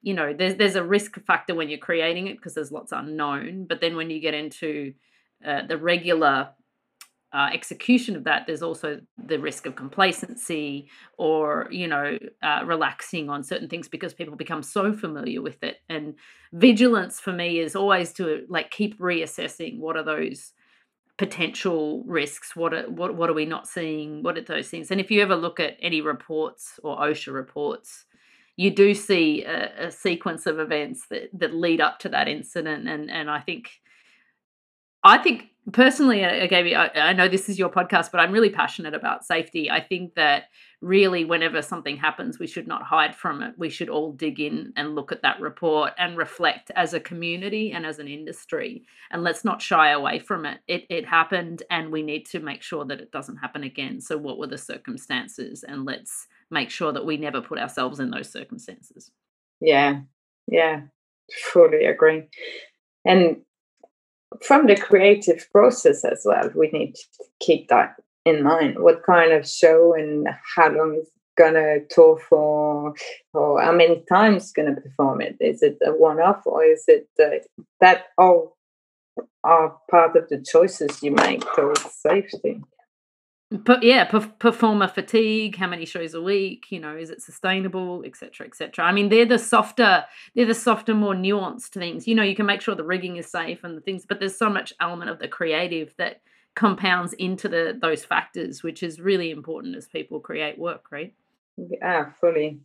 you 0.04 0.14
know 0.14 0.34
there's 0.34 0.56
there's 0.56 0.76
a 0.76 0.84
risk 0.84 1.20
factor 1.26 1.56
when 1.56 1.70
you're 1.70 1.80
creating 1.80 2.28
it 2.28 2.38
because 2.38 2.54
there's 2.54 2.72
lots 2.72 2.92
unknown 2.92 3.66
but 3.66 3.82
then 3.82 3.96
when 3.96 4.12
you 4.12 4.20
get 4.20 4.36
into 4.36 4.94
uh, 5.46 5.66
the 5.66 5.78
regular 5.78 6.50
uh, 7.34 7.50
execution 7.52 8.16
of 8.16 8.26
that, 8.26 8.46
there's 8.46 8.62
also 8.62 9.02
the 9.18 9.40
risk 9.40 9.66
of 9.66 9.76
complacency 9.76 10.88
or, 11.18 11.68
you 11.72 11.88
know, 11.88 12.18
uh, 12.44 12.62
relaxing 12.64 13.28
on 13.28 13.44
certain 13.44 13.68
things 13.68 13.88
because 13.88 14.14
people 14.14 14.36
become 14.36 14.62
so 14.62 14.94
familiar 14.94 15.42
with 15.42 15.64
it. 15.64 15.78
And 15.90 16.14
vigilance 16.54 17.20
for 17.20 17.34
me 17.34 17.58
is 17.58 17.76
always 17.76 18.14
to 18.14 18.46
like 18.50 18.70
keep 18.70 19.00
reassessing 19.00 19.80
what 19.80 19.98
are 19.98 20.04
those 20.04 20.52
potential 21.16 22.04
risks 22.08 22.56
what 22.56 22.74
are 22.74 22.90
what, 22.90 23.14
what 23.14 23.30
are 23.30 23.34
we 23.34 23.46
not 23.46 23.68
seeing 23.68 24.24
what 24.24 24.36
are 24.36 24.42
those 24.42 24.68
things 24.68 24.90
and 24.90 25.00
if 25.00 25.12
you 25.12 25.22
ever 25.22 25.36
look 25.36 25.60
at 25.60 25.78
any 25.80 26.02
reports 26.02 26.80
or 26.82 26.98
osha 26.98 27.32
reports 27.32 28.06
you 28.56 28.72
do 28.72 28.94
see 28.94 29.44
a, 29.44 29.88
a 29.88 29.92
sequence 29.92 30.46
of 30.46 30.60
events 30.60 31.08
that 31.10 31.30
that 31.34 31.54
lead 31.54 31.82
up 31.82 32.00
to 32.00 32.10
that 32.10 32.28
incident 32.28 32.88
and 32.88 33.10
and 33.10 33.30
i 33.30 33.40
think 33.40 33.70
i 35.04 35.18
think 35.18 35.50
personally, 35.72 36.26
uh, 36.26 36.44
again, 36.44 36.68
I, 36.76 36.90
I 37.00 37.14
know 37.14 37.28
this 37.28 37.48
is 37.48 37.58
your 37.58 37.70
podcast, 37.70 38.12
but 38.12 38.20
I'm 38.20 38.32
really 38.32 38.50
passionate 38.50 38.94
about 38.94 39.26
safety. 39.26 39.72
I 39.72 39.80
think 39.80 40.16
that 40.16 40.46
really, 40.82 41.24
whenever 41.24 41.62
something 41.62 41.96
happens, 41.96 42.40
we 42.40 42.48
should 42.48 42.68
not 42.68 42.84
hide 42.84 43.16
from 43.16 43.42
it. 43.42 43.54
We 43.58 43.70
should 43.70 43.90
all 43.90 44.12
dig 44.12 44.40
in 44.40 44.74
and 44.76 44.96
look 44.96 45.12
at 45.12 45.22
that 45.22 45.40
report 45.40 45.94
and 45.98 46.18
reflect 46.18 46.72
as 46.76 46.94
a 46.94 47.00
community 47.00 47.72
and 47.72 47.86
as 47.86 48.00
an 48.00 48.08
industry. 48.08 48.84
And 49.12 49.24
let's 49.24 49.46
not 49.46 49.62
shy 49.62 49.92
away 49.92 50.20
from 50.20 50.46
it. 50.46 50.60
It, 50.68 50.86
it 50.90 51.08
happened, 51.08 51.64
and 51.70 51.92
we 51.92 52.04
need 52.04 52.26
to 52.28 52.40
make 52.40 52.62
sure 52.62 52.84
that 52.86 53.00
it 53.00 53.12
doesn't 53.12 53.38
happen 53.38 53.64
again. 53.64 54.02
So, 54.02 54.18
what 54.18 54.38
were 54.38 54.48
the 54.48 54.58
circumstances? 54.58 55.64
And 55.64 55.86
let's 55.86 56.28
make 56.54 56.70
sure 56.70 56.92
that 56.92 57.06
we 57.06 57.18
never 57.18 57.42
put 57.42 57.60
ourselves 57.60 58.00
in 58.00 58.12
those 58.12 58.32
circumstances. 58.32 59.12
Yeah, 59.60 60.02
yeah, 60.48 60.82
fully 61.52 61.86
agree. 61.86 62.24
And 63.06 63.38
from 64.42 64.68
the 64.68 64.76
creative 64.76 65.48
process 65.52 66.06
as 66.06 66.24
well, 66.26 66.50
we 66.56 66.70
need 66.72 66.96
to 66.96 67.24
keep 67.40 67.68
that 67.70 67.96
in 68.26 68.44
mind. 68.44 68.80
What 68.80 69.04
kind 69.06 69.32
of 69.32 69.48
show 69.48 69.94
and 69.94 70.28
how 70.56 70.70
long 70.72 70.98
is 71.02 71.10
gonna 71.38 71.80
tour 71.90 72.20
for, 72.30 72.94
or 73.34 73.62
how 73.62 73.72
many 73.72 74.04
times 74.08 74.52
gonna 74.52 74.76
perform 74.76 75.22
it? 75.22 75.36
Is 75.40 75.62
it 75.64 75.78
a 75.86 75.92
one-off, 75.92 76.42
or 76.46 76.64
is 76.64 76.84
it 76.88 77.08
uh, 77.22 77.38
that 77.82 78.06
all 78.18 78.58
are 79.44 79.78
part 79.90 80.16
of 80.16 80.30
the 80.30 80.44
choices 80.44 81.04
you 81.04 81.12
make 81.12 81.42
towards 81.56 81.82
safety? 81.92 82.62
But 83.54 83.84
yeah, 83.84 84.06
performer 84.06 84.88
fatigue, 84.88 85.58
how 85.58 85.68
many 85.68 85.86
shows 85.86 86.16
a 86.16 86.22
week, 86.22 86.72
you 86.72 86.80
know, 86.80 86.98
is 86.98 87.12
it 87.12 87.22
sustainable, 87.22 88.04
etc., 88.04 88.48
etc. 88.48 88.84
I 88.84 88.92
mean, 88.92 89.10
they're 89.10 89.28
the 89.28 89.38
softer, 89.38 90.06
they're 90.34 90.48
the 90.48 90.56
softer, 90.56 90.96
more 90.96 91.14
nuanced 91.14 91.68
things. 91.68 92.08
You 92.08 92.16
know, 92.16 92.24
you 92.24 92.36
can 92.36 92.48
make 92.48 92.62
sure 92.62 92.74
the 92.74 92.84
rigging 92.84 93.18
is 93.18 93.30
safe 93.30 93.64
and 93.64 93.78
the 93.78 93.82
things, 93.82 94.08
but 94.10 94.20
there's 94.20 94.36
so 94.36 94.50
much 94.50 94.74
element 94.82 95.12
of 95.12 95.20
the 95.20 95.28
creative 95.28 95.94
that 95.98 96.22
compounds 96.56 97.14
into 97.14 97.48
the 97.48 97.78
those 97.80 98.04
factors, 98.04 98.64
which 98.64 98.82
is 98.82 99.00
really 99.00 99.30
important 99.30 99.76
as 99.76 99.86
people 99.86 100.20
create 100.20 100.58
work, 100.58 100.92
right? 100.92 101.14
Yeah, 101.58 102.10
fully. 102.20 102.60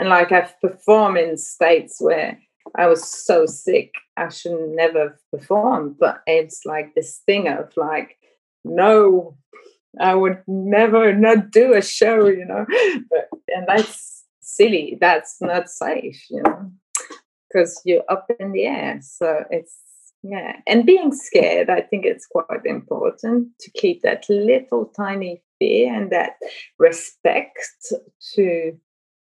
And 0.00 0.08
like 0.08 0.32
I've 0.32 0.60
performed 0.60 1.18
in 1.18 1.36
states 1.36 1.98
where 2.00 2.40
I 2.74 2.88
was 2.88 3.08
so 3.08 3.46
sick, 3.46 3.94
I 4.16 4.28
should 4.28 4.58
never 4.70 5.20
perform. 5.30 5.94
But 6.00 6.22
it's 6.26 6.62
like 6.64 6.96
this 6.96 7.18
thing 7.26 7.46
of 7.46 7.72
like, 7.76 8.18
no, 8.64 9.36
I 10.00 10.14
would 10.14 10.42
never 10.46 11.14
not 11.14 11.50
do 11.50 11.74
a 11.74 11.82
show, 11.82 12.26
you 12.26 12.44
know. 12.44 12.66
But 13.10 13.28
and 13.48 13.66
that's 13.66 14.24
silly. 14.40 14.98
That's 15.00 15.40
not 15.40 15.68
safe, 15.68 16.22
you 16.30 16.42
know, 16.42 16.70
because 17.48 17.80
you're 17.84 18.04
up 18.08 18.26
in 18.38 18.52
the 18.52 18.64
air. 18.64 18.98
So 19.02 19.44
it's 19.50 19.76
yeah, 20.22 20.56
and 20.66 20.86
being 20.86 21.12
scared, 21.12 21.70
I 21.70 21.82
think 21.82 22.04
it's 22.04 22.26
quite 22.26 22.64
important 22.64 23.48
to 23.60 23.70
keep 23.72 24.02
that 24.02 24.24
little 24.28 24.86
tiny 24.96 25.42
fear 25.58 25.94
and 25.94 26.10
that 26.10 26.32
respect 26.78 27.58
to 28.34 28.72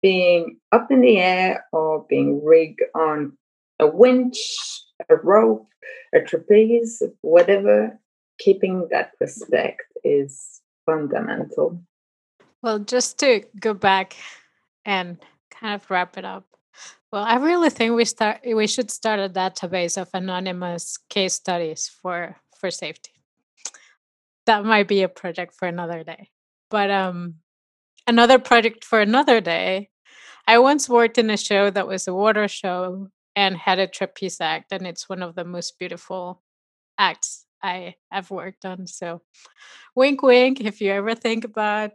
being 0.01 0.57
up 0.71 0.91
in 0.91 1.01
the 1.01 1.17
air 1.17 1.65
or 1.71 2.05
being 2.09 2.43
rigged 2.43 2.81
on 2.95 3.33
a 3.79 3.87
winch, 3.87 4.37
a 5.09 5.15
rope, 5.15 5.67
a 6.13 6.21
trapeze, 6.21 7.01
whatever. 7.21 7.97
Keeping 8.39 8.87
that 8.89 9.11
respect 9.19 9.83
is 10.03 10.58
fundamental. 10.89 11.81
Well, 12.61 12.79
just 12.79 13.19
to 13.19 13.43
go 13.59 13.73
back 13.73 14.15
and 14.85 15.17
kind 15.51 15.75
of 15.75 15.89
wrap 15.89 16.17
it 16.17 16.25
up. 16.25 16.45
Well, 17.11 17.23
I 17.23 17.35
really 17.37 17.69
think 17.69 17.95
we 17.95 18.05
start 18.05 18.41
we 18.45 18.67
should 18.67 18.91
start 18.91 19.19
a 19.19 19.29
database 19.29 19.99
of 19.99 20.09
anonymous 20.13 20.97
case 21.09 21.33
studies 21.33 21.89
for 22.01 22.35
for 22.59 22.71
safety. 22.71 23.11
That 24.45 24.65
might 24.65 24.87
be 24.87 25.03
a 25.03 25.09
project 25.09 25.55
for 25.55 25.67
another 25.67 26.03
day. 26.03 26.29
But 26.69 26.91
um 26.91 27.35
another 28.07 28.39
project 28.39 28.83
for 28.83 29.01
another 29.01 29.41
day. 29.41 29.89
I 30.47 30.57
once 30.59 30.89
worked 30.89 31.17
in 31.17 31.29
a 31.29 31.37
show 31.37 31.69
that 31.69 31.87
was 31.87 32.07
a 32.07 32.13
water 32.13 32.47
show 32.47 33.09
and 33.35 33.55
had 33.55 33.79
a 33.79 33.87
trapeze 33.87 34.41
act 34.41 34.71
and 34.71 34.87
it's 34.87 35.09
one 35.09 35.21
of 35.23 35.35
the 35.35 35.45
most 35.45 35.77
beautiful 35.79 36.41
acts 36.97 37.45
I 37.61 37.95
have 38.11 38.31
worked 38.31 38.65
on. 38.65 38.87
So, 38.87 39.21
wink, 39.95 40.21
wink. 40.21 40.61
If 40.61 40.81
you 40.81 40.91
ever 40.91 41.15
think 41.15 41.45
about 41.45 41.91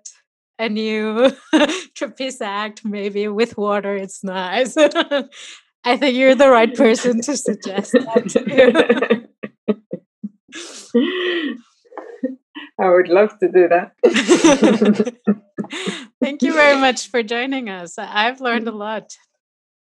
a 0.59 0.69
new 0.69 1.31
trapeze 1.95 2.41
act, 2.41 2.85
maybe 2.85 3.29
with 3.29 3.57
water, 3.57 3.95
it's 3.97 4.23
nice. 4.23 4.77
I 5.87 5.97
think 5.97 6.17
you're 6.17 6.35
the 6.35 6.49
right 6.49 6.75
person 6.75 7.21
to 7.23 7.37
suggest 7.37 7.93
that. 7.93 9.29
I 12.81 12.91
would 12.91 13.09
love 13.09 13.39
to 13.39 13.49
do 13.49 13.69
that. 13.69 13.93
Thank 16.21 16.43
you 16.43 16.53
very 16.53 16.79
much 16.79 17.09
for 17.11 17.23
joining 17.23 17.69
us. 17.69 17.99
I've 17.99 18.41
learned 18.41 18.67
a 18.69 18.73
lot. 18.73 19.17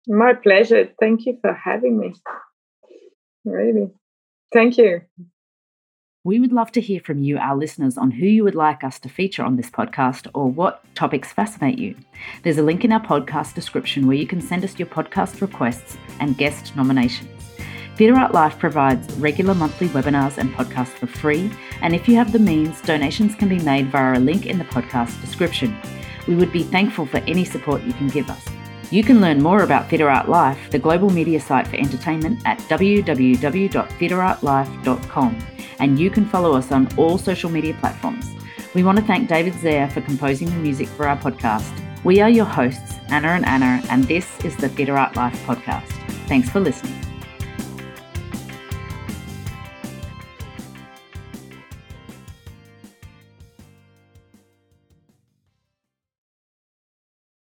My 0.06 0.34
pleasure. 0.34 0.88
Thank 0.98 1.26
you 1.26 1.38
for 1.40 1.52
having 1.52 1.98
me. 1.98 2.14
Really. 3.44 3.90
Thank 4.52 4.78
you. 4.78 5.02
We 6.22 6.38
would 6.38 6.52
love 6.52 6.70
to 6.72 6.82
hear 6.82 7.00
from 7.00 7.22
you, 7.22 7.38
our 7.38 7.56
listeners, 7.56 7.96
on 7.96 8.10
who 8.10 8.26
you 8.26 8.44
would 8.44 8.54
like 8.54 8.84
us 8.84 8.98
to 8.98 9.08
feature 9.08 9.42
on 9.42 9.56
this 9.56 9.70
podcast 9.70 10.28
or 10.34 10.50
what 10.50 10.84
topics 10.94 11.32
fascinate 11.32 11.78
you. 11.78 11.96
There's 12.42 12.58
a 12.58 12.62
link 12.62 12.84
in 12.84 12.92
our 12.92 13.00
podcast 13.00 13.54
description 13.54 14.06
where 14.06 14.18
you 14.18 14.26
can 14.26 14.42
send 14.42 14.62
us 14.62 14.78
your 14.78 14.88
podcast 14.88 15.40
requests 15.40 15.96
and 16.18 16.36
guest 16.36 16.76
nominations. 16.76 17.30
Theatre 17.96 18.18
Art 18.18 18.34
Life 18.34 18.58
provides 18.58 19.10
regular 19.14 19.54
monthly 19.54 19.88
webinars 19.88 20.36
and 20.36 20.52
podcasts 20.52 20.88
for 20.88 21.06
free, 21.06 21.50
and 21.80 21.94
if 21.94 22.06
you 22.06 22.16
have 22.16 22.32
the 22.32 22.38
means, 22.38 22.82
donations 22.82 23.34
can 23.34 23.48
be 23.48 23.58
made 23.60 23.86
via 23.86 24.18
a 24.18 24.20
link 24.20 24.44
in 24.44 24.58
the 24.58 24.64
podcast 24.66 25.18
description. 25.22 25.74
We 26.28 26.34
would 26.34 26.52
be 26.52 26.64
thankful 26.64 27.06
for 27.06 27.22
any 27.26 27.46
support 27.46 27.80
you 27.80 27.94
can 27.94 28.08
give 28.08 28.28
us. 28.28 28.46
You 28.90 29.04
can 29.04 29.20
learn 29.20 29.42
more 29.42 29.62
about 29.62 29.88
Theatre 29.88 30.10
Art 30.10 30.28
Life, 30.28 30.70
the 30.70 30.78
global 30.78 31.10
media 31.10 31.40
site 31.40 31.68
for 31.68 31.76
entertainment, 31.76 32.40
at 32.44 32.58
www.theatreartlife.com 32.60 35.38
and 35.80 35.98
you 35.98 36.10
can 36.10 36.24
follow 36.24 36.54
us 36.54 36.70
on 36.70 36.86
all 36.96 37.18
social 37.18 37.50
media 37.50 37.74
platforms. 37.80 38.30
We 38.74 38.84
want 38.84 38.98
to 38.98 39.04
thank 39.04 39.28
David 39.28 39.54
Zayer 39.54 39.90
for 39.90 40.00
composing 40.02 40.48
the 40.48 40.56
music 40.56 40.86
for 40.88 41.08
our 41.08 41.16
podcast. 41.16 41.72
We 42.04 42.20
are 42.20 42.30
your 42.30 42.44
hosts, 42.44 42.94
Anna 43.08 43.28
and 43.28 43.44
Anna, 43.44 43.82
and 43.90 44.04
this 44.04 44.28
is 44.44 44.56
the 44.56 44.68
Theatre 44.68 44.96
Art 44.96 45.16
Life 45.16 45.42
podcast. 45.44 45.90
Thanks 46.28 46.48
for 46.48 46.60
listening. 46.60 47.09